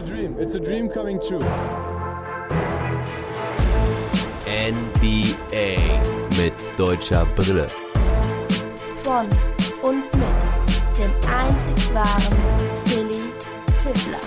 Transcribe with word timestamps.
a 0.00 0.02
dream. 0.02 0.36
It's 0.38 0.54
a 0.54 0.60
dream 0.60 0.88
coming 0.88 1.20
true. 1.20 1.44
NBA 4.46 5.76
mit 6.38 6.54
deutscher 6.78 7.26
Brille. 7.36 7.66
Von 9.02 9.26
und 9.82 10.04
mit 10.16 10.98
dem 10.98 11.10
einzig 11.28 11.94
wahren 11.94 12.38
Philly 12.86 13.20
Fiddler. 13.82 14.20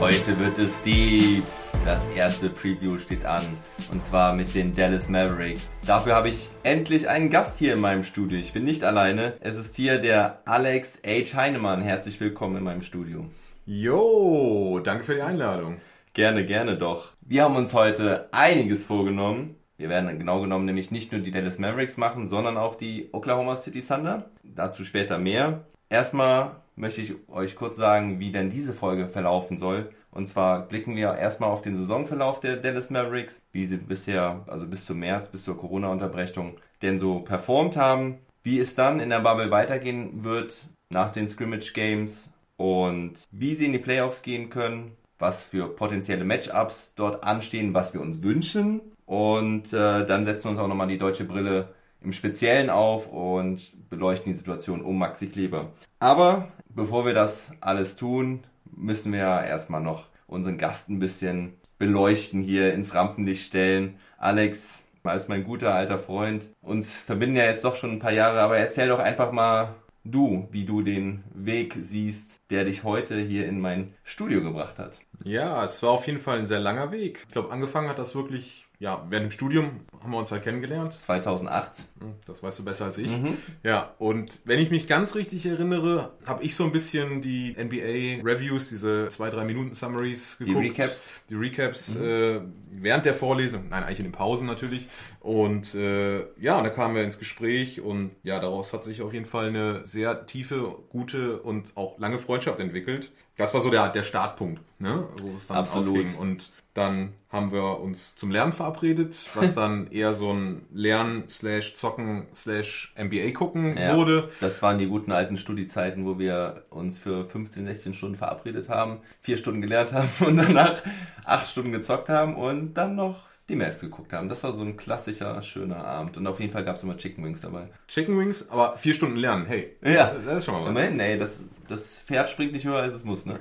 Heute 0.00 0.38
wird 0.38 0.58
es 0.58 0.80
die. 0.82 1.42
Das 1.84 2.04
erste 2.16 2.50
Preview 2.50 2.98
steht 2.98 3.24
an. 3.24 3.44
Und 3.92 4.02
zwar 4.02 4.34
mit 4.34 4.56
den 4.56 4.72
Dallas 4.72 5.08
Mavericks. 5.08 5.70
Dafür 5.86 6.16
habe 6.16 6.30
ich 6.30 6.48
endlich 6.64 7.08
einen 7.08 7.30
Gast 7.30 7.60
hier 7.60 7.74
in 7.74 7.80
meinem 7.80 8.02
Studio. 8.02 8.38
Ich 8.40 8.52
bin 8.52 8.64
nicht 8.64 8.82
alleine. 8.82 9.34
Es 9.40 9.56
ist 9.56 9.76
hier 9.76 9.98
der 9.98 10.40
Alex 10.46 10.98
H. 11.06 11.36
Heinemann. 11.36 11.82
Herzlich 11.82 12.18
willkommen 12.18 12.56
in 12.56 12.64
meinem 12.64 12.82
Studio. 12.82 13.26
Jo, 13.68 14.78
danke 14.78 15.02
für 15.02 15.16
die 15.16 15.22
Einladung. 15.22 15.80
Gerne, 16.12 16.46
gerne 16.46 16.78
doch. 16.78 17.14
Wir 17.20 17.42
haben 17.42 17.56
uns 17.56 17.74
heute 17.74 18.28
einiges 18.30 18.84
vorgenommen. 18.84 19.56
Wir 19.76 19.88
werden 19.88 20.20
genau 20.20 20.40
genommen 20.40 20.66
nämlich 20.66 20.92
nicht 20.92 21.10
nur 21.10 21.20
die 21.20 21.32
Dallas 21.32 21.58
Mavericks 21.58 21.96
machen, 21.96 22.28
sondern 22.28 22.58
auch 22.58 22.76
die 22.76 23.08
Oklahoma 23.10 23.56
City 23.56 23.82
Thunder. 23.82 24.30
Dazu 24.44 24.84
später 24.84 25.18
mehr. 25.18 25.64
Erstmal 25.90 26.62
möchte 26.76 27.00
ich 27.00 27.14
euch 27.28 27.56
kurz 27.56 27.76
sagen, 27.76 28.20
wie 28.20 28.30
denn 28.30 28.50
diese 28.50 28.72
Folge 28.72 29.08
verlaufen 29.08 29.58
soll. 29.58 29.90
Und 30.12 30.26
zwar 30.26 30.60
blicken 30.68 30.94
wir 30.94 31.16
erstmal 31.16 31.50
auf 31.50 31.62
den 31.62 31.76
Saisonverlauf 31.76 32.38
der 32.38 32.58
Dallas 32.58 32.88
Mavericks, 32.88 33.42
wie 33.50 33.66
sie 33.66 33.78
bisher, 33.78 34.44
also 34.46 34.64
bis 34.68 34.84
zum 34.84 35.00
März, 35.00 35.26
bis 35.26 35.42
zur 35.42 35.58
Corona-Unterbrechung, 35.58 36.56
denn 36.82 37.00
so 37.00 37.18
performt 37.18 37.76
haben, 37.76 38.18
wie 38.44 38.60
es 38.60 38.76
dann 38.76 39.00
in 39.00 39.10
der 39.10 39.20
Bubble 39.20 39.50
weitergehen 39.50 40.22
wird 40.22 40.54
nach 40.88 41.10
den 41.10 41.26
Scrimmage 41.26 41.72
Games 41.72 42.32
und 42.56 43.14
wie 43.30 43.54
sie 43.54 43.66
in 43.66 43.72
die 43.72 43.78
Playoffs 43.78 44.22
gehen 44.22 44.50
können, 44.50 44.96
was 45.18 45.42
für 45.42 45.68
potenzielle 45.68 46.24
Matchups 46.24 46.92
dort 46.94 47.24
anstehen, 47.24 47.74
was 47.74 47.94
wir 47.94 48.00
uns 48.00 48.22
wünschen. 48.22 48.80
Und 49.06 49.72
äh, 49.72 50.06
dann 50.06 50.24
setzen 50.24 50.44
wir 50.44 50.50
uns 50.50 50.58
auch 50.58 50.68
nochmal 50.68 50.88
die 50.88 50.98
deutsche 50.98 51.24
Brille 51.24 51.68
im 52.02 52.12
Speziellen 52.12 52.70
auf 52.70 53.10
und 53.10 53.72
beleuchten 53.88 54.32
die 54.32 54.38
Situation 54.38 54.82
um 54.82 54.98
Maxi 54.98 55.28
Kleber. 55.28 55.72
Aber 55.98 56.48
bevor 56.68 57.06
wir 57.06 57.14
das 57.14 57.52
alles 57.60 57.96
tun, 57.96 58.44
müssen 58.64 59.12
wir 59.12 59.20
ja 59.20 59.42
erstmal 59.42 59.80
noch 59.80 60.06
unseren 60.26 60.58
Gast 60.58 60.88
ein 60.88 60.98
bisschen 60.98 61.54
beleuchten, 61.78 62.42
hier 62.42 62.74
ins 62.74 62.94
Rampenlicht 62.94 63.46
stellen. 63.46 63.96
Alex, 64.18 64.84
als 65.04 65.28
mein 65.28 65.44
guter 65.44 65.74
alter 65.74 65.98
Freund, 65.98 66.48
uns 66.62 66.92
verbinden 66.92 67.36
ja 67.36 67.44
jetzt 67.44 67.64
doch 67.64 67.76
schon 67.76 67.92
ein 67.92 67.98
paar 67.98 68.12
Jahre, 68.12 68.40
aber 68.40 68.58
erzähl 68.58 68.88
doch 68.88 68.98
einfach 68.98 69.32
mal 69.32 69.74
du, 70.10 70.48
wie 70.50 70.64
du 70.64 70.82
den 70.82 71.24
Weg 71.34 71.76
siehst, 71.80 72.40
der 72.50 72.64
dich 72.64 72.84
heute 72.84 73.18
hier 73.18 73.46
in 73.46 73.60
mein 73.60 73.94
Studio 74.04 74.42
gebracht 74.42 74.78
hat. 74.78 74.98
Ja, 75.24 75.64
es 75.64 75.82
war 75.82 75.90
auf 75.90 76.06
jeden 76.06 76.18
Fall 76.18 76.38
ein 76.38 76.46
sehr 76.46 76.60
langer 76.60 76.92
Weg. 76.92 77.24
Ich 77.26 77.32
glaube, 77.32 77.50
angefangen 77.50 77.88
hat 77.88 77.98
das 77.98 78.14
wirklich 78.14 78.65
ja, 78.78 79.06
während 79.08 79.26
dem 79.26 79.30
Studium 79.30 79.80
haben 80.02 80.10
wir 80.10 80.18
uns 80.18 80.30
halt 80.30 80.44
kennengelernt. 80.44 80.92
2008. 80.92 81.78
Hm, 82.00 82.14
das 82.26 82.42
weißt 82.42 82.58
du 82.58 82.64
besser 82.64 82.84
als 82.84 82.98
ich. 82.98 83.10
Mhm. 83.10 83.36
Ja, 83.62 83.94
und 83.98 84.40
wenn 84.44 84.58
ich 84.58 84.70
mich 84.70 84.86
ganz 84.86 85.14
richtig 85.14 85.46
erinnere, 85.46 86.12
habe 86.26 86.44
ich 86.44 86.54
so 86.54 86.64
ein 86.64 86.72
bisschen 86.72 87.22
die 87.22 87.56
NBA 87.58 88.22
Reviews, 88.22 88.68
diese 88.68 89.08
zwei, 89.08 89.30
drei 89.30 89.44
Minuten 89.44 89.74
Summaries 89.74 90.36
geguckt. 90.38 90.58
Die 90.58 90.68
Recaps. 90.68 91.08
Die 91.30 91.34
Recaps 91.34 91.94
mhm. 91.94 92.04
äh, 92.04 92.40
während 92.72 93.06
der 93.06 93.14
Vorlesung, 93.14 93.68
nein, 93.70 93.82
eigentlich 93.82 94.00
in 94.00 94.06
den 94.06 94.12
Pausen 94.12 94.46
natürlich. 94.46 94.88
Und 95.20 95.74
äh, 95.74 96.26
ja, 96.38 96.58
und 96.58 96.64
da 96.64 96.70
kamen 96.70 96.94
wir 96.94 97.02
ins 97.02 97.18
Gespräch 97.18 97.80
und 97.80 98.12
ja, 98.22 98.38
daraus 98.40 98.74
hat 98.74 98.84
sich 98.84 99.00
auf 99.00 99.14
jeden 99.14 99.26
Fall 99.26 99.46
eine 99.46 99.86
sehr 99.86 100.26
tiefe, 100.26 100.76
gute 100.90 101.40
und 101.40 101.76
auch 101.76 101.98
lange 101.98 102.18
Freundschaft 102.18 102.60
entwickelt. 102.60 103.10
Das 103.36 103.52
war 103.52 103.60
so 103.60 103.70
der, 103.70 103.88
der 103.90 104.02
Startpunkt, 104.02 104.62
ne? 104.78 105.06
wo 105.20 105.36
es 105.36 105.46
dann 105.46 105.58
Absolut. 105.58 105.88
ausging. 105.88 106.16
Und 106.16 106.50
dann 106.72 107.12
haben 107.30 107.52
wir 107.52 107.80
uns 107.80 108.16
zum 108.16 108.30
Lernen 108.30 108.52
verabredet, 108.52 109.16
was 109.34 109.54
dann 109.54 109.88
eher 109.90 110.14
so 110.14 110.32
ein 110.32 110.66
Lernen 110.72 111.28
slash 111.28 111.74
Zocken 111.74 112.26
slash 112.34 112.94
NBA 112.98 113.32
gucken 113.32 113.76
ja, 113.76 113.96
wurde. 113.96 114.30
Das 114.40 114.62
waren 114.62 114.78
die 114.78 114.86
guten 114.86 115.12
alten 115.12 115.36
Studiezeiten, 115.36 116.04
wo 116.06 116.18
wir 116.18 116.64
uns 116.70 116.98
für 116.98 117.26
15, 117.26 117.66
16 117.66 117.94
Stunden 117.94 118.16
verabredet 118.16 118.68
haben, 118.68 118.98
vier 119.20 119.38
Stunden 119.38 119.60
gelernt 119.60 119.92
haben 119.92 120.08
und 120.26 120.36
danach 120.36 120.82
acht 121.24 121.48
Stunden 121.48 121.72
gezockt 121.72 122.08
haben 122.08 122.36
und 122.36 122.74
dann 122.74 122.94
noch 122.94 123.26
die 123.48 123.56
Mavs 123.56 123.80
geguckt 123.80 124.12
haben. 124.12 124.28
Das 124.28 124.42
war 124.42 124.52
so 124.52 124.62
ein 124.62 124.76
klassischer, 124.76 125.40
schöner 125.42 125.84
Abend. 125.84 126.16
Und 126.16 126.26
auf 126.26 126.40
jeden 126.40 126.52
Fall 126.52 126.64
gab 126.64 126.76
es 126.76 126.82
immer 126.82 126.96
Chicken 126.96 127.24
Wings 127.24 127.42
dabei. 127.42 127.68
Chicken 127.86 128.18
Wings, 128.18 128.50
aber 128.50 128.76
vier 128.76 128.94
Stunden 128.94 129.16
lernen, 129.16 129.46
hey. 129.46 129.76
Ja. 129.82 130.14
Das 130.24 130.38
ist 130.38 130.44
schon 130.44 130.54
mal 130.54 130.62
was. 130.62 130.68
Moment, 130.68 130.96
nee, 130.96 131.16
das, 131.16 131.44
das 131.68 132.00
Pferd 132.00 132.28
springt 132.28 132.52
nicht 132.52 132.66
höher, 132.66 132.82
als 132.82 132.94
es 132.94 133.04
muss, 133.04 133.24
ne? 133.24 133.40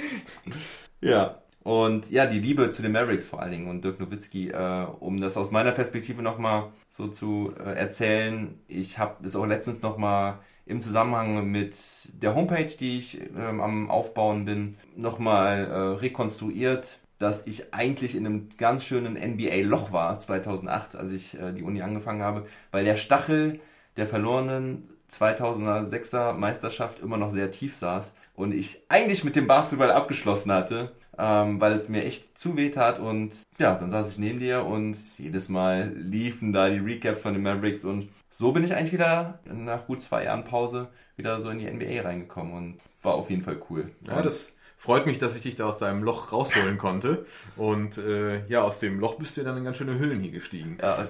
ja. 1.02 1.42
Und 1.62 2.10
ja, 2.10 2.26
die 2.26 2.40
Liebe 2.40 2.72
zu 2.72 2.82
den 2.82 2.94
Mavericks 2.94 3.28
vor 3.28 3.42
allen 3.42 3.52
Dingen 3.52 3.68
und 3.68 3.84
Dirk 3.84 4.00
Nowitzki, 4.00 4.50
äh, 4.50 4.86
um 5.00 5.22
das 5.22 5.38
aus 5.38 5.52
meiner 5.52 5.72
Perspektive 5.72 6.24
nochmal 6.24 6.72
so 6.90 7.08
zu 7.08 7.54
äh, 7.60 7.74
erzählen. 7.78 8.60
Ich 8.68 8.98
habe 8.98 9.26
es 9.26 9.36
auch 9.36 9.46
letztens 9.46 9.82
nochmal 9.82 10.40
im 10.66 10.82
Zusammenhang 10.82 11.50
mit 11.50 11.76
der 12.14 12.36
Homepage, 12.36 12.68
die 12.68 13.00
ich 13.00 13.20
ähm, 13.36 13.60
am 13.60 13.90
Aufbauen 13.90 14.46
bin, 14.46 14.78
nochmal 14.96 15.66
äh, 15.66 15.78
rekonstruiert, 16.00 16.99
dass 17.20 17.46
ich 17.46 17.74
eigentlich 17.74 18.16
in 18.16 18.26
einem 18.26 18.50
ganz 18.58 18.84
schönen 18.84 19.14
NBA-Loch 19.14 19.92
war 19.92 20.18
2008, 20.18 20.96
als 20.96 21.12
ich 21.12 21.40
äh, 21.40 21.54
die 21.54 21.64
Uni 21.64 21.82
angefangen 21.82 22.24
habe, 22.24 22.46
weil 22.72 22.86
der 22.86 22.98
Stachel 22.98 23.60
der 23.98 24.08
verlorenen 24.08 24.90
2006er 25.12 26.34
Meisterschaft 26.34 27.00
immer 27.00 27.18
noch 27.18 27.32
sehr 27.32 27.52
tief 27.52 27.76
saß 27.76 28.14
und 28.36 28.54
ich 28.54 28.82
eigentlich 28.90 29.24
mit 29.24 29.36
dem 29.36 29.48
Basketball 29.48 29.92
abgeschlossen 29.92 30.52
hatte 30.52 30.92
ähm, 31.20 31.60
weil 31.60 31.74
es 31.74 31.90
mir 31.90 32.06
echt 32.06 32.38
zu 32.38 32.56
weh 32.56 32.70
tat 32.70 32.98
und 32.98 33.36
ja, 33.60 33.76
dann 33.76 33.92
saß 33.92 34.12
ich 34.12 34.18
neben 34.18 34.40
dir 34.40 34.66
und 34.66 34.96
jedes 35.18 35.50
Mal 35.50 35.92
liefen 35.94 36.54
da 36.54 36.70
die 36.70 36.78
Recaps 36.78 37.22
von 37.22 37.34
den 37.34 37.44
Mavericks 37.44 37.84
und 37.84 38.10
so 38.32 38.54
bin 38.54 38.64
ich 38.64 38.74
eigentlich 38.74 38.94
wieder 38.94 39.40
nach 39.44 39.86
gut 39.86 40.02
zwei 40.02 40.24
Jahren 40.24 40.46
Pause 40.46 40.88
wieder 41.18 41.42
so 41.42 41.50
in 41.50 41.60
die 41.60 41.70
NBA 41.70 42.04
reingekommen 42.04 42.54
und 42.54 42.80
war 43.04 43.16
auf 43.16 43.30
jeden 43.30 43.42
Fall 43.42 43.62
cool. 43.70 43.92
Ja, 44.08 44.22
das 44.22 44.56
freut 44.80 45.06
mich, 45.06 45.20
dass 45.20 45.36
ich 45.36 45.44
dich 45.44 45.56
da 45.56 45.66
aus 45.66 45.78
deinem 45.78 46.04
Loch 46.04 46.32
rausholen 46.32 46.78
konnte. 46.78 47.26
Und 47.58 47.98
äh, 47.98 48.48
ja, 48.48 48.62
aus 48.62 48.80
dem 48.80 49.00
Loch 49.00 49.16
bist 49.16 49.38
du 49.38 49.44
dann 49.44 49.58
in 49.58 49.66
ganz 49.66 49.78
schöne 49.78 50.00
Höhlen 50.00 50.22
hier 50.22 50.32
gestiegen. 50.32 50.78
Ja, 50.82 51.06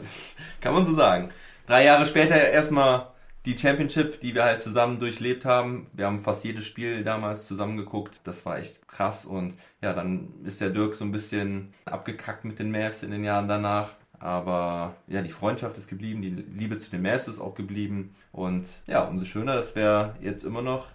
kann 0.59 0.74
man 0.74 0.85
so 0.85 0.96
sagen. 0.96 1.30
Drei 1.68 1.85
Jahre 1.85 2.07
später 2.07 2.35
erstmal 2.35 3.12
die 3.46 3.57
Championship, 3.57 4.19
die 4.22 4.34
wir 4.34 4.44
halt 4.44 4.62
zusammen 4.62 5.00
durchlebt 5.00 5.46
haben. 5.46 5.88
Wir 5.94 6.07
haben 6.07 6.24
fast 6.24 6.44
jedes 6.44 6.66
Spiel 6.66 7.03
damals 7.03 7.46
zusammen 7.46 7.78
geguckt. 7.78 8.22
Das 8.24 8.44
war 8.46 8.57
echt 8.57 8.85
krass. 8.88 9.24
Und 9.24 9.53
ja, 9.81 9.94
dann 9.94 10.34
ist 10.44 10.59
der 10.62 10.72
Dirk 10.72 10.96
so 10.96 11.06
ein 11.06 11.12
bisschen 11.12 11.74
abgekackt 11.86 12.46
mit 12.46 12.57
den 12.57 12.72
Mavs 12.72 13.03
in 13.03 13.12
den 13.12 13.24
Jahren 13.24 13.47
danach. 13.47 13.91
Aber 14.19 14.96
ja, 15.07 15.22
die 15.22 15.30
Freundschaft 15.30 15.78
ist 15.78 15.88
geblieben, 15.88 16.22
die 16.22 16.30
Liebe 16.30 16.80
zu 16.80 16.90
den 16.90 17.03
Mavs 17.03 17.28
ist 17.28 17.40
auch 17.40 17.53
geblieben. 17.53 18.16
Und 18.31 18.68
ja, 18.88 19.03
umso 19.03 19.25
schöner, 19.25 19.56
dass 19.56 19.75
wir 19.75 20.16
jetzt 20.22 20.44
immer 20.44 20.63
noch 20.63 20.88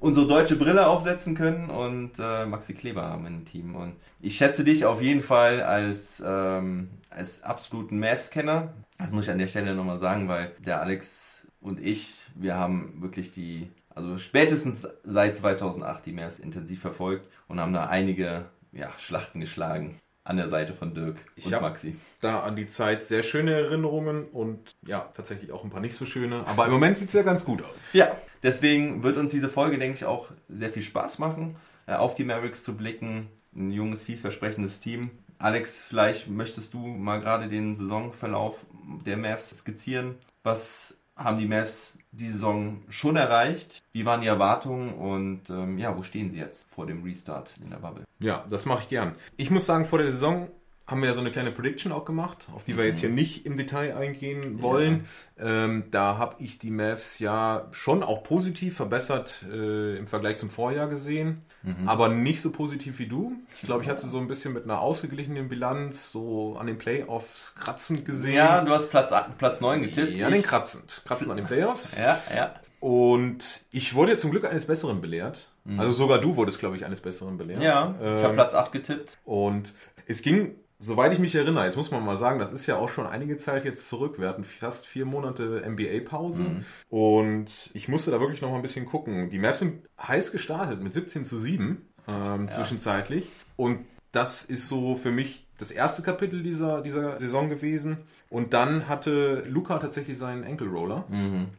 unsere 0.00 0.26
deutsche 0.26 0.56
Brille 0.56 0.86
aufsetzen 0.86 1.34
können 1.34 1.70
und 1.70 2.12
äh, 2.18 2.46
Maxi 2.46 2.74
Kleber 2.74 3.02
haben 3.02 3.26
im 3.26 3.44
Team. 3.44 3.74
Und 3.74 3.96
ich 4.20 4.36
schätze 4.36 4.64
dich 4.64 4.84
auf 4.84 5.00
jeden 5.02 5.22
Fall 5.22 5.62
als, 5.62 6.22
ähm, 6.24 6.90
als 7.10 7.42
absoluten 7.42 7.98
Mavs-Kenner. 7.98 8.72
Das 8.98 9.12
muss 9.12 9.24
ich 9.24 9.30
an 9.30 9.38
der 9.38 9.48
Stelle 9.48 9.74
nochmal 9.74 9.98
sagen, 9.98 10.28
weil 10.28 10.52
der 10.64 10.80
Alex 10.80 11.46
und 11.60 11.80
ich, 11.80 12.14
wir 12.34 12.56
haben 12.56 13.00
wirklich 13.00 13.32
die, 13.32 13.70
also 13.94 14.18
spätestens 14.18 14.86
seit 15.02 15.34
2008 15.34 16.06
die 16.06 16.12
Mers 16.12 16.38
intensiv 16.38 16.80
verfolgt 16.80 17.28
und 17.48 17.60
haben 17.60 17.72
da 17.72 17.86
einige 17.86 18.44
ja, 18.72 18.90
Schlachten 18.98 19.40
geschlagen 19.40 20.00
an 20.26 20.36
der 20.36 20.48
Seite 20.48 20.74
von 20.74 20.92
Dirk 20.94 21.16
ich 21.36 21.46
und 21.46 21.60
Maxi. 21.60 21.96
Da 22.20 22.40
an 22.40 22.56
die 22.56 22.66
Zeit 22.66 23.04
sehr 23.04 23.22
schöne 23.22 23.52
Erinnerungen 23.52 24.24
und 24.24 24.74
ja, 24.84 25.08
tatsächlich 25.14 25.52
auch 25.52 25.62
ein 25.62 25.70
paar 25.70 25.80
nicht 25.80 25.94
so 25.94 26.04
schöne. 26.04 26.44
Aber 26.46 26.66
im 26.66 26.72
Moment 26.72 26.96
sieht 26.96 27.08
es 27.08 27.14
ja 27.14 27.22
ganz 27.22 27.44
gut 27.44 27.62
aus. 27.62 27.74
Ja, 27.92 28.16
deswegen 28.46 29.02
wird 29.02 29.16
uns 29.16 29.32
diese 29.32 29.48
Folge, 29.48 29.78
denke 29.78 29.96
ich, 29.96 30.04
auch 30.04 30.28
sehr 30.48 30.70
viel 30.70 30.82
Spaß 30.82 31.18
machen, 31.18 31.56
äh, 31.86 31.94
auf 31.94 32.14
die 32.14 32.24
Mavericks 32.24 32.64
zu 32.64 32.74
blicken. 32.74 33.28
Ein 33.54 33.72
junges, 33.72 34.02
vielversprechendes 34.02 34.80
Team. 34.80 35.10
Alex, 35.38 35.82
vielleicht 35.82 36.28
möchtest 36.28 36.72
du 36.72 36.78
mal 36.78 37.20
gerade 37.20 37.48
den 37.48 37.74
Saisonverlauf 37.74 38.64
der 39.04 39.16
Mavs 39.16 39.50
skizzieren. 39.50 40.14
Was 40.42 40.96
haben 41.16 41.38
die 41.38 41.46
Mavs 41.46 41.94
die 42.12 42.30
Saison 42.30 42.82
schon 42.88 43.16
erreicht? 43.16 43.82
Wie 43.92 44.06
waren 44.06 44.20
die 44.20 44.26
Erwartungen 44.28 44.94
und 44.94 45.50
ähm, 45.50 45.78
ja, 45.78 45.96
wo 45.96 46.02
stehen 46.02 46.30
sie 46.30 46.38
jetzt 46.38 46.68
vor 46.70 46.86
dem 46.86 47.02
Restart 47.02 47.50
in 47.62 47.70
der 47.70 47.78
Bubble? 47.78 48.04
Ja, 48.20 48.44
das 48.48 48.64
mache 48.64 48.82
ich 48.82 48.88
gern. 48.88 49.14
Ich 49.36 49.50
muss 49.50 49.66
sagen, 49.66 49.84
vor 49.84 49.98
der 49.98 50.10
Saison 50.10 50.48
haben 50.86 51.00
wir 51.00 51.08
ja 51.08 51.14
so 51.14 51.20
eine 51.20 51.32
kleine 51.32 51.50
Prediction 51.50 51.90
auch 51.90 52.04
gemacht, 52.04 52.46
auf 52.54 52.62
die 52.62 52.76
wir 52.76 52.86
jetzt 52.86 53.00
hier 53.00 53.08
mhm. 53.08 53.16
nicht 53.16 53.44
im 53.44 53.56
Detail 53.56 53.96
eingehen 53.96 54.62
wollen. 54.62 55.04
Ja. 55.36 55.64
Ähm, 55.64 55.84
da 55.90 56.18
habe 56.18 56.36
ich 56.38 56.58
die 56.58 56.70
Mavs 56.70 57.18
ja 57.18 57.66
schon 57.72 58.04
auch 58.04 58.22
positiv 58.22 58.76
verbessert 58.76 59.44
äh, 59.50 59.96
im 59.96 60.06
Vergleich 60.06 60.36
zum 60.36 60.48
Vorjahr 60.48 60.86
gesehen, 60.86 61.42
mhm. 61.62 61.88
aber 61.88 62.08
nicht 62.08 62.40
so 62.40 62.52
positiv 62.52 63.00
wie 63.00 63.06
du. 63.06 63.32
Ich 63.56 63.62
glaube, 63.62 63.82
ich 63.82 63.88
hatte 63.88 64.02
sie 64.02 64.08
so 64.08 64.18
ein 64.18 64.28
bisschen 64.28 64.52
mit 64.52 64.64
einer 64.64 64.80
ausgeglichenen 64.80 65.48
Bilanz 65.48 66.10
so 66.10 66.56
an 66.56 66.68
den 66.68 66.78
Playoffs 66.78 67.56
kratzend 67.56 68.04
gesehen. 68.04 68.34
Ja, 68.34 68.62
du 68.62 68.70
hast 68.70 68.88
Platz, 68.88 69.12
Platz 69.38 69.60
9 69.60 69.82
getippt. 69.82 70.16
Ja, 70.16 70.30
den 70.30 70.42
kratzend. 70.42 71.02
Kratzend 71.04 71.30
an 71.30 71.36
den 71.36 71.46
Playoffs. 71.46 71.98
Ja, 71.98 72.20
ja. 72.34 72.54
Und 72.78 73.62
ich 73.72 73.94
wurde 73.94 74.12
ja 74.12 74.18
zum 74.18 74.30
Glück 74.30 74.44
eines 74.44 74.66
Besseren 74.66 75.00
belehrt. 75.00 75.48
Also 75.78 75.90
sogar 75.90 76.20
du 76.20 76.36
wurdest, 76.36 76.60
glaube 76.60 76.76
ich, 76.76 76.84
eines 76.84 77.00
Besseren 77.00 77.36
belehrt. 77.36 77.58
Mhm. 77.58 77.64
Ja, 77.64 77.94
ich 77.98 78.06
habe 78.06 78.28
Ähm, 78.28 78.34
Platz 78.34 78.54
8 78.54 78.70
getippt. 78.70 79.18
Und 79.24 79.74
es 80.06 80.22
ging, 80.22 80.54
soweit 80.78 81.12
ich 81.12 81.18
mich 81.18 81.34
erinnere, 81.34 81.64
jetzt 81.64 81.76
muss 81.76 81.90
man 81.90 82.04
mal 82.04 82.16
sagen, 82.16 82.38
das 82.38 82.50
ist 82.50 82.66
ja 82.66 82.76
auch 82.76 82.88
schon 82.88 83.06
einige 83.06 83.36
Zeit 83.36 83.64
jetzt 83.64 83.88
zurück. 83.88 84.18
Wir 84.18 84.28
hatten 84.28 84.44
fast 84.44 84.86
vier 84.86 85.06
Monate 85.06 85.62
NBA-Pause 85.66 86.44
und 86.88 87.70
ich 87.74 87.88
musste 87.88 88.10
da 88.10 88.20
wirklich 88.20 88.42
noch 88.42 88.50
mal 88.50 88.56
ein 88.56 88.62
bisschen 88.62 88.86
gucken. 88.86 89.30
Die 89.30 89.38
Mavs 89.38 89.60
sind 89.60 89.88
heiß 90.00 90.32
gestartet 90.32 90.82
mit 90.82 90.94
17 90.94 91.24
zu 91.24 91.38
7 91.38 91.82
ähm, 92.08 92.48
zwischenzeitlich. 92.48 93.30
Und 93.56 93.86
das 94.12 94.42
ist 94.44 94.68
so 94.68 94.96
für 94.96 95.10
mich 95.10 95.45
das 95.58 95.70
erste 95.70 96.02
Kapitel 96.02 96.42
dieser, 96.42 96.82
dieser 96.82 97.18
Saison 97.18 97.48
gewesen. 97.48 97.98
Und 98.28 98.52
dann 98.54 98.88
hatte 98.88 99.44
Luca 99.48 99.78
tatsächlich 99.78 100.18
seinen 100.18 100.42
Ankle-Roller. 100.44 101.04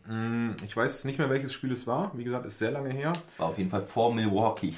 Mm, 0.08 0.52
Ich 0.66 0.76
weiß 0.76 1.06
nicht 1.06 1.18
mehr, 1.18 1.30
welches 1.30 1.54
Spiel 1.54 1.72
es 1.72 1.88
war. 1.88 2.12
Wie 2.14 2.26
gesagt, 2.26 2.46
ist 2.46 2.60
sehr 2.60 2.72
lange 2.72 2.90
her. 2.90 3.14
War 3.38 3.48
auf 3.48 3.58
jeden 3.58 3.70
Fall 3.70 3.82
vor 3.82 4.14
Milwaukee. 4.14 4.74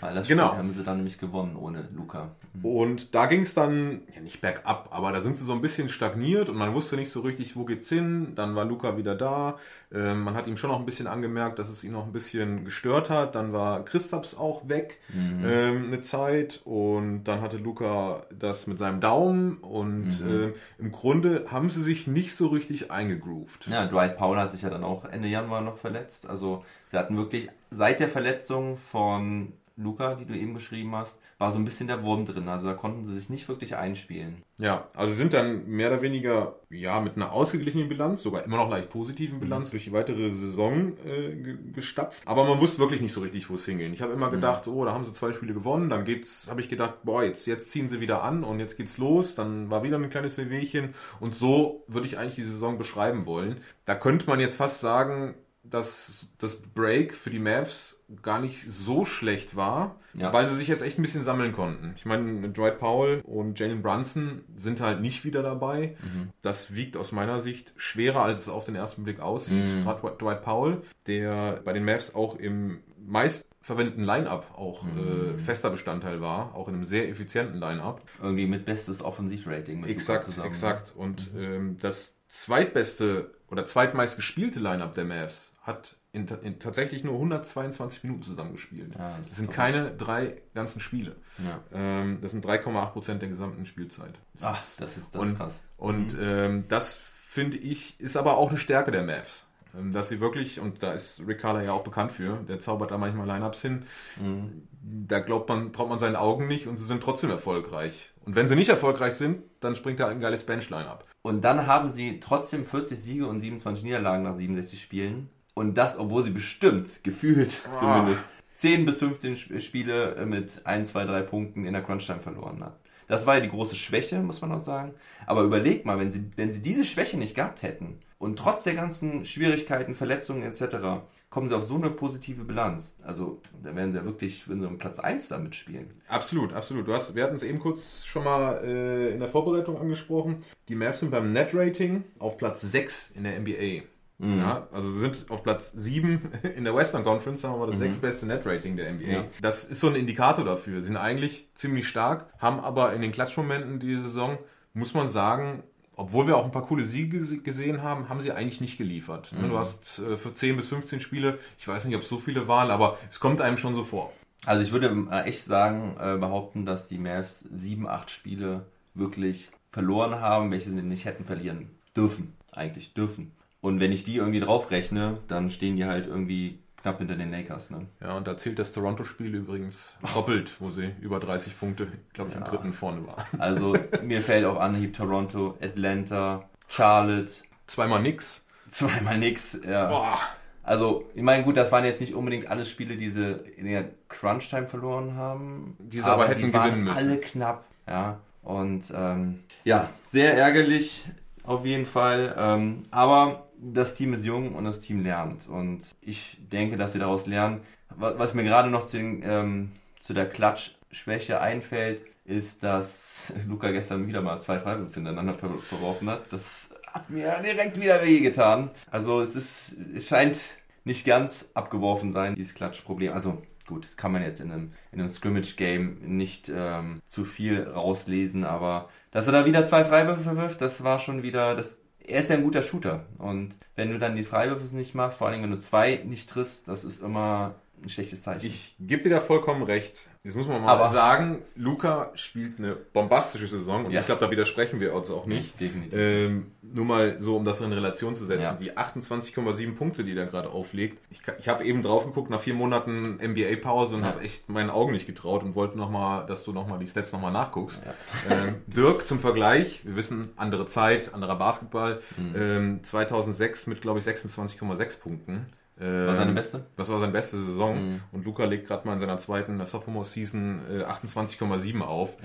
Weil 0.00 0.14
das 0.16 0.26
Genau. 0.26 0.48
Spiel 0.48 0.58
haben 0.58 0.72
sie 0.72 0.82
dann 0.82 0.96
nämlich 0.96 1.18
gewonnen 1.18 1.54
ohne 1.56 1.88
Luca. 1.96 2.30
Und 2.62 3.14
da 3.14 3.26
ging 3.26 3.42
es 3.42 3.54
dann, 3.54 4.00
ja 4.14 4.20
nicht 4.20 4.40
bergab, 4.40 4.88
aber 4.90 5.12
da 5.12 5.20
sind 5.20 5.36
sie 5.36 5.44
so 5.44 5.52
ein 5.52 5.60
bisschen 5.60 5.88
stagniert 5.88 6.48
und 6.50 6.56
man 6.56 6.74
wusste 6.74 6.96
nicht 6.96 7.10
so 7.10 7.20
richtig, 7.20 7.54
wo 7.56 7.64
geht's 7.64 7.88
hin. 7.88 8.32
Dann 8.34 8.56
war 8.56 8.64
Luca 8.64 8.96
wieder 8.96 9.14
da. 9.14 9.58
Ähm, 9.94 10.22
man 10.22 10.34
hat 10.34 10.48
ihm 10.48 10.56
schon 10.56 10.70
noch 10.70 10.80
ein 10.80 10.86
bisschen 10.86 11.06
angemerkt, 11.06 11.58
dass 11.60 11.68
es 11.70 11.84
ihn 11.84 11.92
noch 11.92 12.04
ein 12.04 12.12
bisschen 12.12 12.64
gestört 12.64 13.10
hat. 13.10 13.36
Dann 13.36 13.52
war 13.52 13.84
Christaps 13.84 14.36
auch 14.36 14.68
weg 14.68 14.98
ähm, 15.16 15.86
eine 15.86 16.00
Zeit 16.02 16.60
und 16.64 17.24
dann 17.24 17.40
hatte 17.42 17.58
Luca 17.58 18.22
das 18.36 18.57
mit 18.66 18.78
seinem 18.78 19.00
Daumen 19.00 19.58
und 19.58 20.20
ähm, 20.20 20.54
im 20.78 20.92
Grunde 20.92 21.46
haben 21.50 21.70
sie 21.70 21.82
sich 21.82 22.06
nicht 22.06 22.34
so 22.34 22.48
richtig 22.48 22.90
eingegroovt. 22.90 23.68
Ja, 23.68 23.86
Dwight 23.86 24.16
Powell 24.16 24.38
hat 24.38 24.52
sich 24.52 24.62
ja 24.62 24.70
dann 24.70 24.84
auch 24.84 25.04
Ende 25.04 25.28
Januar 25.28 25.60
noch 25.60 25.78
verletzt. 25.78 26.26
Also 26.28 26.64
sie 26.90 26.96
hatten 26.96 27.16
wirklich 27.16 27.48
seit 27.70 28.00
der 28.00 28.08
Verletzung 28.08 28.76
von 28.76 29.52
Luca, 29.78 30.16
die 30.16 30.24
du 30.26 30.34
eben 30.34 30.54
beschrieben 30.54 30.94
hast, 30.94 31.16
war 31.38 31.52
so 31.52 31.58
ein 31.58 31.64
bisschen 31.64 31.86
der 31.86 32.02
Wurm 32.02 32.26
drin. 32.26 32.48
Also 32.48 32.66
da 32.66 32.74
konnten 32.74 33.06
sie 33.06 33.14
sich 33.14 33.30
nicht 33.30 33.48
wirklich 33.48 33.76
einspielen. 33.76 34.42
Ja, 34.60 34.88
also 34.96 35.14
sind 35.14 35.34
dann 35.34 35.68
mehr 35.68 35.88
oder 35.92 36.02
weniger 36.02 36.56
ja 36.68 37.00
mit 37.00 37.14
einer 37.14 37.30
ausgeglichenen 37.32 37.88
Bilanz, 37.88 38.22
sogar 38.22 38.42
immer 38.44 38.56
noch 38.56 38.68
leicht 38.68 38.90
positiven 38.90 39.38
Bilanz 39.38 39.70
durch 39.70 39.84
die 39.84 39.92
weitere 39.92 40.30
Saison 40.30 40.94
äh, 41.06 41.34
ge- 41.36 41.58
gestapft. 41.72 42.22
Aber 42.26 42.44
man 42.44 42.60
wusste 42.60 42.80
wirklich 42.80 43.00
nicht 43.00 43.12
so 43.12 43.20
richtig, 43.20 43.48
wo 43.48 43.54
es 43.54 43.64
hingeht. 43.64 43.92
Ich 43.92 44.02
habe 44.02 44.12
immer 44.12 44.30
gedacht, 44.30 44.66
oh, 44.66 44.84
da 44.84 44.92
haben 44.92 45.04
sie 45.04 45.12
zwei 45.12 45.32
Spiele 45.32 45.54
gewonnen, 45.54 45.88
dann 45.88 46.04
geht's, 46.04 46.50
habe 46.50 46.60
ich 46.60 46.68
gedacht, 46.68 47.04
boah, 47.04 47.22
jetzt 47.22 47.46
jetzt 47.46 47.70
ziehen 47.70 47.88
sie 47.88 48.00
wieder 48.00 48.22
an 48.24 48.42
und 48.42 48.58
jetzt 48.58 48.76
geht's 48.76 48.98
los. 48.98 49.36
Dann 49.36 49.70
war 49.70 49.84
wieder 49.84 49.96
ein 49.96 50.10
kleines 50.10 50.36
Wehwehchen 50.38 50.94
und 51.20 51.36
so 51.36 51.84
würde 51.86 52.06
ich 52.08 52.18
eigentlich 52.18 52.34
die 52.34 52.42
Saison 52.42 52.78
beschreiben 52.78 53.26
wollen. 53.26 53.58
Da 53.84 53.94
könnte 53.94 54.26
man 54.26 54.40
jetzt 54.40 54.56
fast 54.56 54.80
sagen, 54.80 55.34
dass 55.70 56.26
das 56.38 56.56
Break 56.56 57.14
für 57.14 57.30
die 57.30 57.38
Mavs 57.38 58.02
gar 58.22 58.40
nicht 58.40 58.64
so 58.70 59.04
schlecht 59.04 59.54
war, 59.56 59.96
Ja. 60.14 60.32
weil 60.32 60.46
sie 60.46 60.54
sich 60.54 60.68
jetzt 60.68 60.82
echt 60.82 60.98
ein 60.98 61.02
bisschen 61.02 61.24
sammeln 61.24 61.52
konnten. 61.52 61.92
Ich 61.96 62.06
meine, 62.06 62.48
Dwight 62.50 62.78
Powell 62.78 63.20
und 63.24 63.58
Jalen 63.60 63.82
Brunson 63.82 64.42
sind 64.56 64.80
halt 64.80 65.00
nicht 65.00 65.24
wieder 65.24 65.42
dabei. 65.42 65.96
Das 66.42 66.74
wiegt 66.74 66.96
aus 66.96 67.12
meiner 67.12 67.40
Sicht 67.40 67.74
schwerer, 67.76 68.22
als 68.22 68.40
es 68.40 68.48
auf 68.48 68.64
den 68.64 68.74
ersten 68.76 69.04
Blick 69.04 69.20
aussieht. 69.20 69.66
Gerade 69.84 70.00
Dwight- 70.16 70.42
Powell, 70.42 70.82
der 71.06 71.60
bei 71.64 71.72
den 71.72 71.84
Mavs 71.84 72.14
auch 72.14 72.36
im 72.38 72.80
meist 73.06 73.46
verwendeten 73.60 74.04
Line-Up 74.04 74.54
auch 74.56 74.84
äh, 74.86 75.36
fester 75.38 75.70
Bestandteil 75.70 76.20
war, 76.20 76.54
auch 76.54 76.68
in 76.68 76.74
einem 76.74 76.84
sehr 76.84 77.08
effizienten 77.08 77.58
Line-Up. 77.60 78.02
Irgendwie 78.22 78.46
mit 78.46 78.64
bestes 78.64 79.02
Offensivrating. 79.02 79.84
Exakt, 79.84 80.24
zusammen. 80.24 80.48
exakt. 80.48 80.94
Und 80.96 81.30
ähm, 81.36 81.76
das 81.80 82.14
zweitbeste 82.28 83.32
oder 83.50 83.64
zweitmeist 83.64 84.16
gespielte 84.16 84.60
Line-Up 84.60 84.94
der 84.94 85.04
Mavs 85.04 85.52
hat 85.62 85.96
in, 86.12 86.26
in 86.42 86.58
tatsächlich 86.58 87.04
nur 87.04 87.14
122 87.14 88.02
Minuten 88.04 88.22
zusammengespielt. 88.22 88.94
Ja, 88.94 89.10
das 89.10 89.20
das 89.20 89.30
ist 89.30 89.36
sind 89.36 89.52
keine 89.52 89.90
drei 89.90 90.40
ganzen 90.54 90.80
Spiele. 90.80 91.16
Ja. 91.38 91.60
Ähm, 91.72 92.18
das 92.20 92.30
sind 92.30 92.44
3,8 92.44 92.86
Prozent 92.90 93.22
der 93.22 93.28
gesamten 93.28 93.66
Spielzeit. 93.66 94.14
Ach, 94.40 94.54
das 94.54 94.78
ist 94.96 95.14
das 95.14 95.22
und, 95.22 95.28
ist 95.28 95.36
krass. 95.36 95.60
Und 95.76 96.16
ähm, 96.20 96.64
das 96.68 97.00
finde 97.28 97.58
ich 97.58 98.00
ist 98.00 98.16
aber 98.16 98.38
auch 98.38 98.48
eine 98.48 98.58
Stärke 98.58 98.90
der 98.90 99.02
Mavs. 99.02 99.46
Ähm, 99.76 99.92
Dass 99.92 100.08
sie 100.08 100.20
wirklich, 100.20 100.60
und 100.60 100.82
da 100.82 100.92
ist 100.92 101.22
Rick 101.26 101.40
Carter 101.40 101.62
ja 101.62 101.72
auch 101.72 101.82
bekannt 101.84 102.12
für, 102.12 102.38
der 102.48 102.60
zaubert 102.60 102.90
da 102.90 102.98
manchmal 102.98 103.26
Lineups 103.26 103.60
hin, 103.62 103.82
Mhm. 104.20 104.62
da 104.80 105.18
glaubt 105.20 105.48
man, 105.48 105.72
traut 105.72 105.88
man 105.88 105.98
seinen 105.98 106.16
Augen 106.16 106.46
nicht 106.46 106.66
und 106.66 106.76
sie 106.78 106.84
sind 106.86 107.02
trotzdem 107.02 107.30
erfolgreich. 107.30 108.10
Und 108.24 108.34
wenn 108.36 108.48
sie 108.48 108.56
nicht 108.56 108.68
erfolgreich 108.68 109.14
sind, 109.14 109.42
dann 109.60 109.74
springt 109.76 110.00
da 110.00 110.08
ein 110.08 110.20
geiles 110.20 110.44
Bench-Line-Up. 110.44 111.04
Und 111.22 111.42
dann 111.42 111.66
haben 111.66 111.90
sie 111.92 112.20
trotzdem 112.20 112.64
40 112.64 112.98
Siege 112.98 113.26
und 113.26 113.40
27 113.40 113.84
Niederlagen 113.84 114.22
nach 114.22 114.36
67 114.36 114.80
Spielen. 114.82 115.28
Und 115.54 115.74
das, 115.76 115.98
obwohl 115.98 116.22
sie 116.24 116.30
bestimmt, 116.30 116.88
gefühlt 117.02 117.58
Ah. 117.74 117.76
zumindest, 117.78 118.24
10 118.54 118.86
bis 118.86 118.98
15 118.98 119.32
Sp- 119.38 119.60
Spiele 119.60 120.24
mit 120.26 120.60
1, 120.64 120.88
2, 120.90 121.04
3 121.04 121.22
Punkten 121.22 121.64
in 121.64 121.72
der 121.72 121.82
Crunch-Time 121.82 122.20
verloren 122.20 122.62
hat. 122.64 122.78
Das 123.06 123.24
war 123.26 123.36
ja 123.36 123.40
die 123.40 123.48
große 123.48 123.76
Schwäche, 123.76 124.18
muss 124.20 124.40
man 124.42 124.52
auch 124.52 124.60
sagen. 124.60 124.94
Aber 125.26 125.42
überleg 125.42 125.86
mal, 125.86 125.98
wenn 125.98 126.10
sie, 126.10 126.30
wenn 126.36 126.52
sie 126.52 126.60
diese 126.60 126.84
Schwäche 126.84 127.16
nicht 127.16 127.34
gehabt 127.34 127.62
hätten 127.62 127.98
und 128.18 128.36
trotz 128.38 128.64
der 128.64 128.74
ganzen 128.74 129.24
Schwierigkeiten, 129.24 129.94
Verletzungen 129.94 130.42
etc., 130.42 131.04
kommen 131.30 131.48
sie 131.48 131.56
auf 131.56 131.64
so 131.64 131.74
eine 131.74 131.90
positive 131.90 132.44
Bilanz. 132.44 132.94
Also, 133.02 133.42
da 133.62 133.76
werden 133.76 133.92
sie 133.92 133.98
ja 133.98 134.04
wirklich, 134.04 134.48
wenn 134.48 134.60
sie 134.60 134.66
um 134.66 134.78
Platz 134.78 134.98
1 134.98 135.28
damit 135.28 135.54
spielen. 135.54 135.88
Absolut, 136.08 136.52
absolut. 136.52 136.88
Du 136.88 136.94
hast, 136.94 137.14
wir 137.14 137.22
hatten 137.22 137.36
es 137.36 137.42
eben 137.42 137.58
kurz 137.58 138.04
schon 138.06 138.24
mal 138.24 138.64
äh, 138.64 139.12
in 139.12 139.20
der 139.20 139.28
Vorbereitung 139.28 139.78
angesprochen. 139.78 140.42
Die 140.68 140.74
Mavs 140.74 141.00
sind 141.00 141.10
beim 141.10 141.32
Net-Rating 141.32 142.04
auf 142.18 142.38
Platz 142.38 142.62
6 142.62 143.10
in 143.10 143.24
der 143.24 143.38
NBA. 143.38 143.84
Ja, 144.20 144.66
also 144.72 144.90
sie 144.90 144.98
sind 144.98 145.30
auf 145.30 145.44
Platz 145.44 145.72
7 145.76 146.32
in 146.56 146.64
der 146.64 146.74
Western 146.74 147.04
Conference, 147.04 147.42
sagen 147.42 147.54
wir 147.54 147.58
mal, 147.58 147.66
das 147.70 147.78
sechstbeste 147.78 148.26
Net-Rating 148.26 148.76
der 148.76 148.92
NBA. 148.94 149.06
Ja. 149.06 149.24
Das 149.40 149.62
ist 149.62 149.78
so 149.78 149.86
ein 149.86 149.94
Indikator 149.94 150.44
dafür. 150.44 150.80
Sie 150.80 150.86
sind 150.86 150.96
eigentlich 150.96 151.48
ziemlich 151.54 151.86
stark, 151.86 152.26
haben 152.38 152.58
aber 152.58 152.92
in 152.94 153.00
den 153.00 153.12
Klatschmomenten 153.12 153.78
diese 153.78 154.02
Saison, 154.02 154.38
muss 154.74 154.92
man 154.92 155.08
sagen, 155.08 155.62
obwohl 155.98 156.26
wir 156.26 156.36
auch 156.38 156.44
ein 156.46 156.50
paar 156.50 156.66
coole 156.66 156.86
Siege 156.86 157.18
gese- 157.18 157.42
gesehen 157.42 157.82
haben, 157.82 158.08
haben 158.08 158.20
sie 158.20 158.32
eigentlich 158.32 158.60
nicht 158.62 158.78
geliefert. 158.78 159.32
Ne, 159.32 159.48
Du 159.48 159.58
hast 159.58 159.98
äh, 159.98 160.16
für 160.16 160.32
10 160.32 160.56
bis 160.56 160.68
15 160.68 161.00
Spiele, 161.00 161.38
ich 161.58 161.68
weiß 161.68 161.84
nicht, 161.84 161.96
ob 161.96 162.02
es 162.02 162.08
so 162.08 162.16
viele 162.18 162.48
waren, 162.48 162.70
aber 162.70 162.96
es 163.10 163.20
kommt 163.20 163.40
einem 163.42 163.58
schon 163.58 163.74
so 163.74 163.84
vor. 163.84 164.12
Also 164.46 164.62
ich 164.62 164.72
würde 164.72 165.06
äh, 165.10 165.22
echt 165.28 165.44
sagen, 165.44 165.96
äh, 166.00 166.16
behaupten, 166.16 166.64
dass 166.64 166.88
die 166.88 166.98
Mavs 166.98 167.44
sieben, 167.54 167.86
acht 167.88 168.10
Spiele 168.10 168.64
wirklich 168.94 169.50
verloren 169.72 170.20
haben, 170.20 170.50
welche 170.50 170.70
sie 170.70 170.76
nicht 170.82 171.04
hätten 171.04 171.24
verlieren 171.24 171.68
dürfen. 171.96 172.32
Eigentlich 172.52 172.94
dürfen. 172.94 173.32
Und 173.60 173.80
wenn 173.80 173.92
ich 173.92 174.04
die 174.04 174.16
irgendwie 174.16 174.40
draufrechne, 174.40 175.18
dann 175.28 175.50
stehen 175.50 175.76
die 175.76 175.84
halt 175.84 176.06
irgendwie 176.06 176.58
knapp 176.82 176.98
hinter 176.98 177.16
den 177.16 177.30
Lakers. 177.30 177.70
Ne? 177.70 177.86
Ja, 178.00 178.12
und 178.16 178.26
da 178.26 178.36
zählt 178.36 178.58
das 178.58 178.72
Toronto-Spiel 178.72 179.34
übrigens 179.34 179.96
doppelt, 180.14 180.56
wo 180.60 180.70
sie 180.70 180.92
über 181.00 181.18
30 181.20 181.58
Punkte, 181.58 181.88
glaube 182.12 182.30
ich, 182.30 182.36
im 182.36 182.42
Ja. 182.42 182.48
dritten 182.48 182.72
vorne 182.72 183.06
war. 183.06 183.26
Also 183.38 183.74
mir 184.02 184.22
fällt 184.22 184.44
auf 184.44 184.58
Anhieb 184.58 184.94
Toronto, 184.96 185.56
Atlanta, 185.60 186.48
Charlotte, 186.68 187.30
Zweimal 187.66 188.00
nix. 188.02 188.44
zweimal 188.70 189.18
nix. 189.18 189.58
Ja. 189.68 189.88
Boah. 189.88 190.18
Also 190.62 191.04
ich 191.14 191.22
meine, 191.22 191.44
gut, 191.44 191.56
das 191.56 191.72
waren 191.72 191.84
jetzt 191.84 192.00
nicht 192.00 192.14
unbedingt 192.14 192.46
alle 192.48 192.64
Spiele, 192.66 192.96
die 192.96 193.08
sie 193.10 193.32
in 193.56 193.66
der 193.66 193.86
Crunch-Time 194.08 194.66
verloren 194.66 195.14
haben. 195.16 195.76
Die 195.78 196.00
sie 196.00 196.04
aber 196.08 196.28
hätten 196.28 196.46
die 196.46 196.52
waren 196.54 196.64
gewinnen 196.70 196.84
müssen. 196.84 197.08
alle 197.08 197.18
knapp. 197.18 197.64
Ja, 197.86 198.18
und 198.42 198.84
ähm, 198.94 199.40
ja, 199.64 199.88
sehr 200.10 200.36
ärgerlich 200.36 201.06
auf 201.44 201.64
jeden 201.64 201.86
Fall. 201.86 202.34
Ähm, 202.38 202.82
aber 202.90 203.47
das 203.60 203.94
Team 203.94 204.12
ist 204.14 204.24
jung 204.24 204.54
und 204.54 204.64
das 204.64 204.80
Team 204.80 205.02
lernt. 205.02 205.48
Und 205.48 205.94
ich 206.00 206.38
denke, 206.52 206.76
dass 206.76 206.92
sie 206.92 206.98
daraus 206.98 207.26
lernen. 207.26 207.60
Wa- 207.96 208.14
Was 208.16 208.34
mir 208.34 208.44
gerade 208.44 208.70
noch 208.70 208.86
zu, 208.86 208.96
den, 208.98 209.22
ähm, 209.24 209.72
zu 210.00 210.14
der 210.14 210.28
Klatschschwäche 210.28 211.40
einfällt, 211.40 212.00
ist, 212.24 212.62
dass 212.62 213.32
Luca 213.48 213.70
gestern 213.70 214.06
wieder 214.06 214.22
mal 214.22 214.40
zwei 214.40 214.58
Freiwürfe 214.58 214.94
hintereinander 214.94 215.34
ver 215.34 215.50
verworfen 215.58 216.10
hat. 216.10 216.32
Das 216.32 216.68
hat 216.92 217.10
mir 217.10 217.34
direkt 217.44 217.80
wieder 217.80 218.02
wehgetan. 218.04 218.70
Also 218.90 219.20
es 219.20 219.34
ist, 219.34 219.74
es 219.94 220.06
scheint 220.08 220.38
nicht 220.84 221.04
ganz 221.04 221.48
abgeworfen 221.54 222.12
sein, 222.12 222.34
dieses 222.34 222.54
Klatschproblem. 222.54 223.12
Also 223.12 223.42
gut, 223.66 223.96
kann 223.98 224.12
man 224.12 224.22
jetzt 224.22 224.40
in 224.40 224.50
einem, 224.50 224.72
in 224.92 225.00
einem 225.00 225.08
Scrimmage-Game 225.10 225.98
nicht 226.16 226.50
ähm, 226.54 227.00
zu 227.08 227.24
viel 227.24 227.62
rauslesen, 227.64 228.44
aber 228.44 228.88
dass 229.10 229.26
er 229.26 229.32
da 229.32 229.44
wieder 229.44 229.66
zwei 229.66 229.84
Freiwürfe 229.84 230.22
verwirft, 230.22 230.60
das 230.62 230.82
war 230.84 230.98
schon 230.98 231.22
wieder, 231.22 231.54
das, 231.54 231.78
er 232.08 232.20
ist 232.20 232.30
ja 232.30 232.36
ein 232.36 232.42
guter 232.42 232.62
Shooter. 232.62 233.06
Und 233.18 233.56
wenn 233.76 233.90
du 233.90 233.98
dann 233.98 234.16
die 234.16 234.24
Freiwürfe 234.24 234.74
nicht 234.74 234.94
machst, 234.94 235.18
vor 235.18 235.28
allem 235.28 235.42
wenn 235.42 235.50
du 235.50 235.58
zwei 235.58 236.02
nicht 236.04 236.28
triffst, 236.28 236.68
das 236.68 236.84
ist 236.84 237.02
immer 237.02 237.56
ein 237.82 237.88
schlechtes 237.88 238.22
Zeichen. 238.22 238.46
Ich 238.46 238.74
gebe 238.80 239.02
dir 239.02 239.10
da 239.10 239.20
vollkommen 239.20 239.62
recht. 239.62 240.08
Jetzt 240.24 240.34
muss 240.36 240.46
man 240.48 240.60
mal 240.60 240.68
Aber- 240.72 240.88
sagen, 240.88 241.42
Luca 241.54 242.10
spielt 242.14 242.58
eine 242.58 242.74
bombastische 242.74 243.46
Saison 243.46 243.86
und 243.86 243.92
Ja. 243.92 244.00
ich 244.00 244.06
glaube, 244.06 244.20
da 244.20 244.30
widersprechen 244.30 244.78
wir 244.80 244.92
uns 244.94 245.10
auch 245.10 245.24
nicht. 245.26 245.58
Definitiv. 245.58 245.94
Ähm, 245.98 246.52
nur 246.60 246.84
mal 246.84 247.16
so, 247.20 247.36
um 247.36 247.44
das 247.44 247.60
in 247.62 247.72
Relation 247.72 248.14
zu 248.14 248.26
setzen. 248.26 248.42
Ja. 248.42 248.52
Die 248.60 248.76
28,7 248.76 249.74
Punkte, 249.76 250.04
die 250.04 250.14
er 250.16 250.26
gerade 250.26 250.50
auflegt. 250.50 250.98
Ich, 251.10 251.22
ich 251.38 251.48
habe 251.48 251.64
eben 251.64 251.82
drauf 251.82 252.04
geguckt 252.04 252.28
nach 252.30 252.40
vier 252.40 252.52
Monaten 252.54 253.18
NBA-Pause 253.22 253.94
und 253.96 254.02
Ja. 254.02 254.08
habe 254.08 254.20
echt 254.22 254.48
meinen 254.50 254.68
Augen 254.70 254.92
nicht 254.92 255.06
getraut 255.06 255.42
und 255.44 255.54
wollte 255.54 255.78
nochmal, 255.78 256.26
dass 256.26 256.42
du 256.44 256.52
nochmal 256.52 256.78
die 256.78 256.86
Stats 256.86 257.12
nochmal 257.12 257.32
nachguckst. 257.32 257.80
Ähm, 258.28 258.56
Dirk 258.66 259.06
zum 259.06 259.20
Vergleich, 259.20 259.80
wir 259.86 259.96
wissen, 259.96 260.28
andere 260.36 260.66
Zeit, 260.66 261.14
anderer 261.14 261.36
Basketball. 261.36 262.00
Mhm. 262.18 262.34
Ähm, 262.36 262.80
2006 262.84 263.66
mit, 263.66 263.80
glaube 263.80 264.00
ich, 264.00 264.04
26,6 264.04 264.96
Punkten. 265.00 265.46
War 265.80 266.16
seine 266.16 266.32
beste? 266.32 266.66
Das 266.76 266.88
war 266.88 266.98
seine 266.98 267.12
beste 267.12 267.36
Saison. 267.38 268.00
Und 268.12 268.24
Luca 268.24 268.44
legt 268.44 268.66
gerade 268.66 268.86
mal 268.86 268.94
in 268.94 268.98
seiner 268.98 269.16
zweiten 269.18 269.64
Sophomore-Season 269.64 270.60
äh, 270.80 270.84
28,7 270.84 271.80
auf. 271.82 272.16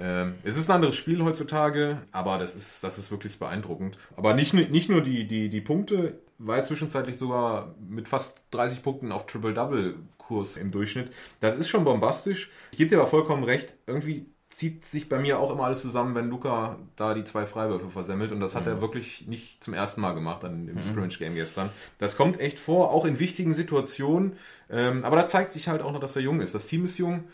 Ähm, 0.00 0.34
es 0.44 0.56
ist 0.56 0.70
ein 0.70 0.76
anderes 0.76 0.94
Spiel 0.96 1.22
heutzutage, 1.24 1.98
aber 2.12 2.38
das 2.38 2.54
ist, 2.54 2.84
das 2.84 2.98
ist 2.98 3.10
wirklich 3.10 3.38
beeindruckend. 3.38 3.98
Aber 4.16 4.34
nicht, 4.34 4.54
nur- 4.54 4.66
nicht 4.66 4.88
nur 4.90 5.02
die, 5.02 5.26
die, 5.26 5.48
die 5.48 5.60
Punkte, 5.60 6.20
war 6.38 6.56
er 6.58 6.64
zwischenzeitlich 6.64 7.18
sogar 7.18 7.74
mit 7.88 8.08
fast 8.08 8.40
30 8.52 8.82
Punkten 8.82 9.12
auf 9.12 9.26
Triple-Double-Kurs 9.26 10.56
im 10.56 10.70
Durchschnitt. 10.70 11.12
Das 11.40 11.54
ist 11.56 11.68
schon 11.68 11.84
bombastisch. 11.84 12.50
Ich 12.72 12.78
gebe 12.78 12.90
dir 12.90 12.98
aber 13.00 13.08
vollkommen 13.08 13.44
recht, 13.44 13.74
irgendwie 13.86 14.26
zieht 14.52 14.84
sich 14.84 15.08
bei 15.08 15.18
mir 15.18 15.38
auch 15.38 15.50
immer 15.52 15.64
alles 15.64 15.80
zusammen, 15.80 16.14
wenn 16.14 16.28
Luca 16.28 16.76
da 16.96 17.14
die 17.14 17.24
zwei 17.24 17.46
Freiwürfe 17.46 17.88
versemmelt. 17.88 18.30
Und 18.32 18.40
das 18.40 18.54
hat 18.54 18.66
er 18.66 18.80
wirklich 18.82 19.26
nicht 19.26 19.62
zum 19.64 19.72
ersten 19.72 20.00
Mal 20.02 20.12
gemacht 20.12 20.44
an 20.44 20.66
dem 20.66 20.82
Scrimmage-Game 20.82 21.34
gestern. 21.34 21.70
Das 21.98 22.16
kommt 22.16 22.38
echt 22.40 22.58
vor, 22.58 22.90
auch 22.90 23.04
in 23.06 23.18
wichtigen 23.20 23.54
Situationen. 23.54 24.32
Ähm, 24.68 25.04
aber 25.04 25.16
da 25.16 25.26
zeigt 25.26 25.52
sich 25.52 25.68
halt 25.68 25.80
auch 25.82 25.92
noch, 25.92 26.00
dass 26.00 26.14
er 26.16 26.22
jung 26.22 26.40
ist. 26.42 26.54
Das 26.54 26.66
Team 26.66 26.84
ist 26.84 26.98
jung. 26.98 27.24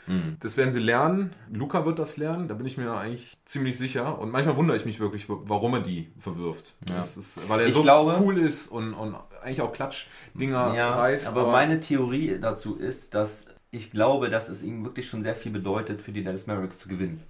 Das 0.41 0.57
werden 0.57 0.71
sie 0.73 0.79
lernen. 0.79 1.33
Luca 1.51 1.85
wird 1.85 1.99
das 1.99 2.17
lernen, 2.17 2.47
da 2.49 2.55
bin 2.55 2.67
ich 2.67 2.77
mir 2.77 2.93
eigentlich 2.93 3.37
ziemlich 3.45 3.77
sicher. 3.77 4.19
Und 4.21 4.31
manchmal 4.31 4.57
wundere 4.57 4.77
ich 4.77 4.85
mich 4.85 5.01
wirklich, 5.01 5.27
warum 5.29 5.75
er 5.75 5.81
die 5.81 6.11
verwirft. 6.21 6.75
Das 6.87 7.17
ist, 7.17 7.49
weil 7.49 7.61
er 7.61 7.67
Ich 7.67 7.75
so 7.75 7.83
glaube- 7.83 8.19
cool 8.21 8.39
ist 8.39 8.69
und, 8.69 8.95
und 8.95 9.17
eigentlich 9.43 9.63
auch 9.63 9.73
Klatschdinger 9.73 10.75
Ja, 10.77 10.95
reißt. 10.95 11.27
aber, 11.27 11.51
meine 11.51 11.81
Theorie 11.81 12.39
dazu 12.41 12.77
ist, 12.77 13.15
dass 13.15 13.47
ich 13.71 13.91
glaube, 13.91 14.31
dass 14.31 14.49
es 14.49 14.63
ihm 14.63 14.85
wirklich 14.85 15.09
schon 15.09 15.23
sehr 15.23 15.35
viel 15.35 15.53
bedeutet, 15.53 16.03
für 16.03 16.13
die 16.13 16.25
Dallas 16.25 16.47
Mavericks 16.47 16.79
zu 16.79 16.89
gewinnen. 16.89 17.23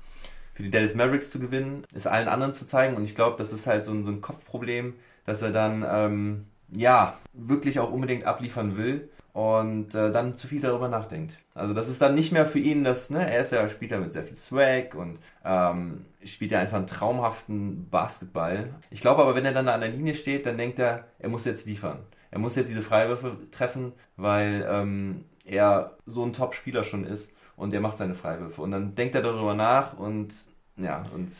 Für 0.54 0.62
die 0.62 0.70
Dallas 0.70 0.94
Mavericks 0.94 1.30
zu 1.30 1.38
gewinnen, 1.38 1.84
es 1.94 2.06
allen 2.06 2.28
anderen 2.28 2.52
zu 2.52 2.66
zeigen. 2.66 2.96
Und 2.96 3.04
ich 3.04 3.14
glaube, 3.14 3.36
das 3.38 3.52
ist 3.52 3.66
halt 3.66 3.84
so 3.84 3.92
ein, 3.92 4.04
so 4.04 4.10
ein 4.10 4.20
Kopfproblem, 4.20 4.94
dass 5.24 5.42
er 5.42 5.50
dann, 5.50 5.84
ähm, 5.88 6.46
ja, 6.70 7.18
wirklich 7.32 7.78
auch 7.78 7.92
unbedingt 7.92 8.24
abliefern 8.24 8.76
will 8.76 9.08
und 9.36 9.94
äh, 9.94 10.10
dann 10.10 10.34
zu 10.34 10.48
viel 10.48 10.62
darüber 10.62 10.88
nachdenkt. 10.88 11.34
Also 11.54 11.74
das 11.74 11.88
ist 11.88 12.00
dann 12.00 12.14
nicht 12.14 12.32
mehr 12.32 12.46
für 12.46 12.58
ihn 12.58 12.84
das, 12.84 13.10
ne, 13.10 13.30
er 13.30 13.42
ist 13.42 13.52
ja 13.52 13.68
Spieler 13.68 13.98
mit 13.98 14.14
sehr 14.14 14.24
viel 14.24 14.36
Swag 14.36 14.94
und 14.94 15.18
ähm, 15.44 16.06
spielt 16.24 16.52
ja 16.52 16.58
einfach 16.58 16.78
einen 16.78 16.86
traumhaften 16.86 17.86
Basketball. 17.90 18.70
Ich 18.90 19.02
glaube 19.02 19.22
aber, 19.22 19.34
wenn 19.34 19.44
er 19.44 19.52
dann 19.52 19.68
an 19.68 19.80
der 19.80 19.90
Linie 19.90 20.14
steht, 20.14 20.46
dann 20.46 20.56
denkt 20.56 20.78
er, 20.78 21.04
er 21.18 21.28
muss 21.28 21.44
jetzt 21.44 21.66
liefern. 21.66 21.98
Er 22.30 22.38
muss 22.38 22.56
jetzt 22.56 22.70
diese 22.70 22.82
Freiwürfe 22.82 23.36
treffen, 23.50 23.92
weil 24.16 24.66
ähm, 24.68 25.24
er 25.46 25.96
so 26.06 26.24
ein 26.24 26.32
Top-Spieler 26.32 26.84
schon 26.84 27.04
ist 27.04 27.30
und 27.56 27.72
er 27.72 27.80
macht 27.80 27.98
seine 27.98 28.14
Freiwürfe. 28.14 28.60
Und 28.60 28.72
dann 28.72 28.94
denkt 28.94 29.14
er 29.14 29.22
darüber 29.22 29.54
nach 29.54 29.98
und 29.98 30.34
ja, 30.76 31.04
und 31.14 31.32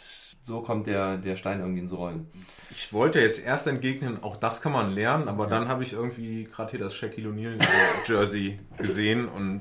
so 0.43 0.63
kommt 0.63 0.87
der, 0.87 1.19
der 1.19 1.37
Stein 1.37 1.61
irgendwie 1.61 1.81
ins 1.81 1.93
Rollen. 1.93 2.31
Ich 2.71 2.93
wollte 2.93 3.21
jetzt 3.21 3.45
erst 3.45 3.67
entgegnen, 3.67 4.23
auch 4.23 4.37
das 4.37 4.63
kann 4.63 4.73
man 4.73 4.93
lernen, 4.93 5.29
aber 5.29 5.47
dann 5.47 5.69
habe 5.69 5.83
ich 5.83 5.93
irgendwie 5.93 6.45
gerade 6.45 6.71
hier 6.71 6.81
das 6.81 6.95
Shaquille 6.95 7.29
O'Neal 7.29 7.59
Jersey 8.07 8.61
gesehen 8.79 9.29
und 9.29 9.61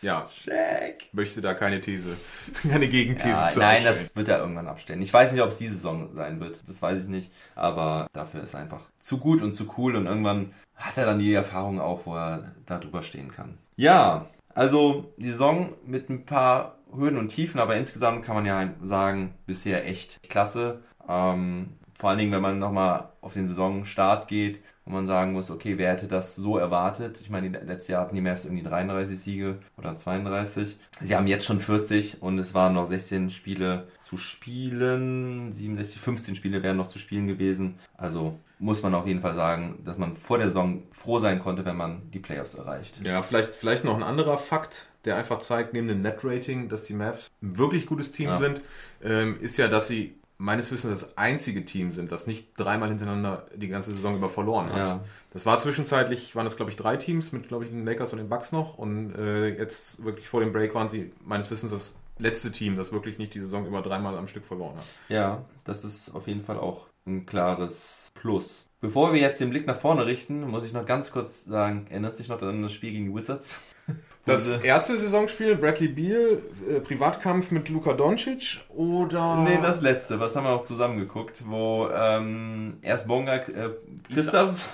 ja, 0.00 0.28
Shaq! 0.44 1.08
möchte 1.12 1.40
da 1.40 1.52
keine 1.52 1.80
These, 1.80 2.16
keine 2.70 2.88
Gegenthese 2.88 3.28
Ja, 3.28 3.48
zu 3.48 3.58
nein, 3.58 3.84
das 3.84 4.14
wird 4.14 4.28
er 4.28 4.38
irgendwann 4.38 4.68
abstellen. 4.68 5.02
Ich 5.02 5.12
weiß 5.12 5.32
nicht, 5.32 5.42
ob 5.42 5.48
es 5.48 5.58
diese 5.58 5.74
Saison 5.74 6.14
sein 6.14 6.40
wird. 6.40 6.62
Das 6.66 6.80
weiß 6.80 7.02
ich 7.02 7.08
nicht. 7.08 7.32
Aber 7.56 8.06
dafür 8.12 8.44
ist 8.44 8.54
er 8.54 8.60
einfach 8.60 8.84
zu 9.00 9.18
gut 9.18 9.42
und 9.42 9.52
zu 9.52 9.66
cool 9.76 9.96
und 9.96 10.06
irgendwann 10.06 10.54
hat 10.76 10.96
er 10.96 11.06
dann 11.06 11.18
die 11.18 11.32
Erfahrung 11.32 11.80
auch, 11.80 12.06
wo 12.06 12.14
er 12.14 12.52
da 12.66 12.78
drüber 12.78 13.02
stehen 13.02 13.32
kann. 13.32 13.58
Ja, 13.80 14.26
also 14.54 15.14
die 15.16 15.30
Saison 15.30 15.72
mit 15.86 16.10
ein 16.10 16.26
paar 16.26 16.76
Höhen 16.94 17.16
und 17.16 17.28
Tiefen, 17.28 17.58
aber 17.58 17.76
insgesamt 17.76 18.26
kann 18.26 18.34
man 18.34 18.44
ja 18.44 18.74
sagen, 18.82 19.32
bisher 19.46 19.88
echt 19.88 20.22
klasse. 20.28 20.82
Ähm, 21.08 21.70
vor 21.98 22.10
allen 22.10 22.18
Dingen, 22.18 22.32
wenn 22.32 22.42
man 22.42 22.58
nochmal 22.58 23.08
auf 23.22 23.32
den 23.32 23.48
Saisonstart 23.48 24.28
geht, 24.28 24.60
wo 24.84 24.90
man 24.90 25.06
sagen 25.06 25.32
muss, 25.32 25.50
okay, 25.50 25.78
wer 25.78 25.92
hätte 25.92 26.08
das 26.08 26.36
so 26.36 26.58
erwartet? 26.58 27.20
Ich 27.22 27.30
meine, 27.30 27.48
die- 27.48 27.56
letztes 27.56 27.88
Jahr 27.88 28.02
hatten 28.02 28.14
die 28.14 28.20
Mavs 28.20 28.44
irgendwie 28.44 28.64
33 28.64 29.18
Siege 29.18 29.60
oder 29.78 29.96
32. 29.96 30.76
Sie 31.00 31.16
haben 31.16 31.26
jetzt 31.26 31.46
schon 31.46 31.60
40 31.60 32.20
und 32.20 32.38
es 32.38 32.52
waren 32.52 32.74
noch 32.74 32.84
16 32.84 33.30
Spiele 33.30 33.88
zu 34.04 34.18
spielen. 34.18 35.52
67, 35.52 35.98
15 35.98 36.34
Spiele 36.34 36.62
wären 36.62 36.76
noch 36.76 36.88
zu 36.88 36.98
spielen 36.98 37.26
gewesen. 37.26 37.76
Also 37.96 38.38
muss 38.60 38.82
man 38.82 38.94
auf 38.94 39.06
jeden 39.06 39.20
Fall 39.22 39.34
sagen, 39.34 39.80
dass 39.84 39.96
man 39.98 40.14
vor 40.14 40.38
der 40.38 40.48
Saison 40.48 40.82
froh 40.92 41.18
sein 41.18 41.40
konnte, 41.40 41.64
wenn 41.64 41.76
man 41.76 42.10
die 42.12 42.18
Playoffs 42.20 42.54
erreicht. 42.54 43.00
Ja, 43.04 43.22
vielleicht, 43.22 43.54
vielleicht 43.56 43.84
noch 43.84 43.96
ein 43.96 44.02
anderer 44.02 44.38
Fakt, 44.38 44.86
der 45.06 45.16
einfach 45.16 45.38
zeigt, 45.40 45.72
neben 45.72 45.88
dem 45.88 46.02
Net-Rating, 46.02 46.68
dass 46.68 46.84
die 46.84 46.92
Mavs 46.94 47.30
ein 47.42 47.56
wirklich 47.56 47.86
gutes 47.86 48.12
Team 48.12 48.28
Ja. 48.28 48.36
sind, 48.36 48.60
ähm, 49.02 49.38
ist 49.40 49.56
ja, 49.56 49.66
dass 49.68 49.88
sie 49.88 50.14
meines 50.36 50.70
Wissens 50.70 51.00
das 51.02 51.18
einzige 51.18 51.64
Team 51.64 51.90
sind, 51.92 52.12
das 52.12 52.26
nicht 52.26 52.48
dreimal 52.56 52.88
hintereinander 52.88 53.46
die 53.54 53.68
ganze 53.68 53.92
Saison 53.94 54.14
über 54.16 54.28
verloren 54.28 54.70
hat. 54.72 54.78
Ja. 54.78 55.00
Das 55.32 55.44
war 55.44 55.58
zwischenzeitlich, 55.58 56.34
waren 56.36 56.46
es 56.46 56.56
glaube 56.56 56.70
ich 56.70 56.76
drei 56.76 56.96
Teams 56.96 57.32
mit 57.32 57.48
glaube 57.48 57.64
ich 57.64 57.70
den 57.70 57.84
Lakers 57.84 58.12
und 58.12 58.18
den 58.18 58.28
Bucks 58.28 58.50
noch 58.52 58.78
und 58.78 59.14
äh, 59.14 59.48
jetzt 59.48 60.02
wirklich 60.02 60.28
vor 60.28 60.40
dem 60.40 60.52
Break 60.52 60.74
waren 60.74 60.88
sie 60.88 61.12
meines 61.24 61.50
Wissens 61.50 61.72
das 61.72 61.94
letzte 62.18 62.52
Team, 62.52 62.76
das 62.76 62.90
wirklich 62.92 63.18
nicht 63.18 63.34
die 63.34 63.40
Saison 63.40 63.66
über 63.66 63.82
dreimal 63.82 64.16
am 64.16 64.28
Stück 64.28 64.44
verloren 64.44 64.76
hat. 64.76 64.84
Ja, 65.08 65.44
das 65.64 65.84
ist 65.84 66.14
auf 66.14 66.26
jeden 66.26 66.42
Fall 66.42 66.58
auch 66.58 66.86
ein 67.06 67.26
klares 67.26 68.12
Plus. 68.14 68.66
Bevor 68.80 69.12
wir 69.12 69.20
jetzt 69.20 69.40
den 69.40 69.50
Blick 69.50 69.66
nach 69.66 69.78
vorne 69.78 70.06
richten, 70.06 70.42
muss 70.48 70.64
ich 70.64 70.72
noch 70.72 70.86
ganz 70.86 71.10
kurz 71.10 71.44
sagen, 71.44 71.86
erinnerst 71.90 72.18
du 72.18 72.22
dich 72.22 72.30
noch 72.30 72.40
an 72.40 72.62
das 72.62 72.72
Spiel 72.72 72.92
gegen 72.92 73.06
die 73.06 73.14
Wizards? 73.14 73.60
Das 74.26 74.50
erste 74.50 74.94
Saisonspiel, 74.96 75.56
Bradley 75.56 75.88
Beal, 75.88 76.42
äh, 76.68 76.80
Privatkampf 76.80 77.50
mit 77.50 77.70
Luka 77.70 77.94
Doncic 77.94 78.60
oder... 78.68 79.36
Nee, 79.36 79.58
das 79.62 79.80
letzte, 79.80 80.20
was 80.20 80.36
haben 80.36 80.44
wir 80.44 80.50
auch 80.50 80.62
zusammen 80.62 80.98
geguckt, 80.98 81.42
wo 81.46 81.88
ähm, 81.88 82.76
erst 82.82 83.08
Bonga 83.08 83.36
äh, 83.36 83.70
Christaps 84.12 84.68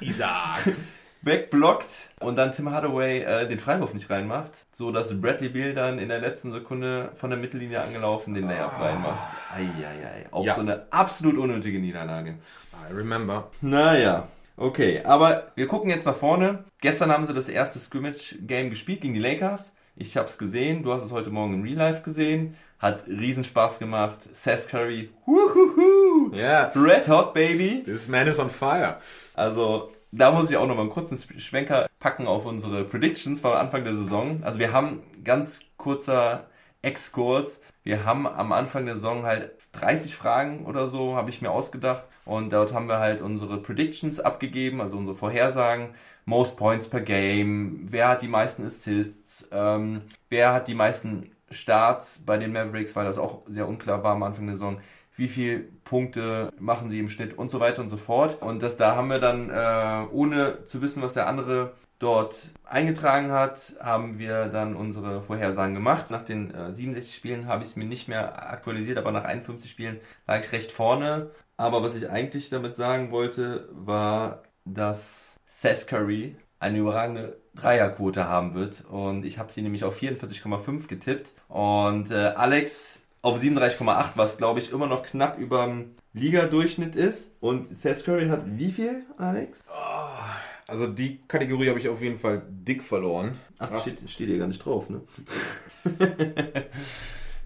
Isaac. 0.00 0.76
wegblockt 1.22 1.88
und 2.20 2.36
dann 2.36 2.52
Tim 2.52 2.70
Hardaway 2.70 3.20
äh, 3.22 3.48
den 3.48 3.58
Freiwurf 3.58 3.92
nicht 3.94 4.08
reinmacht, 4.10 4.52
so 4.74 4.92
dass 4.92 5.20
Bradley 5.20 5.48
Beal 5.48 5.74
dann 5.74 5.98
in 5.98 6.08
der 6.08 6.20
letzten 6.20 6.52
Sekunde 6.52 7.10
von 7.16 7.30
der 7.30 7.38
Mittellinie 7.38 7.80
angelaufen 7.80 8.34
den 8.34 8.46
Layup 8.48 8.78
reinmacht. 8.80 9.34
Eieiei, 9.54 10.26
auch 10.30 10.44
Ja. 10.44 10.54
so 10.54 10.60
eine 10.60 10.86
absolut 10.90 11.36
unnötige 11.38 11.78
Niederlage. 11.80 12.36
I 12.90 12.92
remember. 12.94 13.50
Naja, 13.60 14.28
okay. 14.56 15.02
Aber 15.04 15.46
wir 15.56 15.66
gucken 15.66 15.90
jetzt 15.90 16.06
nach 16.06 16.14
vorne. 16.16 16.64
Gestern 16.80 17.10
haben 17.10 17.26
sie 17.26 17.34
das 17.34 17.48
erste 17.48 17.78
Scrimmage-Game 17.80 18.70
gespielt 18.70 19.00
gegen 19.00 19.14
die 19.14 19.20
Lakers. 19.20 19.72
Ich 19.96 20.16
habe 20.16 20.28
es 20.28 20.38
gesehen. 20.38 20.84
Du 20.84 20.92
hast 20.92 21.02
es 21.02 21.10
heute 21.10 21.30
Morgen 21.30 21.54
im 21.54 21.62
Real 21.64 21.76
Life 21.76 22.02
gesehen. 22.02 22.56
Hat 22.78 23.08
riesen 23.08 23.42
Spaß 23.42 23.80
gemacht. 23.80 24.18
Seth 24.32 24.68
Curry, 24.68 25.10
wuhuhu, 25.26 26.32
Yeah. 26.32 26.70
Red 26.76 27.08
Hot 27.08 27.34
Baby. 27.34 27.82
This 27.84 28.06
man 28.06 28.28
is 28.28 28.38
on 28.38 28.48
fire. 28.50 28.98
Also 29.34 29.92
da 30.12 30.30
muss 30.30 30.50
ich 30.50 30.56
auch 30.56 30.66
noch 30.66 30.74
mal 30.74 30.82
einen 30.82 30.90
kurzen 30.90 31.18
Schwenker 31.38 31.86
packen 31.98 32.26
auf 32.26 32.46
unsere 32.46 32.84
Predictions 32.84 33.40
vom 33.40 33.52
Anfang 33.52 33.84
der 33.84 33.94
Saison. 33.94 34.42
Also 34.42 34.58
wir 34.58 34.72
haben 34.72 35.02
ganz 35.24 35.60
kurzer 35.76 36.46
Exkurs. 36.82 37.60
Wir 37.82 38.04
haben 38.04 38.26
am 38.26 38.52
Anfang 38.52 38.86
der 38.86 38.96
Saison 38.96 39.24
halt 39.24 39.52
30 39.72 40.14
Fragen 40.14 40.66
oder 40.66 40.88
so, 40.88 41.16
habe 41.16 41.30
ich 41.30 41.42
mir 41.42 41.50
ausgedacht. 41.50 42.04
Und 42.24 42.52
dort 42.52 42.72
haben 42.72 42.88
wir 42.88 42.98
halt 42.98 43.22
unsere 43.22 43.58
Predictions 43.58 44.20
abgegeben, 44.20 44.80
also 44.80 44.96
unsere 44.96 45.16
Vorhersagen. 45.16 45.94
Most 46.24 46.56
Points 46.58 46.88
per 46.88 47.00
Game, 47.00 47.86
wer 47.90 48.08
hat 48.08 48.20
die 48.20 48.28
meisten 48.28 48.66
Assists, 48.66 49.48
ähm, 49.50 50.02
wer 50.28 50.52
hat 50.52 50.68
die 50.68 50.74
meisten 50.74 51.30
Starts 51.50 52.22
bei 52.26 52.36
den 52.36 52.52
Mavericks, 52.52 52.94
weil 52.94 53.06
das 53.06 53.16
auch 53.16 53.42
sehr 53.46 53.66
unklar 53.66 54.02
war 54.02 54.12
am 54.12 54.22
Anfang 54.22 54.44
der 54.44 54.56
Saison 54.56 54.78
wie 55.18 55.28
viel 55.28 55.68
Punkte 55.84 56.52
machen 56.58 56.90
sie 56.90 56.98
im 56.98 57.08
Schnitt 57.08 57.36
und 57.36 57.50
so 57.50 57.60
weiter 57.60 57.82
und 57.82 57.88
so 57.88 57.96
fort. 57.96 58.40
Und 58.40 58.62
das 58.62 58.76
da 58.76 58.94
haben 58.94 59.10
wir 59.10 59.18
dann, 59.18 59.50
äh, 59.50 60.06
ohne 60.12 60.64
zu 60.64 60.80
wissen, 60.80 61.02
was 61.02 61.12
der 61.12 61.26
andere 61.26 61.74
dort 61.98 62.36
eingetragen 62.64 63.32
hat, 63.32 63.72
haben 63.80 64.18
wir 64.18 64.46
dann 64.46 64.76
unsere 64.76 65.22
Vorhersagen 65.22 65.74
gemacht. 65.74 66.10
Nach 66.10 66.24
den 66.24 66.54
äh, 66.54 66.72
67 66.72 67.14
Spielen 67.14 67.46
habe 67.46 67.64
ich 67.64 67.70
es 67.70 67.76
mir 67.76 67.86
nicht 67.86 68.08
mehr 68.08 68.50
aktualisiert, 68.52 68.98
aber 68.98 69.10
nach 69.10 69.24
51 69.24 69.70
Spielen 69.70 70.00
lag 70.26 70.40
ich 70.40 70.52
recht 70.52 70.70
vorne. 70.70 71.30
Aber 71.56 71.82
was 71.82 71.96
ich 71.96 72.08
eigentlich 72.08 72.50
damit 72.50 72.76
sagen 72.76 73.10
wollte, 73.10 73.68
war, 73.72 74.44
dass 74.64 75.34
Seth 75.46 75.88
Curry 75.88 76.36
eine 76.60 76.78
überragende 76.78 77.38
Dreierquote 77.56 78.28
haben 78.28 78.54
wird. 78.54 78.84
Und 78.84 79.24
ich 79.24 79.38
habe 79.38 79.50
sie 79.50 79.62
nämlich 79.62 79.82
auf 79.82 80.00
44,5 80.00 80.86
getippt. 80.86 81.32
Und 81.48 82.12
äh, 82.12 82.32
Alex 82.36 82.97
auf 83.22 83.40
37,8, 83.40 84.10
was 84.14 84.38
glaube 84.38 84.60
ich 84.60 84.72
immer 84.72 84.86
noch 84.86 85.02
knapp 85.02 85.38
über 85.38 85.66
dem 85.66 85.96
Liga-Durchschnitt 86.12 86.94
ist. 86.94 87.30
Und 87.40 87.76
Seth 87.76 88.04
Curry 88.04 88.28
hat 88.28 88.42
wie 88.46 88.72
viel, 88.72 89.04
Alex? 89.16 89.64
Also 90.66 90.86
die 90.86 91.20
Kategorie 91.26 91.68
habe 91.68 91.78
ich 91.78 91.88
auf 91.88 92.02
jeden 92.02 92.18
Fall 92.18 92.42
dick 92.48 92.82
verloren. 92.82 93.38
Ach, 93.58 93.80
steht, 93.80 94.10
steht 94.10 94.28
hier 94.28 94.38
gar 94.38 94.48
nicht 94.48 94.64
drauf, 94.64 94.88
ne? 94.90 95.00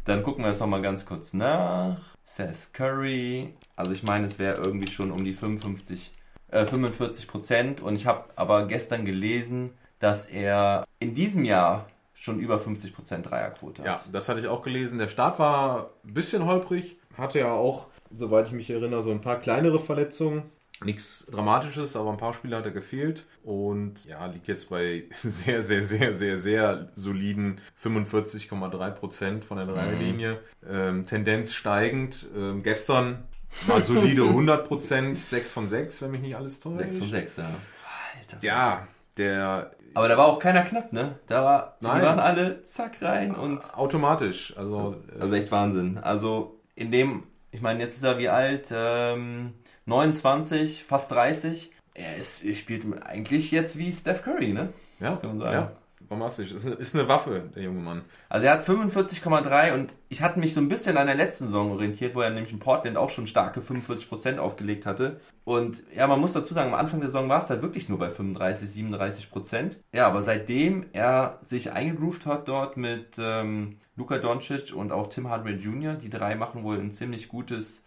Dann 0.04 0.22
gucken 0.24 0.44
wir 0.44 0.50
jetzt 0.50 0.60
nochmal 0.60 0.82
ganz 0.82 1.06
kurz 1.06 1.32
nach. 1.32 2.16
Seth 2.24 2.72
Curry. 2.72 3.54
Also 3.76 3.92
ich 3.92 4.02
meine, 4.02 4.26
es 4.26 4.38
wäre 4.38 4.60
irgendwie 4.60 4.90
schon 4.90 5.12
um 5.12 5.24
die 5.24 5.34
55, 5.34 6.12
äh, 6.48 6.66
45 6.66 7.28
Prozent. 7.28 7.80
Und 7.80 7.94
ich 7.94 8.06
habe 8.06 8.30
aber 8.34 8.66
gestern 8.66 9.04
gelesen, 9.04 9.70
dass 10.00 10.26
er 10.26 10.84
in 10.98 11.14
diesem 11.14 11.44
Jahr 11.44 11.86
schon 12.14 12.38
über 12.40 12.58
50 12.58 12.94
Prozent 12.94 13.30
Dreierquote 13.30 13.82
hat. 13.82 13.86
Ja, 13.86 14.00
das 14.10 14.28
hatte 14.28 14.40
ich 14.40 14.48
auch 14.48 14.62
gelesen. 14.62 14.98
Der 14.98 15.08
Start 15.08 15.38
war 15.38 15.90
ein 16.04 16.14
bisschen 16.14 16.44
holprig. 16.44 16.98
Hatte 17.16 17.40
ja 17.40 17.52
auch, 17.52 17.88
soweit 18.16 18.46
ich 18.46 18.52
mich 18.52 18.70
erinnere, 18.70 19.02
so 19.02 19.10
ein 19.10 19.20
paar 19.20 19.38
kleinere 19.40 19.78
Verletzungen. 19.78 20.44
Nichts 20.84 21.26
Dramatisches, 21.30 21.94
aber 21.94 22.10
ein 22.10 22.16
paar 22.16 22.34
Spiele 22.34 22.56
hat 22.56 22.64
er 22.64 22.72
gefehlt 22.72 23.24
und 23.44 24.04
ja, 24.04 24.26
liegt 24.26 24.48
jetzt 24.48 24.68
bei 24.68 25.04
sehr, 25.12 25.62
sehr, 25.62 25.82
sehr, 25.82 26.12
sehr, 26.12 26.36
sehr 26.36 26.88
soliden 26.96 27.60
45,3 27.82 28.90
Prozent 28.90 29.44
von 29.44 29.58
der 29.58 29.66
Dreierlinie. 29.66 30.40
Ähm, 30.68 31.06
Tendenz 31.06 31.52
steigend. 31.52 32.26
Ähm, 32.34 32.62
gestern 32.62 33.24
war 33.66 33.80
solide 33.82 34.22
100 34.28 34.66
Prozent, 34.66 35.18
6 35.18 35.52
von 35.52 35.68
6, 35.68 36.02
wenn 36.02 36.10
mich 36.10 36.22
nicht 36.22 36.36
alles 36.36 36.58
täuscht. 36.58 36.80
6 36.80 36.98
von 36.98 37.10
6, 37.10 37.36
ja. 37.36 37.50
Alter. 38.18 38.46
Ja, 38.46 38.88
der 39.16 39.72
aber 39.94 40.08
da 40.08 40.16
war 40.16 40.26
auch 40.26 40.38
keiner 40.38 40.62
knapp, 40.62 40.92
ne? 40.92 41.16
Da 41.26 41.44
war, 41.44 41.76
Nein. 41.80 42.00
die 42.00 42.06
waren 42.06 42.18
alle 42.18 42.64
zack 42.64 43.00
rein 43.02 43.34
und. 43.34 43.60
automatisch. 43.76 44.54
Also, 44.56 44.96
äh, 45.16 45.20
Also 45.20 45.34
echt 45.34 45.50
Wahnsinn. 45.50 45.98
Also 45.98 46.58
in 46.74 46.90
dem, 46.90 47.24
ich 47.50 47.60
meine, 47.60 47.80
jetzt 47.80 47.96
ist 47.96 48.02
er 48.02 48.18
wie 48.18 48.28
alt? 48.28 48.68
Ähm, 48.72 49.52
29, 49.86 50.84
fast 50.84 51.10
30. 51.10 51.70
Er 51.94 52.16
ist, 52.16 52.44
er 52.44 52.54
spielt 52.54 52.84
eigentlich 53.04 53.50
jetzt 53.50 53.76
wie 53.76 53.92
Steph 53.92 54.22
Curry, 54.22 54.52
ne? 54.52 54.72
ja, 55.00 55.16
kann 55.16 55.30
man 55.30 55.38
sagen. 55.40 55.52
ja, 55.52 55.72
bombastisch. 56.08 56.52
Ist, 56.52 56.66
ist 56.66 56.94
eine 56.94 57.08
Waffe, 57.08 57.50
der 57.54 57.62
junge 57.62 57.80
Mann. 57.80 58.02
Also 58.28 58.46
er 58.46 58.54
hat 58.54 58.66
45,3 58.66 59.74
und 59.74 59.94
ich 60.08 60.22
hatte 60.22 60.38
mich 60.38 60.54
so 60.54 60.60
ein 60.60 60.68
bisschen 60.68 60.96
an 60.96 61.06
der 61.06 61.16
letzten 61.16 61.46
Saison 61.46 61.72
orientiert, 61.72 62.14
wo 62.14 62.20
er 62.20 62.30
nämlich 62.30 62.52
in 62.52 62.58
Portland 62.58 62.96
auch 62.96 63.10
schon 63.10 63.26
starke 63.26 63.60
45% 63.60 64.38
aufgelegt 64.38 64.86
hatte. 64.86 65.20
Und 65.44 65.82
ja, 65.94 66.06
man 66.06 66.20
muss 66.20 66.32
dazu 66.32 66.54
sagen, 66.54 66.72
am 66.72 66.78
Anfang 66.78 67.00
der 67.00 67.08
Saison 67.08 67.28
war 67.28 67.42
es 67.42 67.50
halt 67.50 67.62
wirklich 67.62 67.88
nur 67.88 67.98
bei 67.98 68.10
35, 68.10 68.68
37%. 68.70 69.76
Ja, 69.94 70.06
aber 70.06 70.22
seitdem 70.22 70.86
er 70.92 71.38
sich 71.42 71.72
eingegroovt 71.72 72.26
hat 72.26 72.48
dort 72.48 72.76
mit 72.76 73.16
ähm, 73.18 73.78
Luka 73.96 74.18
Doncic 74.18 74.74
und 74.74 74.92
auch 74.92 75.08
Tim 75.08 75.28
Hardaway 75.28 75.54
Jr., 75.54 75.94
die 75.94 76.10
drei 76.10 76.34
machen 76.34 76.62
wohl 76.64 76.78
ein 76.78 76.92
ziemlich 76.92 77.28
gutes 77.28 77.82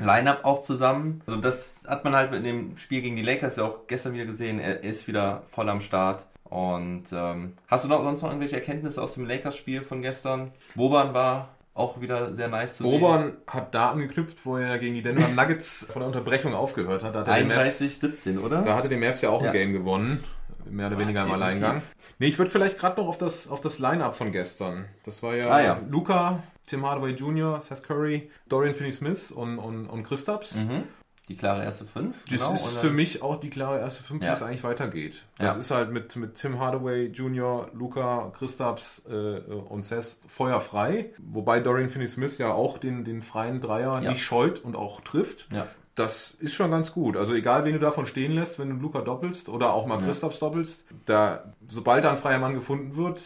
Line-Up 0.00 0.44
auch 0.44 0.62
zusammen. 0.62 1.22
Also 1.26 1.40
das 1.40 1.82
hat 1.86 2.04
man 2.04 2.14
halt 2.14 2.30
mit 2.30 2.44
dem 2.44 2.76
Spiel 2.76 3.02
gegen 3.02 3.16
die 3.16 3.22
Lakers 3.22 3.56
ja 3.56 3.64
auch 3.64 3.86
gestern 3.86 4.14
wieder 4.14 4.26
gesehen. 4.26 4.60
Er 4.60 4.82
ist 4.84 5.08
wieder 5.08 5.42
voll 5.50 5.68
am 5.68 5.80
Start. 5.80 6.24
Und 6.50 7.04
ähm, 7.12 7.54
hast 7.66 7.84
du 7.84 7.88
noch 7.88 8.02
sonst 8.02 8.22
noch 8.22 8.28
irgendwelche 8.30 8.56
Erkenntnisse 8.56 9.02
aus 9.02 9.14
dem 9.14 9.26
Lakers-Spiel 9.26 9.82
von 9.82 10.02
gestern? 10.02 10.52
Boban 10.74 11.12
war 11.14 11.50
auch 11.74 12.00
wieder 12.00 12.34
sehr 12.34 12.48
nice 12.48 12.78
zu 12.78 12.82
Boban 12.82 13.36
hat 13.46 13.72
da 13.74 13.90
angeknüpft, 13.92 14.38
wo 14.44 14.56
er 14.56 14.78
gegen 14.78 14.94
die 14.94 15.02
Denver 15.02 15.28
Nuggets 15.28 15.86
von 15.92 16.00
der 16.00 16.06
Unterbrechung 16.08 16.54
aufgehört 16.54 17.04
hat. 17.04 17.14
Da 17.14 17.20
hat 17.20 17.28
er 17.28 17.34
sehen. 17.38 17.48
den 17.48 17.56
Mavs, 17.56 17.80
31-17, 17.80 18.38
oder? 18.40 18.62
da 18.62 18.74
hatte 18.76 18.88
den 18.88 18.98
Mavs 19.00 19.20
ja 19.20 19.30
auch 19.30 19.42
Ja. 19.42 19.48
ein 19.48 19.52
Game 19.52 19.72
gewonnen. 19.72 20.24
Mehr 20.68 20.88
oder 20.88 20.98
weniger 20.98 21.24
im. 21.24 21.30
Alleingang. 21.32 21.82
Nee, 22.18 22.26
ich 22.26 22.38
würde 22.38 22.50
vielleicht 22.50 22.78
gerade 22.78 23.00
noch 23.00 23.08
auf 23.08 23.16
das, 23.16 23.48
auf 23.48 23.60
das 23.60 23.78
Line-Up 23.78 24.16
von 24.16 24.32
gestern. 24.32 24.86
Das 25.04 25.22
war 25.22 25.34
ja, 25.36 25.48
Ah, 25.50 25.62
ja. 25.62 25.80
Luca, 25.88 26.42
Tim 26.66 26.84
Hardaway 26.84 27.12
Jr., 27.12 27.60
Seth 27.60 27.82
Curry, 27.84 28.30
Dorian 28.48 28.74
Finney-Smith 28.74 29.30
und, 29.30 29.58
und, 29.58 29.86
und 29.86 30.02
Kristaps. 30.02 30.56
Mhm. 30.56 30.82
Die 31.28 31.36
klare 31.36 31.62
erste 31.62 31.84
Fünf. 31.84 32.24
Das 32.24 32.38
genau, 32.38 32.54
ist 32.54 32.78
für 32.78 32.90
mich 32.90 33.20
auch 33.22 33.38
die 33.38 33.50
klare 33.50 33.78
erste 33.78 34.02
Fünf, 34.02 34.22
wie 34.22 34.26
Ja. 34.26 34.32
es 34.32 34.42
eigentlich 34.42 34.64
weitergeht. 34.64 35.24
Das 35.38 35.54
Ja. 35.54 35.60
ist 35.60 35.70
halt 35.70 35.90
mit, 35.92 36.16
mit 36.16 36.36
Tim 36.36 36.58
Hardaway 36.58 37.06
Jr., 37.08 37.68
Luca, 37.74 38.32
Christaps 38.38 39.02
äh, 39.10 39.12
und 39.12 39.82
Seth 39.82 40.16
feuerfrei. 40.26 41.10
Wobei 41.18 41.60
Dorian 41.60 41.88
Finney-Smith 41.90 42.38
ja 42.38 42.52
auch 42.52 42.78
den, 42.78 43.04
den 43.04 43.20
freien 43.22 43.60
Dreier 43.60 44.00
Ja. 44.02 44.10
nicht 44.10 44.22
scheut 44.22 44.58
und 44.64 44.74
auch 44.76 45.00
trifft. 45.02 45.48
Ja. 45.52 45.66
Das 45.94 46.30
ist 46.38 46.54
schon 46.54 46.70
ganz 46.70 46.92
gut. 46.92 47.16
Also 47.16 47.34
egal, 47.34 47.64
wen 47.64 47.72
du 47.72 47.80
davon 47.80 48.06
stehen 48.06 48.30
lässt, 48.32 48.58
wenn 48.60 48.70
du 48.70 48.76
Luca 48.76 49.00
doppelst 49.00 49.48
oder 49.48 49.72
auch 49.74 49.84
mal. 49.86 49.98
Christaps 49.98 50.38
doppelst, 50.38 50.84
da, 51.06 51.52
sobald 51.66 52.04
da 52.04 52.10
ein 52.12 52.16
freier 52.16 52.38
Mann 52.38 52.54
gefunden 52.54 52.94
wird, 52.96 53.20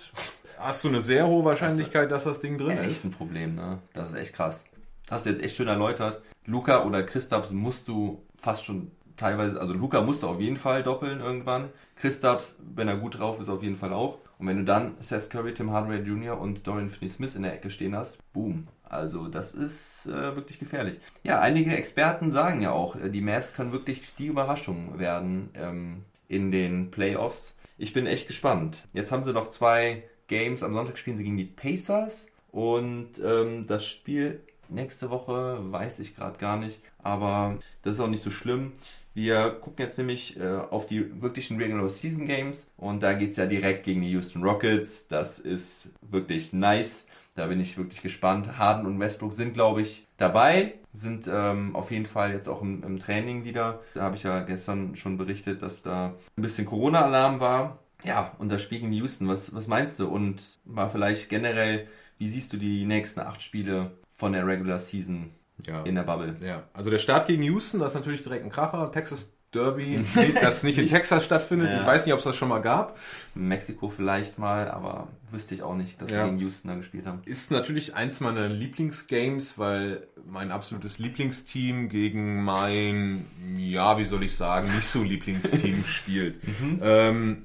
hast 0.58 0.82
du 0.82 0.88
eine 0.88 1.02
sehr 1.02 1.26
hohe 1.26 1.44
Wahrscheinlichkeit, 1.44 2.10
dass 2.10 2.24
das 2.24 2.40
Ding 2.40 2.56
drin 2.56 2.76
Ja, 2.78 2.82
echt 2.82 2.90
ist. 2.92 3.04
ein 3.04 3.10
Problem, 3.12 3.54
ne? 3.56 3.78
Das 3.92 4.08
ist 4.08 4.14
echt 4.16 4.32
krass. 4.32 4.64
Hast 5.10 5.26
du 5.26 5.30
jetzt 5.30 5.42
echt 5.42 5.56
schön 5.56 5.68
erläutert. 5.68 6.22
Luca 6.46 6.84
oder 6.84 7.02
Christaps 7.02 7.50
musst 7.50 7.88
du 7.88 8.22
fast 8.36 8.64
schon 8.64 8.90
teilweise, 9.16 9.60
also 9.60 9.72
Luca 9.72 10.00
musst 10.02 10.22
du 10.22 10.28
auf 10.28 10.40
jeden 10.40 10.56
Fall 10.56 10.82
doppeln 10.82 11.20
irgendwann. 11.20 11.70
Christaps, 11.96 12.56
wenn 12.58 12.88
er 12.88 12.96
gut 12.96 13.18
drauf 13.18 13.40
ist, 13.40 13.48
auf 13.48 13.62
jeden 13.62 13.76
Fall 13.76 13.92
auch. 13.92 14.18
Und 14.38 14.48
wenn 14.48 14.58
du 14.58 14.64
dann 14.64 14.96
Seth 15.00 15.30
Curry, 15.30 15.54
Tim 15.54 15.70
Hardaway 15.70 16.00
Jr. 16.00 16.40
und 16.40 16.66
Dorian 16.66 16.90
Finney-Smith 16.90 17.36
in 17.36 17.42
der 17.42 17.54
Ecke 17.54 17.70
stehen 17.70 17.94
hast, 17.94 18.18
boom. 18.32 18.66
Also 18.82 19.28
das 19.28 19.52
ist 19.52 20.06
äh, 20.06 20.36
wirklich 20.36 20.58
gefährlich. 20.58 20.98
Ja, 21.22 21.40
einige 21.40 21.74
Experten 21.76 22.30
sagen 22.30 22.60
ja 22.60 22.72
auch, 22.72 22.96
äh, 22.96 23.08
die 23.08 23.20
Mavs 23.20 23.54
können 23.54 23.72
wirklich 23.72 24.14
die 24.18 24.26
Überraschung 24.26 24.98
werden 24.98 25.50
ähm, 25.54 26.04
in 26.28 26.50
den 26.50 26.90
Playoffs. 26.90 27.56
Ich 27.78 27.92
bin 27.92 28.06
echt 28.06 28.26
gespannt. 28.26 28.78
Jetzt 28.92 29.12
haben 29.12 29.24
sie 29.24 29.32
noch 29.32 29.48
zwei 29.48 30.02
Games. 30.26 30.62
Am 30.62 30.74
Sonntag 30.74 30.98
spielen 30.98 31.16
sie 31.16 31.24
gegen 31.24 31.36
die 31.36 31.44
Pacers 31.44 32.26
und 32.50 33.12
ähm, 33.24 33.66
das 33.66 33.86
Spiel 33.86 34.40
nächste 34.72 35.10
Woche 35.10 35.58
weiß 35.70 35.98
ich 36.00 36.16
gerade 36.16 36.38
gar 36.38 36.56
nicht, 36.56 36.80
aber 37.02 37.58
das 37.82 37.94
ist 37.94 38.00
auch 38.00 38.08
nicht 38.08 38.22
so 38.22 38.30
schlimm. 38.30 38.72
Wir 39.14 39.50
gucken 39.50 39.84
jetzt 39.84 39.98
nämlich 39.98 40.38
äh, 40.40 40.56
auf 40.70 40.86
die 40.86 41.20
wirklichen 41.20 41.58
Regular 41.58 41.88
Season 41.90 42.26
Games 42.26 42.66
und 42.78 43.02
da 43.02 43.12
geht's 43.12 43.36
ja 43.36 43.46
direkt 43.46 43.84
gegen 43.84 44.00
die 44.00 44.10
Houston 44.12 44.42
Rockets. 44.42 45.06
Das 45.06 45.38
ist 45.38 45.90
wirklich 46.00 46.52
nice. 46.52 47.04
Da 47.34 47.46
bin 47.46 47.60
ich 47.60 47.76
wirklich 47.76 48.02
gespannt. 48.02 48.58
Harden 48.58 48.86
und 48.86 48.98
Westbrook 49.00 49.32
sind, 49.32 49.54
glaube 49.54 49.82
ich, 49.82 50.06
dabei, 50.18 50.74
sind 50.92 51.28
ähm, 51.30 51.74
auf 51.74 51.90
jeden 51.90 52.06
Fall 52.06 52.32
jetzt 52.32 52.48
auch 52.48 52.62
im, 52.62 52.82
im 52.82 52.98
Training 52.98 53.44
wieder. 53.44 53.80
Da 53.94 54.02
habe 54.02 54.16
ich 54.16 54.22
ja 54.22 54.40
gestern 54.40 54.96
schon 54.96 55.16
berichtet, 55.16 55.62
dass 55.62 55.82
da 55.82 56.14
ein 56.36 56.42
bisschen 56.42 56.66
Corona-Alarm 56.66 57.40
war. 57.40 57.78
Ja, 58.04 58.32
und 58.38 58.50
das 58.50 58.62
Spiel 58.62 58.80
gegen 58.80 58.92
Houston, 58.92 59.28
was, 59.28 59.54
was 59.54 59.66
meinst 59.66 59.98
du? 59.98 60.08
Und 60.08 60.42
mal 60.64 60.88
vielleicht 60.88 61.28
generell, 61.28 61.86
wie 62.18 62.28
siehst 62.28 62.52
du 62.52 62.56
die 62.56 62.84
nächsten 62.84 63.20
acht 63.20 63.42
Spiele 63.42 63.92
von 64.22 64.32
der 64.34 64.46
Regular 64.46 64.78
Season 64.78 65.30
Ja. 65.66 65.82
in 65.82 65.96
der 65.96 66.04
Bubble? 66.04 66.36
Ja, 66.40 66.62
also 66.74 66.90
der 66.90 66.98
Start 67.00 67.26
gegen 67.26 67.42
Houston, 67.42 67.80
das 67.80 67.90
ist 67.90 67.94
natürlich 67.96 68.22
direkt 68.22 68.44
ein 68.44 68.50
Kracher. 68.50 68.92
Texas 68.92 69.28
Derby, 69.52 70.00
das 70.40 70.62
nicht 70.62 70.78
in 70.78 70.86
Texas 70.86 71.24
stattfindet. 71.24 71.68
Ja. 71.70 71.80
Ich 71.80 71.84
weiß 71.86 72.06
nicht, 72.06 72.12
ob 72.12 72.18
es 72.20 72.24
das 72.24 72.36
schon 72.36 72.48
mal 72.48 72.60
gab. 72.60 72.96
Mexiko 73.34 73.88
vielleicht 73.90 74.38
mal, 74.38 74.70
aber 74.70 75.08
wüsste 75.32 75.56
ich 75.56 75.62
auch 75.64 75.74
nicht, 75.74 76.00
dass 76.00 76.12
Ja. 76.12 76.18
wir 76.18 76.24
gegen 76.26 76.38
Houston 76.38 76.68
da 76.68 76.76
gespielt 76.76 77.04
haben. 77.04 77.20
Ist 77.24 77.50
natürlich 77.50 77.94
eins 77.96 78.20
meiner 78.20 78.48
Lieblingsgames, 78.48 79.58
weil 79.58 80.06
mein 80.24 80.52
absolutes 80.52 80.98
Lieblingsteam 81.00 81.88
gegen 81.88 82.44
mein, 82.44 83.26
ja, 83.56 83.98
wie 83.98 84.04
soll 84.04 84.22
ich 84.22 84.36
sagen, 84.36 84.72
nicht 84.74 84.86
so 84.88 85.02
Lieblingsteam 85.02 85.84
spielt. 85.86 86.36
Ähm, 86.80 87.44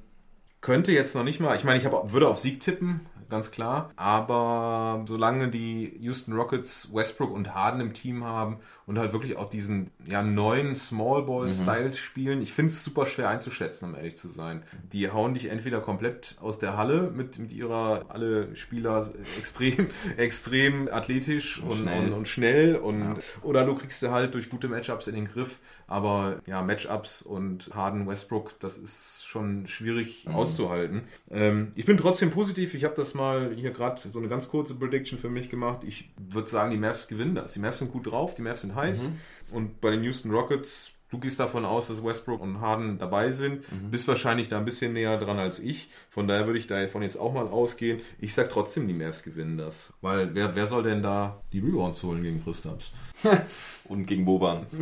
könnte 0.61 0.91
jetzt 0.91 1.15
noch 1.15 1.23
nicht 1.23 1.39
mal, 1.39 1.55
ich 1.57 1.63
meine, 1.63 1.79
ich 1.79 1.85
hab, 1.85 2.11
würde 2.13 2.27
auf 2.29 2.37
Sieg 2.37 2.61
tippen, 2.61 3.01
ganz 3.29 3.51
klar. 3.51 3.91
Aber 3.95 5.03
solange 5.07 5.49
die 5.49 5.97
Houston 5.99 6.33
Rockets 6.33 6.89
Westbrook 6.93 7.31
und 7.31 7.53
Harden 7.53 7.81
im 7.81 7.93
Team 7.93 8.23
haben 8.23 8.57
und 8.85 8.97
halt 8.97 9.13
wirklich 9.13 9.37
auch 9.37 9.49
diesen 9.49 9.91
ja, 10.05 10.21
neuen 10.21 10.75
Small 10.75 11.23
Ball 11.23 11.51
Styles 11.51 11.97
spielen, 11.97 12.41
ich 12.41 12.53
finde 12.53 12.71
es 12.71 12.83
super 12.83 13.05
schwer 13.05 13.29
einzuschätzen, 13.29 13.89
um 13.89 13.95
ehrlich 13.95 14.17
zu 14.17 14.27
sein. 14.27 14.63
Die 14.93 15.09
hauen 15.09 15.33
dich 15.33 15.49
entweder 15.49 15.81
komplett 15.81 16.35
aus 16.41 16.59
der 16.59 16.77
Halle 16.77 17.11
mit, 17.11 17.39
mit 17.39 17.51
ihrer, 17.51 18.05
alle 18.09 18.55
Spieler 18.55 19.09
extrem, 19.37 19.87
extrem 20.17 20.87
athletisch 20.89 21.61
und, 21.61 21.71
und, 21.71 21.77
schnell. 21.79 22.13
und, 22.13 22.27
schnell 22.27 22.75
und 22.75 23.19
oder 23.41 23.65
du 23.65 23.75
kriegst 23.75 23.99
sie 23.99 24.11
halt 24.11 24.33
durch 24.33 24.49
gute 24.49 24.67
Matchups 24.67 25.07
in 25.07 25.15
den 25.15 25.27
Griff. 25.27 25.59
Aber 25.87 26.41
ja, 26.45 26.61
Matchups 26.61 27.21
und 27.21 27.69
Harden 27.73 28.07
Westbrook, 28.07 28.59
das 28.59 28.77
ist 28.77 29.25
schon 29.25 29.67
schwierig 29.67 30.27
auszuhalten. 30.27 31.03
Ähm, 31.29 31.71
ich 31.75 31.85
bin 31.85 31.97
trotzdem 31.97 32.29
positiv. 32.29 32.73
Ich 32.73 32.83
habe 32.83 32.95
das 32.95 33.13
mal 33.17 33.53
hier 33.55 33.71
gerade 33.71 33.99
so 33.99 34.17
eine 34.17 34.29
ganz 34.29 34.47
kurze 34.47 34.75
Prediction 34.75 35.19
für 35.19 35.29
mich 35.29 35.49
gemacht. 35.49 35.83
Ich 35.85 36.09
würde 36.17 36.47
sagen, 36.47 36.71
die 36.71 36.77
Mavs 36.77 37.07
gewinnen 37.07 37.35
das. 37.35 37.53
Die 37.53 37.59
Mavs 37.59 37.79
sind 37.79 37.91
gut 37.91 38.09
drauf, 38.09 38.35
die 38.35 38.41
Mavs 38.41 38.61
sind 38.61 38.75
heiß. 38.75 39.11
Und 39.51 39.81
bei 39.81 39.91
den 39.91 40.03
Houston 40.03 40.31
Rockets, 40.31 40.93
du 41.09 41.19
gehst 41.19 41.39
davon 41.39 41.65
aus, 41.65 41.87
dass 41.87 42.03
Westbrook 42.03 42.41
und 42.41 42.59
Harden 42.61 42.97
dabei 42.97 43.31
sind. 43.31 43.65
Bist 43.91 44.07
wahrscheinlich 44.07 44.49
da 44.49 44.57
ein 44.57 44.65
bisschen 44.65 44.93
näher 44.93 45.17
dran 45.17 45.39
als 45.39 45.59
ich. 45.59 45.89
Von 46.09 46.27
daher 46.27 46.45
würde 46.45 46.59
ich 46.59 46.67
davon 46.67 47.01
jetzt 47.01 47.19
auch 47.19 47.33
mal 47.33 47.47
ausgehen. 47.47 48.01
Ich 48.19 48.33
sag 48.33 48.49
trotzdem, 48.49 48.87
die 48.87 48.93
Mavs 48.93 49.23
gewinnen 49.23 49.57
das. 49.57 49.93
Weil 50.01 50.35
wer, 50.35 50.55
wer 50.55 50.67
soll 50.67 50.83
denn 50.83 51.01
da 51.01 51.41
die 51.53 51.59
Rebounds 51.59 52.03
holen 52.03 52.23
gegen 52.23 52.43
Christaps? 52.43 52.91
Und 53.85 54.05
gegen 54.05 54.25
Boban. 54.25 54.65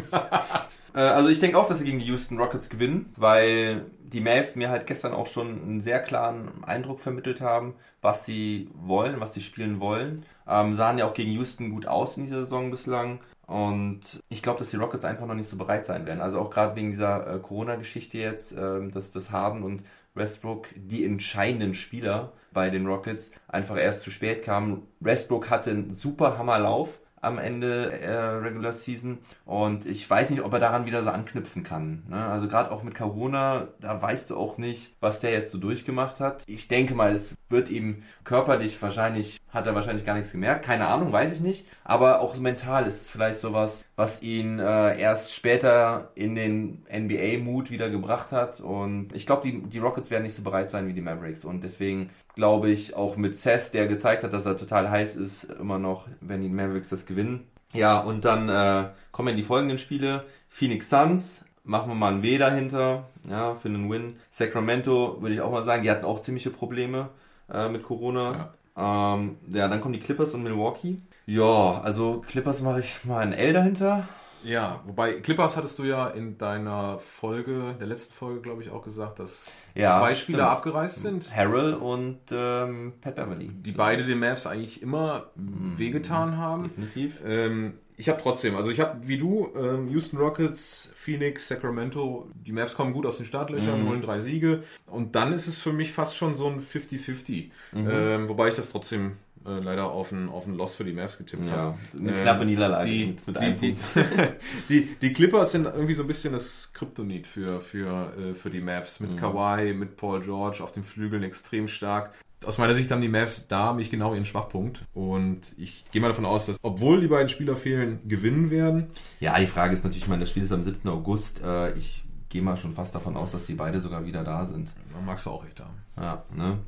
Äh, 0.96 1.00
also 1.00 1.30
ich 1.30 1.40
denke 1.42 1.58
auch, 1.58 1.68
dass 1.68 1.80
sie 1.80 1.84
gegen 1.84 2.00
die 2.00 2.06
Houston 2.06 2.40
Rockets 2.40 2.70
gewinnen, 2.70 3.14
weil 3.18 3.86
die 4.00 4.22
Mavs 4.22 4.56
mir 4.56 4.70
halt 4.70 4.88
gestern 4.88 5.14
auch 5.14 5.28
schon 5.28 5.62
einen 5.62 5.82
sehr 5.82 6.00
klaren 6.00 6.64
Eindruck 6.64 7.02
vermittelt 7.02 7.42
haben, 7.42 7.76
was 8.02 8.26
sie 8.26 8.70
wollen, 8.74 9.20
was 9.20 9.34
sie 9.34 9.42
spielen 9.42 9.80
wollen. 9.80 10.26
Ähm, 10.48 10.76
sahen 10.76 10.98
ja 10.98 11.06
auch 11.06 11.14
gegen 11.14 11.32
Houston 11.34 11.72
gut 11.72 11.86
aus 11.86 12.18
in 12.18 12.26
dieser 12.26 12.42
Saison 12.42 12.72
bislang. 12.72 13.20
Und 13.48 14.24
ich 14.30 14.42
glaube, 14.42 14.60
dass 14.60 14.72
die 14.72 14.78
Rockets 14.78 15.06
einfach 15.06 15.28
noch 15.28 15.36
nicht 15.36 15.50
so 15.50 15.58
bereit 15.58 15.86
sein 15.86 16.06
werden. 16.06 16.22
Also 16.22 16.40
auch 16.40 16.50
gerade 16.50 16.76
wegen 16.76 16.92
dieser 16.92 17.36
äh, 17.36 17.40
Corona-Geschichte 17.40 18.18
jetzt, 18.18 18.54
ähm, 18.54 18.92
dass 18.92 19.12
das 19.12 19.32
Harden 19.32 19.64
und 19.64 19.84
Westbrook, 20.16 20.68
die 20.76 21.06
entscheidenden 21.06 21.76
Spieler 21.76 22.34
bei 22.54 22.70
den 22.70 22.88
Rockets, 22.88 23.32
einfach 23.48 23.78
erst 23.78 24.02
zu 24.02 24.12
spät 24.12 24.44
kamen. 24.44 24.88
Westbrook 25.00 25.50
hatte 25.50 25.72
einen 25.72 25.94
super 25.94 26.38
Hammerlauf, 26.38 27.00
am 27.26 27.40
Ende 27.40 27.92
äh, 28.00 28.14
Regular 28.14 28.74
Season. 28.74 29.18
Und 29.46 29.86
ich 29.86 30.10
weiß 30.10 30.30
nicht, 30.30 30.42
ob 30.42 30.54
er 30.54 30.60
daran 30.60 30.86
wieder 30.86 31.04
so 31.04 31.10
anknüpfen 31.10 31.64
kann. 31.64 32.04
Ne? 32.10 32.26
Also 32.26 32.48
gerade 32.48 32.72
auch 32.72 32.84
mit 32.84 32.96
Corona, 32.96 33.68
da 33.82 34.02
weißt 34.02 34.30
du 34.30 34.38
auch 34.38 34.58
nicht, 34.58 34.96
was 35.00 35.20
der 35.20 35.32
jetzt 35.32 35.52
so 35.52 35.58
durchgemacht 35.58 36.20
hat. 36.20 36.44
Ich 36.48 36.68
denke 36.68 36.96
mal, 36.96 37.14
es 37.14 37.36
wird 37.50 37.70
ihm 37.70 38.04
körperlich 38.24 38.82
wahrscheinlich, 38.82 39.40
hat 39.50 39.68
er 39.68 39.76
wahrscheinlich 39.76 40.06
gar 40.06 40.16
nichts 40.16 40.32
gemerkt. 40.32 40.66
Keine 40.66 40.88
Ahnung, 40.88 41.12
weiß 41.12 41.34
ich 41.34 41.42
nicht. 41.42 41.66
Aber 41.84 42.22
auch 42.22 42.36
mental 42.38 42.88
ist 42.88 43.02
es 43.02 43.10
vielleicht 43.10 43.40
sowas, 43.40 43.86
was 43.96 44.22
ihn 44.22 44.60
äh, 44.60 45.00
erst 45.00 45.34
später 45.34 46.12
in 46.16 46.36
den 46.36 46.86
NBA-Mut 46.92 47.72
wieder 47.72 47.90
gebracht 47.90 48.32
hat. 48.32 48.60
Und 48.60 49.14
ich 49.14 49.26
glaube, 49.26 49.44
die, 49.44 49.62
die 49.64 49.80
Rockets 49.80 50.12
werden 50.12 50.24
nicht 50.24 50.36
so 50.36 50.44
bereit 50.44 50.70
sein 50.70 50.88
wie 50.88 50.94
die 50.94 51.02
Mavericks. 51.02 51.46
Und 51.46 51.64
deswegen 51.64 52.10
glaube 52.36 52.70
ich, 52.70 52.96
auch 52.96 53.16
mit 53.16 53.36
Seth, 53.36 53.74
der 53.74 53.88
gezeigt 53.88 54.24
hat, 54.24 54.34
dass 54.34 54.46
er 54.46 54.58
total 54.58 54.90
heiß 54.90 55.16
ist, 55.16 55.46
immer 55.46 55.80
noch, 55.80 56.08
wenn 56.22 56.42
die 56.42 56.50
Mavericks 56.50 56.90
das 56.90 57.06
gewinnen. 57.06 57.48
Ja, 57.74 58.00
und 58.00 58.26
dann 58.26 58.50
äh, 58.50 58.90
kommen 59.12 59.36
die 59.36 59.44
folgenden 59.44 59.80
Spiele. 59.80 60.24
Phoenix 60.50 60.90
Suns, 60.90 61.44
machen 61.64 61.90
wir 61.90 61.96
mal 61.96 62.14
ein 62.14 62.24
W 62.24 62.38
dahinter, 62.38 63.06
ja, 63.30 63.56
für 63.56 63.70
einen 63.70 63.90
Win. 63.90 64.18
Sacramento, 64.32 65.22
würde 65.22 65.36
ich 65.36 65.42
auch 65.42 65.52
mal 65.52 65.64
sagen, 65.64 65.84
die 65.84 65.92
hatten 65.92 66.06
auch 66.06 66.22
ziemliche 66.22 66.52
Probleme 66.52 67.10
äh, 67.52 67.70
mit 67.70 67.84
Corona. 67.84 68.54
Ja. 68.78 69.14
Ähm, 69.16 69.38
ja, 69.52 69.68
dann 69.68 69.82
kommen 69.82 69.94
die 69.94 70.00
Clippers 70.00 70.34
und 70.34 70.44
Milwaukee. 70.44 70.98
Ja, 71.26 71.82
also 71.82 72.22
Clippers 72.28 72.62
mache 72.62 72.82
ich 72.82 73.04
mal 73.04 73.20
ein 73.20 73.34
L 73.34 73.54
dahinter. 73.54 74.08
Ja, 74.46 74.82
wobei 74.86 75.14
Clippers 75.14 75.58
hattest 75.58 75.80
du 75.80 75.84
ja 75.84 76.08
in 76.08 76.38
deiner 76.38 77.00
Folge, 77.00 77.76
der 77.80 77.88
letzten 77.88 78.14
Folge, 78.14 78.42
glaube 78.42 78.62
ich, 78.62 78.70
auch 78.70 78.84
gesagt, 78.84 79.20
dass 79.20 79.52
ja, 79.74 79.98
zwei 79.98 80.14
Spieler 80.14 80.46
stimmt. 80.46 80.52
abgereist 80.52 81.02
sind. 81.02 81.36
Harrell 81.36 81.74
und 81.74 82.20
ähm, 82.32 82.94
Pat 83.02 83.16
Beverly. 83.16 83.50
Die 83.50 83.72
beide 83.72 84.04
den 84.04 84.20
Mavs 84.20 84.46
eigentlich 84.46 84.82
immer 84.82 85.32
mhm. 85.36 85.78
wehgetan 85.78 86.38
haben. 86.38 86.70
Definitiv. 86.76 87.20
Ähm, 87.26 87.74
ich 87.98 88.08
habe 88.10 88.22
trotzdem, 88.22 88.56
also 88.56 88.70
ich 88.70 88.80
habe 88.80 89.08
wie 89.08 89.18
du, 89.18 89.50
ähm, 89.56 89.88
Houston 89.88 90.18
Rockets, 90.18 90.92
Phoenix, 90.94 91.48
Sacramento, 91.48 92.30
die 92.36 92.52
Mavs 92.52 92.76
kommen 92.76 92.94
gut 92.94 93.06
aus 93.06 93.18
den 93.18 93.26
Startlöchern, 93.26 93.84
mhm. 93.84 93.90
holen 93.90 94.02
drei 94.02 94.20
Siege. 94.20 94.64
Und 94.86 95.16
dann 95.16 95.34
ist 95.34 95.48
es 95.48 95.58
für 95.58 95.74
mich 95.74 95.92
fast 95.92 96.16
schon 96.16 96.36
so 96.36 96.48
ein 96.48 96.62
50-50. 96.62 97.50
Mhm. 97.72 97.90
Ähm, 97.90 98.30
wobei 98.30 98.50
ich 98.50 98.56
das 98.56 98.70
trotzdem 98.70 99.14
äh, 99.46 99.60
leider 99.60 99.92
auf 99.92 100.12
ein, 100.12 100.30
auf 100.30 100.48
ein 100.48 100.56
Loss 100.56 100.76
für 100.76 100.84
die 100.84 100.94
Mavs 100.94 101.18
getippt 101.18 101.48
ja, 101.48 101.56
habe. 101.56 101.78
Eine 101.98 102.16
ähm, 102.16 102.22
knappe 102.22 102.46
Niederlage 102.46 102.88
die, 102.88 103.06
mit, 103.08 103.28
mit 103.28 103.38
einem 103.38 103.60
die, 103.60 103.74
Punkt. 103.74 103.84
Die, 104.70 104.96
die, 104.96 105.14
Clippers 105.14 105.52
sind 105.52 105.66
irgendwie 105.66 105.94
so 105.94 106.04
ein 106.04 106.08
bisschen 106.08 106.34
das 106.34 106.72
Kryptonit 106.74 107.28
für, 107.28 107.62
für, 107.62 108.14
äh, 108.18 108.34
für 108.34 108.50
die 108.50 108.62
Mavs. 108.62 109.00
Mit 109.00 109.12
mhm. 109.12 109.18
Kawhi, 109.18 109.74
mit 109.74 109.98
Paul 109.98 110.22
George 110.22 110.64
auf 110.64 110.72
den 110.72 110.84
Flügeln 110.84 111.24
extrem 111.24 111.68
stark. 111.68 112.14
Aus 112.46 112.58
meiner 112.58 112.76
Sicht 112.76 112.92
haben 112.92 113.02
die 113.02 113.08
Mavs 113.08 113.48
da 113.48 113.74
mich 113.74 113.90
genau 113.90 114.14
ihren 114.14 114.26
Schwachpunkt. 114.26 114.84
Und 114.94 115.54
ich 115.58 115.86
gehe 115.92 116.02
mal 116.02 116.10
davon 116.10 116.26
aus, 116.26 116.48
dass, 116.48 116.60
obwohl 116.64 117.00
die 117.00 117.08
beiden 117.08 117.30
Spieler 117.30 117.56
fehlen, 117.56 118.00
gewinnen 118.08 118.50
werden. 118.50 118.88
Ja, 119.20 119.38
die 119.40 119.48
Frage 119.48 119.74
ist 119.74 119.84
natürlich, 119.84 120.04
ich 120.04 120.10
meine, 120.10 120.22
das 120.22 120.30
Spiel 120.30 120.44
ist 120.44 120.52
am 120.52 120.64
7. 120.64 120.88
August. 120.90 121.42
Äh, 121.44 121.74
ich 121.74 122.04
gehe 122.30 122.42
mal 122.42 122.58
schon 122.58 122.74
fast 122.74 122.94
davon 122.94 123.16
aus, 123.16 123.32
dass 123.32 123.46
die 123.46 123.54
beide 123.54 123.80
sogar 123.80 124.06
wieder 124.06 124.24
da 124.24 124.46
sind. 124.46 124.74
Da 124.94 125.00
magst 125.00 125.26
du 125.26 125.30
auch 125.30 125.44
recht 125.46 125.60
haben. 125.60 125.76
Ja, 125.98 126.24
ne? 126.36 126.60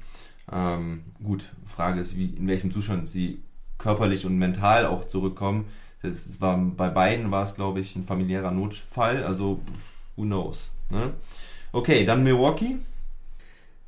Ähm, 0.52 1.04
gut, 1.24 1.44
Frage 1.66 2.02
ist, 2.02 2.16
wie, 2.16 2.26
in 2.26 2.48
welchem 2.48 2.72
Zustand 2.72 3.08
sie 3.08 3.42
körperlich 3.78 4.26
und 4.26 4.38
mental 4.38 4.86
auch 4.86 5.06
zurückkommen. 5.08 5.66
Das 6.02 6.40
war, 6.40 6.58
bei 6.58 6.90
beiden 6.90 7.32
war 7.32 7.44
es, 7.44 7.56
glaube 7.56 7.80
ich, 7.80 7.96
ein 7.96 8.04
familiärer 8.04 8.52
Notfall, 8.52 9.24
also 9.24 9.62
who 10.16 10.24
knows. 10.24 10.70
Ne? 10.90 11.14
Okay, 11.72 12.06
dann 12.06 12.24
Milwaukee. 12.24 12.78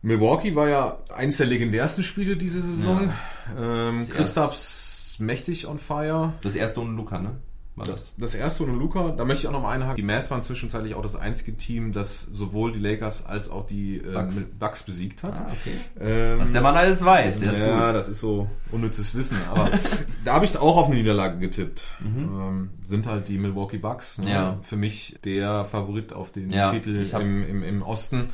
Milwaukee 0.02 0.56
war 0.56 0.69
ja 0.69 0.98
eines 1.13 1.38
der 1.38 1.45
legendärsten 1.45 2.04
Spiele 2.04 2.38
diese 2.38 2.62
Saison. 2.62 3.12
Ja. 3.58 3.89
Ähm, 3.89 4.08
Christaps 4.10 5.17
mächtig 5.19 5.67
on 5.67 5.78
fire. 5.78 6.34
Das 6.41 6.56
erste 6.56 6.82
ohne 6.82 6.91
Luca, 6.91 7.19
ne? 7.19 7.36
War 7.80 7.86
das. 7.86 8.13
Das 8.18 8.36
erste 8.36 8.63
ohne 8.63 8.74
Luca, 8.74 9.12
da 9.12 9.26
möchte 9.26 9.44
ich 9.44 9.48
auch 9.48 9.54
noch 9.54 9.62
mal 9.62 9.72
einhaken. 9.72 9.96
Die 9.96 10.04
Mavs 10.04 10.30
waren 10.30 10.44
zwischenzeitlich 10.44 10.96
auch 10.96 11.02
das 11.02 11.15
einzige 11.15 11.56
Team, 11.56 11.94
das 11.94 12.22
sowohl 12.22 12.74
die 12.74 12.80
Lakers 12.80 13.26
als 13.26 13.50
auch 13.50 13.65
die 13.65 13.98
äh, 13.98 14.13
Bucks, 14.13 14.46
Bucks 14.60 14.84
besiegt 14.84 15.24
hat. 15.24 15.34
Ah, 15.34 15.48
okay. 15.52 15.76
ähm, 16.00 16.39
Was 16.39 16.52
der 16.52 16.62
Mann 16.62 16.76
alles 16.76 17.04
weiß. 17.04 17.39
Der 17.39 17.58
ja, 17.58 17.92
das 17.92 18.08
ist 18.08 18.20
so 18.20 18.50
unnützes 18.72 19.15
Wissen. 19.15 19.38
Aber 19.50 19.70
da 20.24 20.34
habe 20.34 20.46
ich 20.46 20.58
auch 20.58 20.78
auf 20.78 20.88
eine 20.88 20.96
Niederlage 20.96 21.39
getippt. 21.39 21.84
Mhm. 22.00 22.18
Ähm, 22.18 22.70
sind 22.84 23.08
halt 23.08 23.28
die 23.28 23.38
Milwaukee 23.38 23.78
Bucks. 23.78 24.20
Ne? 24.20 24.32
Ja. 24.32 24.58
Für 24.62 24.76
mich 24.76 25.18
der 25.24 25.65
Favorit 25.65 26.13
auf 26.13 26.32
den 26.32 26.52
ja, 26.52 26.72
Titel 26.72 27.08
im, 27.20 27.48
im, 27.48 27.63
im 27.63 27.82
Osten. 27.82 28.28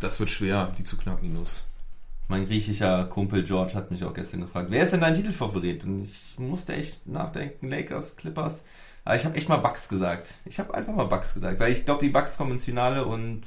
Das 0.00 0.18
wird 0.20 0.30
schwer, 0.30 0.72
die 0.78 0.84
zu 0.84 0.96
knacken, 0.96 1.22
die 1.22 1.34
Nuss. 1.34 1.64
Mein 2.28 2.46
griechischer 2.46 3.04
Kumpel 3.04 3.44
George 3.44 3.74
hat 3.74 3.90
mich 3.90 4.02
auch 4.02 4.14
gestern 4.14 4.40
gefragt, 4.40 4.70
wer 4.70 4.84
ist 4.84 4.92
denn 4.92 5.00
dein 5.00 5.14
Titelfavorit? 5.14 5.84
Und 5.84 6.04
ich 6.04 6.38
musste 6.38 6.74
echt 6.74 7.06
nachdenken, 7.06 7.68
Lakers, 7.68 8.16
Clippers. 8.16 8.64
Aber 9.04 9.16
ich 9.16 9.24
habe 9.24 9.36
echt 9.36 9.48
mal 9.48 9.58
Bucks 9.58 9.88
gesagt. 9.88 10.28
Ich 10.46 10.58
habe 10.58 10.72
einfach 10.74 10.94
mal 10.94 11.04
Bucks 11.04 11.34
gesagt, 11.34 11.60
weil 11.60 11.72
ich 11.72 11.84
glaube, 11.84 12.04
die 12.04 12.10
Bucks 12.10 12.38
kommen 12.38 12.52
ins 12.52 12.64
Finale 12.64 13.04
und 13.04 13.42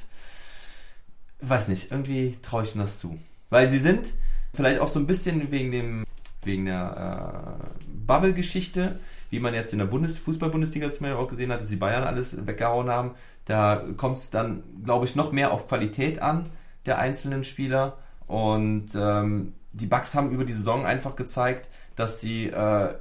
weiß 1.42 1.68
nicht, 1.68 1.92
irgendwie 1.92 2.38
traue 2.42 2.64
ich 2.64 2.76
ihnen 2.76 2.84
das 2.84 3.00
zu. 3.00 3.18
Weil 3.50 3.68
sie 3.68 3.80
sind 3.80 4.10
vielleicht 4.54 4.80
auch 4.80 4.90
so 4.90 5.00
ein 5.00 5.08
bisschen 5.08 5.52
wegen 5.52 5.72
dem 5.72 6.04
wegen 6.44 6.66
der 6.66 7.60
äh, 7.60 7.84
Bubble-Geschichte, 8.06 9.00
wie 9.30 9.40
man 9.40 9.54
jetzt 9.54 9.74
in 9.74 9.80
der 9.80 9.86
Bundes 9.86 10.18
Fußball-Bundesliga 10.18 10.92
zum 10.92 11.02
Beispiel 11.02 11.20
auch 11.20 11.28
gesehen 11.28 11.52
hat, 11.52 11.62
dass 11.62 11.68
die 11.68 11.76
Bayern 11.76 12.04
alles 12.04 12.48
weggehauen 12.48 12.90
haben. 12.90 13.12
Da 13.46 13.84
kommt 13.98 14.18
es 14.18 14.30
dann, 14.30 14.64
glaube 14.84 15.06
ich, 15.06 15.16
noch 15.16 15.32
mehr 15.32 15.52
auf 15.52 15.68
Qualität 15.68 16.22
an 16.22 16.50
der 16.86 17.00
einzelnen 17.00 17.44
Spieler. 17.44 17.98
Und 18.28 18.90
ähm, 18.96 19.54
die 19.72 19.86
Bucks 19.86 20.16
haben 20.16 20.32
über 20.32 20.46
die 20.46 20.54
Saison 20.54 20.86
einfach 20.86 21.16
gezeigt, 21.16 21.70
dass 21.96 22.20
sie 22.20 22.48
äh, 22.48 22.94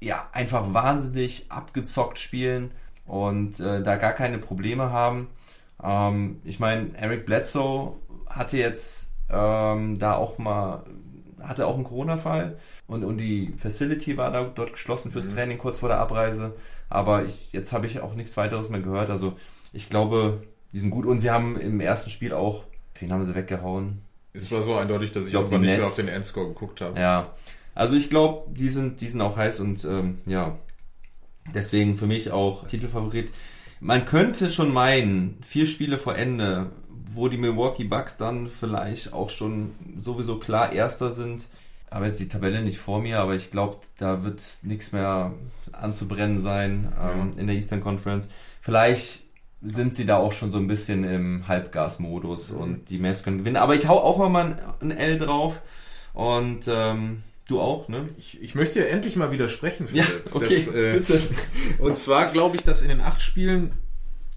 ja 0.00 0.28
einfach 0.32 0.72
wahnsinnig 0.74 1.46
abgezockt 1.48 2.18
spielen 2.18 2.72
und 3.06 3.60
äh, 3.60 3.82
da 3.82 3.96
gar 3.96 4.12
keine 4.12 4.38
Probleme 4.38 4.90
haben. 4.90 5.28
Ähm, 5.82 6.40
ich 6.44 6.60
meine, 6.60 6.90
Eric 6.96 7.26
Bledsoe 7.26 7.94
hatte 8.28 8.56
jetzt 8.56 9.10
ähm, 9.30 9.98
da 9.98 10.16
auch 10.16 10.38
mal 10.38 10.84
hatte 11.42 11.66
auch 11.66 11.74
einen 11.74 11.84
Corona-Fall 11.84 12.56
und, 12.86 13.04
und 13.04 13.18
die 13.18 13.52
Facility 13.58 14.16
war 14.16 14.30
da 14.30 14.44
dort 14.44 14.72
geschlossen 14.72 15.12
fürs 15.12 15.26
mhm. 15.26 15.34
Training 15.34 15.58
kurz 15.58 15.80
vor 15.80 15.90
der 15.90 15.98
Abreise. 15.98 16.54
Aber 16.88 17.24
ich, 17.24 17.52
jetzt 17.52 17.72
habe 17.72 17.86
ich 17.86 18.00
auch 18.00 18.14
nichts 18.14 18.36
weiteres 18.38 18.70
mehr 18.70 18.80
gehört. 18.80 19.10
Also 19.10 19.34
ich 19.72 19.90
glaube, 19.90 20.42
die 20.72 20.78
sind 20.78 20.90
gut 20.90 21.04
und 21.04 21.20
sie 21.20 21.30
haben 21.30 21.60
im 21.60 21.80
ersten 21.80 22.10
Spiel 22.10 22.32
auch, 22.32 22.64
wen 22.98 23.12
haben 23.12 23.24
sie 23.26 23.34
weggehauen? 23.34 24.00
Es 24.34 24.50
war 24.50 24.62
so 24.62 24.74
eindeutig, 24.74 25.12
dass 25.12 25.22
ich, 25.22 25.28
ich 25.28 25.34
irgendwann 25.34 25.60
nicht 25.60 25.76
mehr 25.76 25.86
auf 25.86 25.96
den 25.96 26.08
Endscore 26.08 26.48
geguckt 26.48 26.80
habe. 26.80 26.98
Ja, 26.98 27.32
also 27.74 27.94
ich 27.94 28.10
glaube, 28.10 28.50
die 28.52 28.68
sind, 28.68 29.00
die 29.00 29.06
sind 29.06 29.20
auch 29.20 29.36
heiß 29.36 29.60
und 29.60 29.84
ähm, 29.84 30.18
ja, 30.26 30.58
deswegen 31.54 31.96
für 31.96 32.06
mich 32.06 32.32
auch 32.32 32.66
Titelfavorit. 32.66 33.30
Man 33.80 34.04
könnte 34.04 34.50
schon 34.50 34.72
meinen, 34.72 35.38
vier 35.44 35.66
Spiele 35.66 35.98
vor 35.98 36.16
Ende, 36.16 36.70
wo 37.12 37.28
die 37.28 37.36
Milwaukee 37.36 37.84
Bucks 37.84 38.16
dann 38.16 38.48
vielleicht 38.48 39.12
auch 39.12 39.30
schon 39.30 39.72
sowieso 40.00 40.38
klar 40.38 40.72
Erster 40.72 41.10
sind. 41.10 41.46
Aber 41.90 42.06
jetzt 42.06 42.18
die 42.18 42.28
Tabelle 42.28 42.60
nicht 42.60 42.78
vor 42.78 43.00
mir, 43.00 43.20
aber 43.20 43.36
ich 43.36 43.52
glaube, 43.52 43.76
da 43.98 44.24
wird 44.24 44.42
nichts 44.62 44.90
mehr 44.90 45.32
anzubrennen 45.70 46.42
sein 46.42 46.92
ähm, 47.00 47.30
in 47.38 47.46
der 47.46 47.54
Eastern 47.54 47.80
Conference. 47.80 48.26
Vielleicht 48.60 49.23
sind 49.64 49.94
sie 49.94 50.04
da 50.04 50.18
auch 50.18 50.32
schon 50.32 50.52
so 50.52 50.58
ein 50.58 50.66
bisschen 50.66 51.04
im 51.04 51.48
Halbgasmodus 51.48 52.52
mhm. 52.52 52.58
und 52.58 52.90
die 52.90 52.98
Mavs 52.98 53.22
können 53.22 53.38
gewinnen. 53.38 53.56
Aber 53.56 53.74
ich 53.74 53.88
hau 53.88 53.98
auch 53.98 54.18
mal 54.28 54.76
ein 54.80 54.90
L 54.90 55.18
drauf 55.18 55.62
und 56.12 56.64
ähm, 56.68 57.22
du 57.48 57.60
auch, 57.60 57.88
ne? 57.88 58.08
Ich, 58.18 58.40
ich 58.42 58.54
möchte 58.54 58.80
ja 58.80 58.86
endlich 58.86 59.16
mal 59.16 59.30
widersprechen. 59.30 59.88
Ja, 59.92 60.04
okay, 60.32 60.64
das, 60.66 60.74
äh, 60.74 60.92
bitte. 60.98 61.22
Und 61.78 61.98
zwar 61.98 62.30
glaube 62.30 62.56
ich, 62.56 62.62
dass 62.62 62.82
in 62.82 62.88
den 62.88 63.00
acht 63.00 63.22
Spielen 63.22 63.72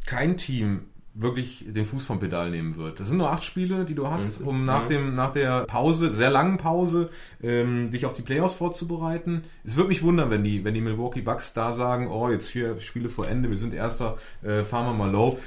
kein 0.06 0.38
Team 0.38 0.86
wirklich 1.20 1.66
den 1.68 1.86
Fuß 1.86 2.06
vom 2.06 2.20
Pedal 2.20 2.52
nehmen 2.52 2.76
wird. 2.76 3.00
Das 3.00 3.08
sind 3.08 3.18
nur 3.18 3.32
acht 3.32 3.44
Spiele, 3.44 3.86
die 3.86 3.96
du 3.96 4.08
hast, 4.08 4.40
um 4.42 4.66
nach 4.66 4.86
dem 4.88 5.16
nach 5.16 5.32
der 5.32 5.66
Pause, 5.66 6.10
sehr 6.10 6.30
langen 6.30 6.58
Pause, 6.58 7.10
ähm, 7.42 7.90
dich 7.90 8.06
auf 8.06 8.14
die 8.14 8.22
Playoffs 8.22 8.54
vorzubereiten. 8.54 9.44
Es 9.64 9.76
würde 9.76 9.90
mich 9.90 10.04
wundern, 10.04 10.30
wenn 10.30 10.44
die 10.44 10.64
wenn 10.64 10.76
die 10.76 10.82
Milwaukee 10.82 11.22
Bucks 11.22 11.54
da 11.54 11.72
sagen, 11.72 12.08
oh 12.08 12.30
jetzt 12.30 12.50
hier 12.50 12.80
Spiele 12.80 13.10
vor 13.10 13.28
Ende, 13.28 13.50
wir 13.50 13.58
sind 13.58 13.74
Erster, 13.74 14.18
äh, 14.44 14.64
fahren 14.64 14.86
wir 14.86 14.94
mal 14.94 15.12
low. 15.12 15.40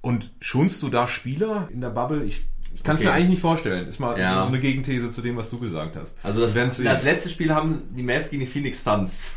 Und 0.00 0.32
schonst 0.40 0.82
du 0.82 0.88
da 0.88 1.06
Spieler 1.06 1.68
in 1.70 1.82
der 1.82 1.90
Bubble? 1.90 2.24
Ich 2.24 2.44
ich 2.74 2.84
kann 2.84 2.96
es 2.96 3.02
okay. 3.02 3.10
mir 3.10 3.14
eigentlich 3.14 3.30
nicht 3.30 3.42
vorstellen. 3.42 3.88
Ist 3.88 3.98
mal 3.98 4.18
ja. 4.18 4.42
so 4.42 4.48
eine 4.48 4.60
Gegenthese 4.60 5.10
zu 5.10 5.22
dem, 5.22 5.36
was 5.36 5.50
du 5.50 5.58
gesagt 5.58 5.96
hast. 5.96 6.16
Also 6.22 6.40
das, 6.40 6.54
das 6.54 7.02
letzte 7.02 7.28
Spiel 7.28 7.52
haben 7.52 7.82
die 7.96 8.02
Mavs 8.02 8.30
gegen 8.30 8.40
die 8.42 8.48
Phoenix 8.48 8.84
Suns. 8.84 9.32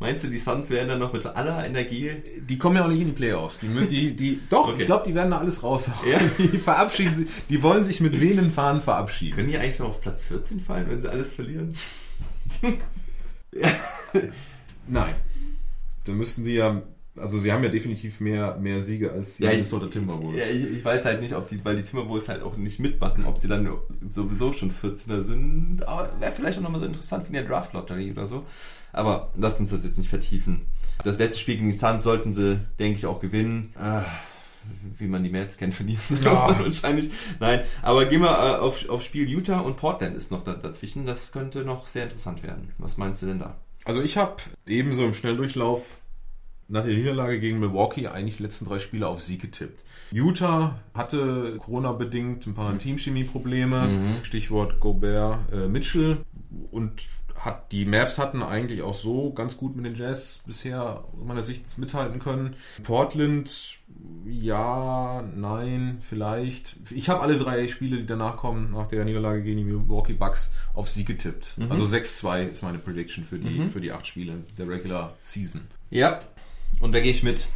Meinst 0.00 0.24
du, 0.24 0.28
die 0.28 0.38
Suns 0.38 0.70
werden 0.70 0.88
dann 0.88 0.98
noch 0.98 1.12
mit 1.12 1.26
aller 1.26 1.66
Energie? 1.66 2.10
Die 2.40 2.56
kommen 2.56 2.76
ja 2.76 2.84
auch 2.84 2.88
nicht 2.88 3.02
in 3.02 3.08
die 3.08 3.12
Playoffs. 3.12 3.58
Die, 3.58 3.66
müssen, 3.66 3.90
die, 3.90 4.16
die, 4.16 4.40
doch, 4.48 4.68
okay. 4.68 4.80
ich 4.80 4.86
glaube, 4.86 5.04
die 5.06 5.14
werden 5.14 5.30
da 5.30 5.38
alles 5.38 5.62
raushauen. 5.62 6.10
Ja? 6.10 6.18
Die 6.38 6.58
verabschieden 6.58 7.14
sich, 7.14 7.28
die 7.50 7.62
wollen 7.62 7.84
sich 7.84 8.00
mit 8.00 8.18
wehenden 8.18 8.50
Fahnen 8.50 8.80
verabschieden. 8.80 9.36
Können 9.36 9.48
die 9.48 9.58
eigentlich 9.58 9.78
noch 9.78 9.90
auf 9.90 10.00
Platz 10.00 10.22
14 10.22 10.60
fallen, 10.60 10.88
wenn 10.88 11.02
sie 11.02 11.10
alles 11.10 11.34
verlieren? 11.34 11.76
Nein. 14.88 15.14
Dann 16.06 16.16
müssten 16.16 16.44
die 16.44 16.54
ja 16.54 16.80
Also 17.16 17.40
sie 17.40 17.52
haben 17.52 17.62
ja 17.64 17.68
definitiv 17.70 18.20
mehr, 18.20 18.56
mehr 18.56 18.80
Siege 18.82 19.10
als 19.10 19.36
die 19.36 19.42
Ja, 19.44 19.50
Minnesota 19.50 19.86
Timberwolves. 19.88 20.38
Ja, 20.40 20.46
ich, 20.46 20.78
ich 20.78 20.84
weiß 20.84 21.04
halt 21.04 21.20
nicht, 21.20 21.34
ob 21.34 21.48
die, 21.48 21.62
weil 21.64 21.76
die 21.76 21.82
Timberwolves 21.82 22.28
halt 22.28 22.42
auch 22.42 22.56
nicht 22.56 22.78
mitmachen, 22.78 23.24
ob 23.26 23.36
sie 23.38 23.48
dann 23.48 23.68
sowieso 24.08 24.52
schon 24.52 24.72
14er 24.72 25.22
sind. 25.22 25.82
Aber 25.86 26.08
wäre 26.20 26.32
vielleicht 26.32 26.58
auch 26.58 26.62
nochmal 26.62 26.80
so 26.80 26.86
interessant 26.86 27.24
wie 27.24 27.28
in 27.28 27.32
der 27.34 27.44
Draft-Lotterie 27.44 28.12
oder 28.12 28.26
so. 28.26 28.44
Aber 28.92 29.30
lasst 29.36 29.60
uns 29.60 29.70
das 29.70 29.84
jetzt 29.84 29.98
nicht 29.98 30.08
vertiefen. 30.10 30.62
Das 31.04 31.18
letzte 31.18 31.40
Spiel 31.40 31.56
gegen 31.56 31.68
die 31.70 31.76
Suns 31.76 32.02
sollten 32.02 32.32
sie, 32.32 32.60
denke 32.78 32.98
ich, 32.98 33.06
auch 33.06 33.20
gewinnen. 33.20 33.72
Ah, 33.76 34.04
wie 34.98 35.06
man 35.06 35.24
die 35.24 35.30
Mavs 35.30 35.56
kennt, 35.56 35.74
verlieren 35.74 36.00
sie 36.06 36.14
das 36.16 36.24
Ja. 36.24 36.52
dann 36.52 36.64
wahrscheinlich. 36.64 37.10
Nein, 37.40 37.62
aber 37.82 38.04
gehen 38.04 38.20
wir 38.20 38.28
äh, 38.30 38.58
auf, 38.58 38.88
auf 38.88 39.02
Spiel 39.02 39.28
Utah 39.28 39.60
und 39.60 39.76
Portland 39.78 40.14
ist 40.16 40.30
noch 40.30 40.44
da, 40.44 40.54
dazwischen. 40.54 41.06
Das 41.06 41.32
könnte 41.32 41.64
noch 41.64 41.86
sehr 41.86 42.04
interessant 42.04 42.42
werden. 42.42 42.70
Was 42.78 42.98
meinst 42.98 43.22
du 43.22 43.26
denn 43.26 43.38
da? 43.38 43.56
Also 43.84 44.02
ich 44.02 44.16
habe 44.18 44.36
ebenso 44.66 45.04
im 45.06 45.14
Schnelldurchlauf 45.14 46.00
nach 46.70 46.84
der 46.84 46.94
Niederlage 46.94 47.40
gegen 47.40 47.58
Milwaukee 47.58 48.06
eigentlich 48.06 48.38
die 48.38 48.44
letzten 48.44 48.64
drei 48.64 48.78
Spiele 48.78 49.06
auf 49.08 49.20
Sieg 49.20 49.42
getippt. 49.42 49.84
Utah 50.12 50.80
hatte 50.94 51.56
Corona-bedingt 51.58 52.46
ein 52.46 52.54
paar 52.54 52.76
Teamchemie-Probleme, 52.78 53.88
Stichwort 54.22 54.80
Gobert, 54.80 55.52
äh, 55.52 55.68
Mitchell 55.68 56.18
und 56.70 57.08
hat 57.36 57.72
die 57.72 57.86
Mavs 57.86 58.18
hatten 58.18 58.42
eigentlich 58.42 58.82
auch 58.82 58.92
so 58.94 59.32
ganz 59.32 59.56
gut 59.56 59.74
mit 59.74 59.86
den 59.86 59.94
Jazz 59.94 60.42
bisher 60.46 61.04
aus 61.04 61.24
meiner 61.24 61.42
Sicht 61.42 61.78
mithalten 61.78 62.20
können. 62.20 62.54
Portland, 62.82 63.78
ja, 64.26 65.24
nein, 65.34 65.98
vielleicht. 66.00 66.76
Ich 66.90 67.08
habe 67.08 67.22
alle 67.22 67.38
drei 67.38 67.66
Spiele, 67.66 67.96
die 67.96 68.06
danach 68.06 68.36
kommen, 68.36 68.72
nach 68.72 68.88
der 68.88 69.06
Niederlage 69.06 69.42
gegen 69.42 69.56
die 69.56 69.64
Milwaukee 69.64 70.12
Bucks, 70.12 70.50
auf 70.74 70.90
Sieg 70.90 71.06
getippt. 71.06 71.56
Also 71.70 71.84
6-2 71.86 72.50
ist 72.50 72.62
meine 72.62 72.78
Prediction 72.78 73.24
für 73.24 73.38
die, 73.38 73.64
für 73.64 73.80
die 73.80 73.92
acht 73.92 74.06
Spiele 74.06 74.44
der 74.58 74.68
Regular 74.68 75.16
Season. 75.22 75.62
Ja, 75.88 76.20
und 76.80 76.92
da 76.94 77.00
gehe 77.00 77.10
ich 77.10 77.22
mit. 77.22 77.46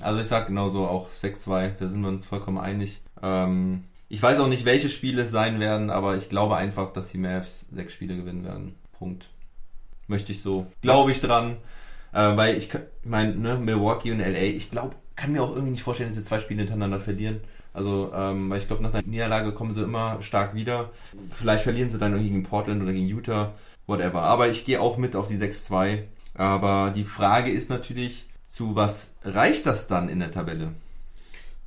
Also 0.00 0.20
ich 0.20 0.28
sag 0.28 0.46
genauso 0.46 0.86
auch 0.86 1.08
6-2, 1.22 1.72
da 1.78 1.88
sind 1.88 2.00
wir 2.00 2.08
uns 2.08 2.26
vollkommen 2.26 2.58
einig. 2.58 3.00
Ähm, 3.22 3.84
ich 4.08 4.22
weiß 4.22 4.38
auch 4.40 4.48
nicht, 4.48 4.64
welche 4.64 4.88
Spiele 4.88 5.22
es 5.22 5.30
sein 5.30 5.60
werden, 5.60 5.90
aber 5.90 6.16
ich 6.16 6.28
glaube 6.28 6.56
einfach, 6.56 6.92
dass 6.92 7.08
die 7.08 7.18
Mavs 7.18 7.66
sechs 7.72 7.92
Spiele 7.92 8.16
gewinnen 8.16 8.44
werden. 8.44 8.74
Punkt. 8.98 9.28
Möchte 10.08 10.32
ich 10.32 10.42
so. 10.42 10.66
Glaube 10.82 11.10
ich 11.12 11.20
dran. 11.20 11.56
Äh, 12.12 12.36
weil 12.36 12.56
ich 12.56 12.68
meine, 13.04 13.36
ne, 13.36 13.56
Milwaukee 13.56 14.10
und 14.10 14.18
LA, 14.18 14.42
ich 14.42 14.70
glaube, 14.70 14.96
kann 15.14 15.32
mir 15.32 15.42
auch 15.42 15.50
irgendwie 15.50 15.72
nicht 15.72 15.82
vorstellen, 15.82 16.08
dass 16.08 16.16
sie 16.16 16.24
zwei 16.24 16.40
Spiele 16.40 16.60
hintereinander 16.60 16.98
verlieren. 16.98 17.40
Also, 17.72 18.10
ähm, 18.12 18.50
weil 18.50 18.58
ich 18.58 18.66
glaube, 18.66 18.82
nach 18.82 18.92
einer 18.92 19.06
Niederlage 19.06 19.52
kommen 19.52 19.72
sie 19.72 19.82
immer 19.82 20.20
stark 20.22 20.54
wieder. 20.54 20.90
Vielleicht 21.30 21.62
verlieren 21.62 21.90
sie 21.90 21.98
dann 21.98 22.12
irgendwie 22.12 22.30
gegen 22.30 22.42
Portland 22.42 22.82
oder 22.82 22.92
gegen 22.92 23.06
Utah, 23.06 23.52
whatever. 23.86 24.22
Aber 24.22 24.48
ich 24.48 24.64
gehe 24.64 24.80
auch 24.80 24.96
mit 24.96 25.14
auf 25.14 25.28
die 25.28 25.38
6-2. 25.38 26.02
Aber 26.34 26.92
die 26.94 27.04
Frage 27.04 27.50
ist 27.50 27.70
natürlich, 27.70 28.26
zu 28.50 28.74
was 28.74 29.12
reicht 29.22 29.64
das 29.64 29.86
dann 29.86 30.08
in 30.08 30.18
der 30.18 30.32
Tabelle? 30.32 30.72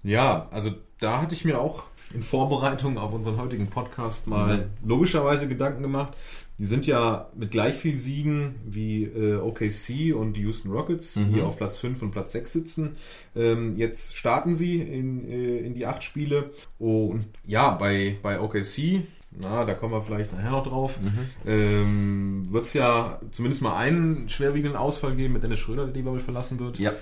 Ja, 0.04 0.44
also 0.52 0.72
da 1.00 1.22
hatte 1.22 1.34
ich 1.34 1.46
mir 1.46 1.60
auch 1.60 1.86
in 2.14 2.22
Vorbereitung 2.22 2.98
auf 2.98 3.14
unseren 3.14 3.38
heutigen 3.38 3.68
Podcast 3.68 4.28
mal 4.28 4.70
logischerweise 4.86 5.48
Gedanken 5.48 5.82
gemacht. 5.82 6.14
Die 6.60 6.66
sind 6.66 6.86
ja 6.86 7.30
mit 7.36 7.52
gleich 7.52 7.76
viel 7.76 7.98
Siegen 7.98 8.56
wie 8.66 9.06
äh, 9.06 9.38
OKC 9.38 10.14
und 10.14 10.34
die 10.34 10.42
Houston 10.42 10.72
Rockets, 10.72 11.16
die 11.16 11.42
auf 11.42 11.58
Platz 11.58 11.80
5 11.80 12.02
und 12.02 12.12
Platz 12.12 12.34
6 12.34 12.52
sitzen. 12.52 12.96
Ähm, 13.36 13.74
jetzt 13.76 14.18
starten 14.18 14.56
sie 14.56 14.80
in, 14.80 15.28
äh, 15.28 15.60
in 15.60 15.74
die 15.74 15.86
acht 15.86 16.04
Spiele. 16.04 16.52
Und 16.78 17.26
ja, 17.46 17.72
bei, 17.72 18.18
bei 18.22 18.40
OKC, 18.40 19.02
na, 19.42 19.66
da 19.66 19.74
kommen 19.74 19.94
wir 19.94 20.02
vielleicht 20.02 20.32
nachher 20.34 20.52
noch 20.52 20.64
drauf, 20.68 21.00
ähm, 21.46 22.46
wird 22.52 22.66
es 22.66 22.74
ja 22.74 23.20
zumindest 23.32 23.62
mal 23.62 23.76
einen 23.76 24.30
schwerwiegenden 24.30 24.78
Ausfall 24.78 25.16
geben 25.16 25.34
mit 25.34 25.44
Dennis 25.44 25.60
Schröder, 25.60 25.86
der 25.86 25.94
die, 25.94 26.18
ich, 26.18 26.24
verlassen 26.24 26.60
wird. 26.60 26.80
Ja. 26.80 26.94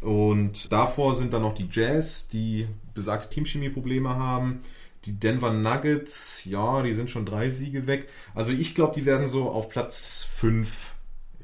Und 0.00 0.72
davor 0.72 1.16
sind 1.16 1.32
dann 1.32 1.42
noch 1.42 1.54
die 1.54 1.68
Jazz, 1.70 2.28
die 2.28 2.66
besagte 2.94 3.28
Teamchemie-Probleme 3.34 4.08
haben. 4.16 4.60
Die 5.06 5.12
Denver 5.18 5.50
Nuggets, 5.52 6.44
ja, 6.44 6.82
die 6.82 6.92
sind 6.92 7.10
schon 7.10 7.24
drei 7.26 7.48
Siege 7.50 7.86
weg. 7.86 8.08
Also 8.34 8.52
ich 8.52 8.74
glaube, 8.74 8.94
die 8.94 9.06
werden 9.06 9.28
so 9.28 9.48
auf 9.50 9.70
Platz 9.70 10.26
5 10.30 10.94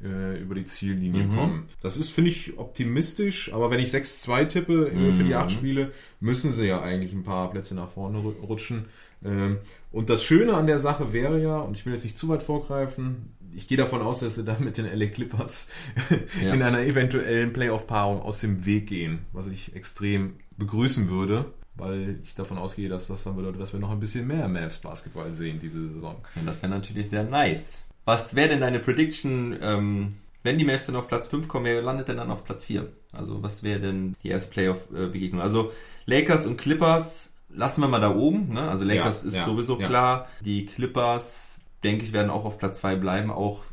äh, 0.03 0.39
über 0.39 0.53
die 0.53 0.65
Ziellinie 0.65 1.27
kommen. 1.27 1.69
Das 1.81 1.97
ist, 1.97 2.11
finde 2.11 2.29
ich, 2.29 2.57
optimistisch, 2.59 3.51
aber 3.53 3.71
wenn 3.71 3.79
ich 3.79 3.89
6-2 3.89 4.45
tippe 4.45 4.91
äh, 4.91 5.11
für 5.11 5.23
die 5.23 5.33
acht 5.33 5.49
Spiele, 5.51 5.91
müssen 6.19 6.51
sie 6.51 6.65
ja 6.67 6.81
eigentlich 6.81 7.13
ein 7.13 7.23
paar 7.23 7.49
Plätze 7.49 7.73
nach 7.73 7.89
vorne 7.89 8.19
ru- 8.19 8.39
rutschen. 8.45 8.85
Ähm, 9.23 9.57
und 9.91 10.09
das 10.09 10.23
Schöne 10.23 10.53
an 10.53 10.67
der 10.67 10.79
Sache 10.79 11.13
wäre 11.13 11.41
ja, 11.41 11.57
und 11.59 11.77
ich 11.77 11.85
will 11.85 11.93
jetzt 11.93 12.03
nicht 12.03 12.19
zu 12.19 12.27
weit 12.29 12.43
vorgreifen, 12.43 13.33
ich 13.55 13.67
gehe 13.67 13.77
davon 13.77 14.01
aus, 14.01 14.19
dass 14.19 14.35
sie 14.35 14.43
da 14.43 14.57
mit 14.59 14.77
den 14.77 14.85
LA 14.85 15.07
Clippers 15.07 15.69
Ja. 16.43 16.53
in 16.53 16.61
einer 16.61 16.81
eventuellen 16.81 17.53
Playoff-Paarung 17.53 18.21
aus 18.21 18.39
dem 18.41 18.65
Weg 18.65 18.87
gehen, 18.87 19.19
was 19.33 19.47
ich 19.47 19.75
extrem 19.75 20.33
begrüßen 20.57 21.09
würde, 21.09 21.45
weil 21.75 22.19
ich 22.23 22.35
davon 22.35 22.57
ausgehe, 22.59 22.89
dass 22.89 23.07
das 23.07 23.23
dann 23.23 23.35
bedeutet, 23.35 23.59
dass 23.61 23.73
wir 23.73 23.79
noch 23.79 23.89
ein 23.91 23.99
bisschen 23.99 24.27
mehr 24.27 24.47
Mavs 24.47 24.77
Basketball 24.79 25.33
sehen 25.33 25.59
diese 25.61 25.87
Saison. 25.87 26.17
Und 26.35 26.45
das 26.45 26.61
wäre 26.61 26.71
natürlich 26.71 27.09
sehr 27.09 27.23
nice. 27.23 27.81
Was 28.05 28.35
wäre 28.35 28.49
denn 28.49 28.61
deine 28.61 28.79
Prediction, 28.79 29.57
ähm, 29.61 30.15
wenn 30.43 30.57
die 30.59 30.65
Mavs 30.65 30.85
dann 30.85 30.95
auf 30.95 31.07
Platz 31.07 31.27
5 31.27 31.47
kommen, 31.47 31.65
wer 31.65 31.81
landet 31.81 32.07
denn 32.09 32.17
dann 32.17 32.29
auf 32.31 32.43
Platz 32.45 32.63
4? 32.65 32.87
Also 33.11 33.41
was 33.41 33.63
wäre 33.63 33.79
denn 33.79 34.13
die 34.23 34.29
erste 34.29 34.51
Playoff-Begegnung? 34.51 35.41
Also 35.41 35.71
Lakers 36.05 36.45
und 36.45 36.57
Clippers 36.57 37.33
lassen 37.49 37.81
wir 37.81 37.87
mal 37.87 38.01
da 38.01 38.15
oben. 38.15 38.53
Ne? 38.53 38.61
Also 38.61 38.83
Lakers 38.85 39.23
Ja, 39.23 39.29
ist 39.29 39.35
ja, 39.35 39.45
sowieso 39.45 39.79
ja. 39.79 39.87
klar. 39.87 40.27
Die 40.41 40.65
Clippers, 40.65 41.57
denke 41.83 42.05
ich, 42.05 42.13
werden 42.13 42.29
auch 42.29 42.45
auf 42.45 42.57
Platz 42.57 42.79
2 42.81 42.95
bleiben, 42.95 43.31
auch 43.31 43.63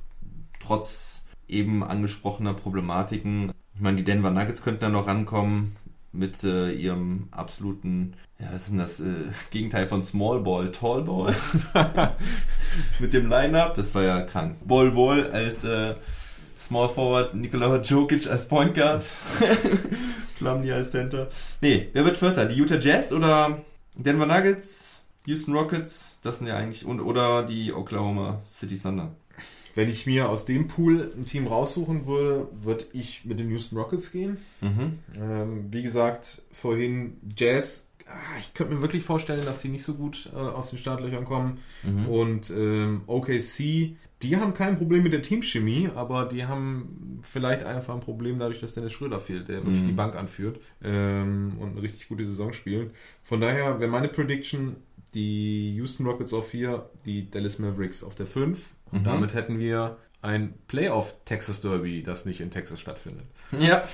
trotz 0.61 1.25
eben 1.49 1.85
angesprochener 1.85 2.55
Problematiken. 2.55 3.53
Ich 3.75 3.81
meine, 3.81 3.99
die 3.99 4.05
Denver 4.05 4.31
Nuggets 4.31 4.63
könnten 4.63 4.81
da 4.81 4.89
noch 4.89 5.07
rankommen 5.07 5.77
mit 6.13 6.45
äh, 6.45 6.71
ihrem 6.71 7.29
absoluten, 7.33 8.15
ja, 8.39 8.47
was 8.53 8.63
ist 8.63 8.71
denn 8.71 8.79
das, 8.79 9.01
äh, 9.01 9.31
Gegenteil 9.51 9.87
von 9.87 10.03
Small 10.03 10.41
Ball, 10.41 10.71
Tall 10.71 11.03
Ball. 11.03 11.35
mit 13.01 13.13
dem 13.13 13.29
Line-Up, 13.29 13.75
das 13.75 13.95
war 13.95 14.03
ja 14.05 14.23
krank. 14.23 14.57
Ball 14.65 14.93
Ball 14.93 15.31
als 15.33 15.65
äh, 15.65 15.97
Small 16.67 16.89
Forward, 16.89 17.35
Nikola 17.35 17.81
Jokic 17.81 18.27
als 18.29 18.49
Point 18.49 18.75
Guard, 18.75 19.05
Plumlee 20.39 20.73
als 20.73 20.91
Center. 20.91 21.29
Nee, 21.61 21.89
wer 21.93 22.05
wird 22.05 22.17
Vierter? 22.17 22.47
Die 22.47 22.57
Utah 22.61 22.79
Jazz 22.79 23.13
oder 23.13 23.63
Denver 23.97 24.27
Nuggets, 24.27 25.03
Houston 25.27 25.55
Rockets? 25.55 26.17
Das 26.23 26.39
sind 26.39 26.47
ja 26.49 26.57
eigentlich, 26.57 26.85
und, 26.85 27.01
oder 27.01 27.43
die 27.45 27.73
Oklahoma 27.73 28.41
City 28.43 28.77
Thunder. 28.79 29.15
Wenn 29.77 29.89
ich 29.91 30.07
mir 30.07 30.29
aus 30.29 30.45
dem 30.45 30.69
Pool 30.69 31.13
ein 31.17 31.27
Team 31.27 31.49
raussuchen 31.49 32.07
würde, 32.07 32.47
würde 32.53 32.85
ich 32.93 33.25
mit 33.25 33.41
den 33.41 33.51
Houston 33.51 33.77
Rockets 33.77 34.13
gehen. 34.13 34.37
Ähm, 34.63 35.67
wie 35.73 35.83
gesagt, 35.83 36.43
vorhin 36.53 37.17
Jazz. 37.37 37.89
ah, 38.07 38.13
Ich 38.39 38.55
könnte 38.55 38.75
mir 38.75 38.83
wirklich 38.83 39.03
vorstellen, 39.03 39.45
dass 39.45 39.61
die 39.63 39.69
nicht 39.69 39.83
so 39.85 39.95
gut 39.95 40.31
äh, 40.33 40.37
aus 40.39 40.71
den 40.71 40.79
Startlöchern 40.79 41.25
kommen. 41.25 41.59
Und 42.09 42.51
ähm, 42.51 43.03
OKC, 43.09 43.97
die 44.25 44.37
haben 44.37 44.55
kein 44.55 44.77
Problem 44.77 45.03
mit 45.03 45.13
der 45.13 45.23
Teamchemie, 45.23 45.91
aber 45.95 46.25
die 46.25 46.47
haben 46.47 47.21
vielleicht 47.23 47.65
einfach 47.65 47.95
ein 47.95 48.01
Problem 48.01 48.39
dadurch, 48.39 48.61
dass 48.61 48.75
Dennis 48.75 48.93
Schröder 48.93 49.21
fehlt, 49.21 49.49
der 49.49 49.65
wirklich 49.65 49.87
die 49.87 49.93
Bank 49.93 50.17
anführt 50.17 50.61
ähm, 50.83 51.57
und 51.61 51.73
eine 51.73 51.83
richtig 51.83 52.09
gute 52.09 52.25
Saison 52.25 52.53
spielt. 52.53 52.93
Von 53.23 53.41
daher 53.41 53.79
wäre 53.81 53.91
meine 53.91 54.09
Prediction 54.09 54.77
die 55.15 55.75
Houston 55.77 56.07
Rockets 56.07 56.33
auf 56.33 56.49
4, 56.49 56.89
die 57.05 57.31
Dallas 57.31 57.59
Mavericks 57.59 58.03
auf 58.03 58.15
der 58.15 58.27
5. 58.27 58.75
Und 58.91 59.05
damit 59.05 59.35
hätten 59.35 59.59
wir 59.59 59.97
ein 60.23 60.55
Playoff 60.67 61.15
Texas 61.25 61.61
Derby, 61.61 62.03
das 62.03 62.25
nicht 62.25 62.41
in 62.41 62.51
Texas 62.51 62.81
stattfindet. 62.81 63.27
Ja, 63.59 63.85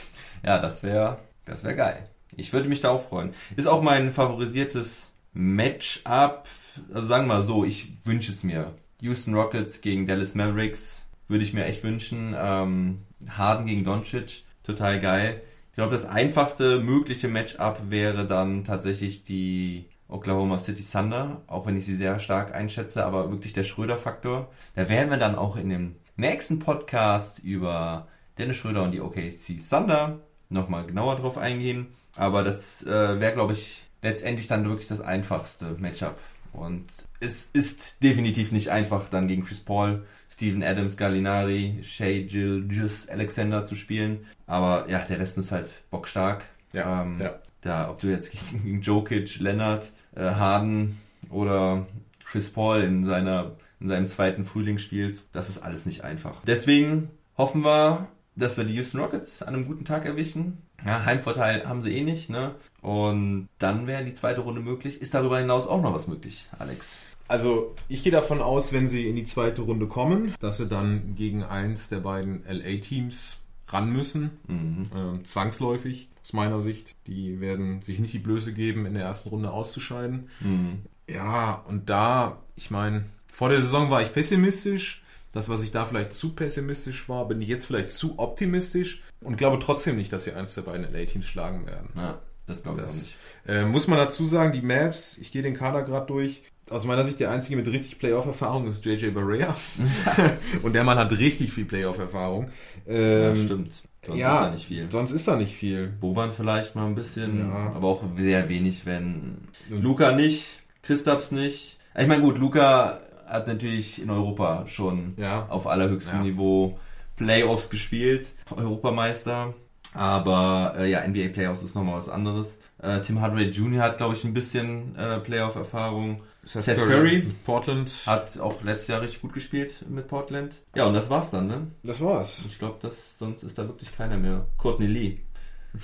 ja, 0.44 0.58
das 0.58 0.82
wäre 0.82 1.18
das 1.44 1.64
wär 1.64 1.74
geil. 1.74 2.08
Ich 2.36 2.52
würde 2.52 2.68
mich 2.68 2.80
da 2.80 2.90
auch 2.90 3.08
freuen. 3.08 3.32
Ist 3.56 3.66
auch 3.66 3.82
mein 3.82 4.12
favorisiertes 4.12 5.08
Matchup. 5.32 6.46
Also 6.92 7.06
sagen 7.08 7.26
wir 7.26 7.34
mal 7.34 7.42
so, 7.42 7.64
ich 7.64 8.06
wünsche 8.06 8.30
es 8.30 8.44
mir. 8.44 8.72
Houston 9.00 9.34
Rockets 9.34 9.80
gegen 9.80 10.06
Dallas 10.06 10.34
Mavericks 10.34 11.06
würde 11.28 11.44
ich 11.44 11.52
mir 11.52 11.64
echt 11.64 11.82
wünschen. 11.82 12.34
Ähm, 12.38 13.02
Harden 13.28 13.66
gegen 13.66 13.84
Doncic, 13.84 14.44
total 14.62 15.00
geil. 15.00 15.42
Ich 15.70 15.76
glaube, 15.76 15.92
das 15.92 16.06
einfachste 16.06 16.80
mögliche 16.80 17.28
Matchup 17.28 17.90
wäre 17.90 18.26
dann 18.26 18.64
tatsächlich 18.64 19.24
die 19.24 19.86
Oklahoma 20.08 20.58
City 20.58 20.82
Thunder, 20.82 21.42
auch 21.46 21.66
wenn 21.66 21.76
ich 21.76 21.86
sie 21.86 21.94
sehr 21.94 22.18
stark 22.18 22.54
einschätze, 22.54 23.04
aber 23.04 23.30
wirklich 23.30 23.52
der 23.52 23.62
Schröder-Faktor. 23.62 24.50
Da 24.74 24.88
werden 24.88 25.10
wir 25.10 25.16
dann 25.16 25.36
auch 25.36 25.56
in 25.56 25.68
dem 25.68 25.96
nächsten 26.16 26.58
Podcast 26.58 27.38
über 27.38 28.08
Dennis 28.36 28.56
Schröder 28.56 28.82
und 28.82 28.90
die 28.92 29.00
OKC 29.00 29.58
Thunder 29.68 30.20
nochmal 30.48 30.86
genauer 30.86 31.16
drauf 31.16 31.38
eingehen. 31.38 31.86
Aber 32.16 32.42
das 32.42 32.84
äh, 32.84 33.20
wäre, 33.20 33.32
glaube 33.32 33.52
ich, 33.52 33.88
letztendlich 34.02 34.48
dann 34.48 34.68
wirklich 34.68 34.88
das 34.88 35.00
einfachste 35.00 35.76
Matchup. 35.78 36.18
Und 36.52 36.86
es 37.20 37.48
ist 37.52 38.02
definitiv 38.02 38.52
nicht 38.52 38.70
einfach, 38.70 39.08
dann 39.08 39.28
gegen 39.28 39.44
Chris 39.44 39.60
Paul, 39.60 40.04
Steven 40.28 40.62
Adams, 40.62 40.96
Gallinari, 40.96 41.80
Shea 41.82 42.22
Gilgis 42.22 43.08
Alexander 43.08 43.64
zu 43.64 43.76
spielen. 43.76 44.26
Aber 44.46 44.88
ja, 44.88 45.00
der 45.00 45.20
Rest 45.20 45.38
ist 45.38 45.52
halt 45.52 45.70
bockstark. 45.90 46.44
Ja, 46.72 47.02
ähm, 47.02 47.18
ja. 47.20 47.38
Da, 47.62 47.90
ob 47.90 48.00
du 48.00 48.08
jetzt 48.08 48.32
gegen, 48.32 48.64
gegen 48.64 48.80
Jokic, 48.80 49.38
Leonard, 49.38 49.92
äh, 50.14 50.22
Harden 50.22 50.98
oder 51.30 51.86
Chris 52.24 52.50
Paul 52.50 52.80
in 52.82 53.04
seiner 53.04 53.52
in 53.80 53.88
seinem 53.88 54.06
zweiten 54.06 54.44
Frühling 54.44 54.78
spielst, 54.78 55.30
das 55.34 55.48
ist 55.48 55.58
alles 55.58 55.86
nicht 55.86 56.04
einfach. 56.04 56.42
Deswegen 56.46 57.10
hoffen 57.36 57.64
wir, 57.64 58.08
dass 58.36 58.56
wir 58.56 58.64
die 58.64 58.74
Houston 58.74 59.00
Rockets 59.00 59.42
an 59.42 59.54
einem 59.54 59.66
guten 59.66 59.84
Tag 59.84 60.04
erwischen. 60.04 60.58
Ja, 60.84 61.04
Heimvorteil 61.04 61.68
haben 61.68 61.82
sie 61.82 61.96
eh 61.96 62.02
nicht, 62.02 62.30
ne? 62.30 62.54
Und 62.82 63.48
dann 63.58 63.86
wäre 63.86 64.04
die 64.04 64.12
zweite 64.12 64.40
Runde 64.40 64.60
möglich. 64.60 65.00
Ist 65.00 65.14
darüber 65.14 65.38
hinaus 65.38 65.66
auch 65.66 65.82
noch 65.82 65.94
was 65.94 66.06
möglich, 66.06 66.46
Alex? 66.58 67.02
Also 67.28 67.76
ich 67.88 68.02
gehe 68.02 68.12
davon 68.12 68.40
aus, 68.40 68.72
wenn 68.72 68.88
sie 68.88 69.06
in 69.06 69.14
die 69.14 69.24
zweite 69.24 69.62
Runde 69.62 69.86
kommen, 69.86 70.34
dass 70.40 70.56
sie 70.56 70.66
dann 70.66 71.14
gegen 71.14 71.44
eins 71.44 71.88
der 71.88 72.00
beiden 72.00 72.42
LA-Teams 72.48 73.38
ran 73.68 73.92
müssen. 73.92 74.30
Mhm. 74.48 74.90
Ähm, 74.94 75.24
zwangsläufig, 75.24 76.08
aus 76.22 76.32
meiner 76.32 76.60
Sicht. 76.60 76.96
Die 77.06 77.40
werden 77.40 77.82
sich 77.82 77.98
nicht 77.98 78.12
die 78.14 78.18
Blöße 78.18 78.52
geben, 78.52 78.86
in 78.86 78.94
der 78.94 79.04
ersten 79.04 79.28
Runde 79.28 79.52
auszuscheiden. 79.52 80.28
Mhm. 80.40 80.82
Ja, 81.08 81.62
und 81.68 81.88
da, 81.90 82.42
ich 82.56 82.70
meine, 82.70 83.04
vor 83.26 83.48
der 83.48 83.62
Saison 83.62 83.90
war 83.90 84.02
ich 84.02 84.12
pessimistisch. 84.12 85.02
Das, 85.32 85.48
was 85.48 85.62
ich 85.62 85.70
da 85.70 85.84
vielleicht 85.84 86.12
zu 86.14 86.32
pessimistisch 86.34 87.08
war, 87.08 87.28
bin 87.28 87.40
ich 87.40 87.48
jetzt 87.48 87.66
vielleicht 87.66 87.90
zu 87.90 88.18
optimistisch 88.18 89.02
und 89.22 89.36
glaube 89.36 89.58
trotzdem 89.60 89.96
nicht, 89.96 90.12
dass 90.12 90.24
sie 90.24 90.32
eins 90.32 90.54
der 90.54 90.62
beiden 90.62 90.92
LA-Teams 90.92 91.26
schlagen 91.26 91.66
werden. 91.66 91.90
Ja, 91.96 92.18
das 92.48 92.62
glaube 92.64 92.80
ich 92.80 92.86
Das 92.86 92.94
nicht. 92.96 93.14
äh, 93.46 93.64
muss 93.64 93.86
man 93.86 93.98
dazu 93.98 94.24
sagen, 94.24 94.52
die 94.52 94.60
Maps, 94.62 95.18
ich 95.18 95.30
gehe 95.30 95.42
den 95.42 95.54
Kader 95.54 95.82
gerade 95.82 96.06
durch. 96.06 96.42
Aus 96.68 96.84
meiner 96.84 97.04
Sicht 97.04 97.20
der 97.20 97.30
einzige 97.30 97.56
mit 97.56 97.68
richtig 97.68 97.98
Playoff-Erfahrung 98.00 98.66
ist 98.68 98.84
JJ 98.84 99.10
Barea. 99.10 99.54
und 100.62 100.72
der 100.72 100.82
Mann 100.84 100.98
hat 100.98 101.16
richtig 101.16 101.52
viel 101.52 101.64
Playoff-Erfahrung. 101.64 102.50
Ja, 102.86 102.92
Ähm, 103.30 103.36
stimmt. 103.36 103.72
Sonst 104.06 104.18
ja, 104.18 104.34
ist 104.34 104.40
da 104.46 104.50
nicht 104.50 104.66
viel. 104.66 104.90
Sonst 104.90 105.10
ist 105.12 105.28
da 105.28 105.36
nicht 105.36 105.54
viel. 105.54 105.88
Boban 105.88 106.32
vielleicht 106.34 106.74
mal 106.74 106.86
ein 106.86 106.94
bisschen, 106.94 107.38
Ja. 107.50 107.72
aber 107.74 107.86
auch 107.86 108.02
sehr 108.16 108.48
wenig, 108.48 108.86
wenn 108.86 109.36
Luca 109.68 110.12
nicht, 110.12 110.44
Christaps 110.82 111.32
nicht. 111.32 111.78
Ich 111.98 112.06
meine, 112.06 112.22
gut, 112.22 112.38
Luca 112.38 113.00
hat 113.30 113.46
natürlich 113.46 114.02
in 114.02 114.10
Europa 114.10 114.66
schon 114.66 115.14
Ja. 115.16 115.46
auf 115.48 115.66
allerhöchstem 115.66 116.18
Ja. 116.18 116.24
Niveau 116.24 116.78
Playoffs 117.16 117.70
gespielt, 117.70 118.28
Europameister. 118.54 119.54
Aber 119.94 120.74
äh, 120.78 120.88
ja, 120.90 121.06
NBA 121.06 121.28
Playoffs 121.32 121.62
ist 121.62 121.74
nochmal 121.74 121.96
was 121.96 122.08
anderes. 122.08 122.58
Äh, 122.80 123.00
Tim 123.00 123.20
Hardaway 123.20 123.50
Jr. 123.50 123.82
hat, 123.82 123.96
glaube 123.98 124.14
ich, 124.14 124.24
ein 124.24 124.32
bisschen 124.32 124.94
äh, 124.96 125.18
Playoff-Erfahrung. 125.18 126.22
Seth 126.44 126.78
Curry 126.78 127.26
Portland. 127.44 127.92
hat 128.06 128.38
auch 128.40 128.62
letztes 128.62 128.88
Jahr 128.88 129.02
richtig 129.02 129.20
gut 129.20 129.34
gespielt 129.34 129.84
mit 129.88 130.08
Portland. 130.08 130.54
Ja, 130.74 130.86
und 130.86 130.94
das 130.94 131.10
war's 131.10 131.30
dann, 131.32 131.48
ne? 131.48 131.66
Das 131.82 132.00
war's. 132.00 132.44
Ich 132.48 132.58
glaube, 132.58 132.78
sonst 132.90 133.42
ist 133.42 133.58
da 133.58 133.66
wirklich 133.66 133.94
keiner 133.94 134.16
mehr. 134.16 134.46
Courtney 134.56 134.86
Lee 134.86 135.18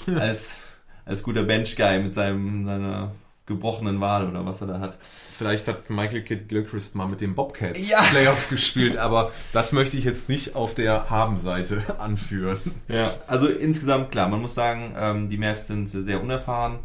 als 0.18 0.60
als 1.04 1.22
guter 1.22 1.42
Bench-Guy 1.42 1.98
mit 2.02 2.12
seinem 2.12 2.64
seiner 2.64 3.12
gebrochenen 3.46 4.00
Wade 4.00 4.28
oder 4.28 4.44
was 4.44 4.60
er 4.60 4.66
da 4.66 4.80
hat. 4.80 4.98
Vielleicht 5.00 5.68
hat 5.68 5.88
Michael 5.90 6.22
Kidd 6.22 6.48
Gilchrist 6.48 6.94
mal 6.94 7.06
mit 7.08 7.20
den 7.20 7.34
Bobcats 7.34 7.88
Ja. 7.88 8.02
Playoffs 8.10 8.48
gespielt, 8.48 8.96
aber 8.96 9.30
das 9.52 9.72
möchte 9.72 9.96
ich 9.96 10.04
jetzt 10.04 10.28
nicht 10.28 10.56
auf 10.56 10.74
der 10.74 11.10
Haben-Seite 11.10 11.82
anführen. 12.00 12.58
Ja, 12.88 13.12
also 13.26 13.46
insgesamt 13.46 14.10
klar, 14.10 14.28
man 14.28 14.42
muss 14.42 14.54
sagen, 14.54 14.94
ähm, 14.98 15.30
die 15.30 15.38
Mavs 15.38 15.66
sind 15.68 15.88
sehr 15.88 16.20
unerfahren. 16.22 16.80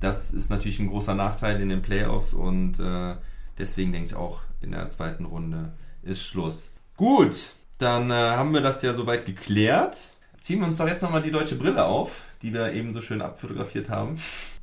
Das 0.00 0.32
ist 0.34 0.50
natürlich 0.50 0.80
ein 0.80 0.88
großer 0.88 1.14
Nachteil 1.14 1.60
in 1.60 1.68
den 1.68 1.80
Playoffs 1.80 2.34
und 2.34 2.78
äh, 2.80 3.14
deswegen 3.58 3.92
denke 3.92 4.08
ich 4.08 4.14
auch 4.14 4.42
in 4.60 4.72
der 4.72 4.90
zweiten 4.90 5.24
Runde 5.24 5.72
ist 6.02 6.22
Schluss. 6.24 6.70
Gut, 6.96 7.54
dann 7.78 8.10
äh, 8.10 8.14
haben 8.14 8.52
wir 8.52 8.60
das 8.60 8.82
ja 8.82 8.94
soweit 8.94 9.26
geklärt. 9.26 9.96
Ziehen 10.40 10.58
wir 10.60 10.66
uns 10.66 10.78
doch 10.78 10.88
jetzt 10.88 11.02
nochmal 11.02 11.22
die 11.22 11.30
deutsche 11.30 11.54
Brille 11.54 11.84
auf, 11.84 12.22
die 12.42 12.52
wir 12.52 12.72
eben 12.72 12.92
so 12.92 13.00
schön 13.00 13.22
abfotografiert 13.22 13.88
haben. 13.88 14.18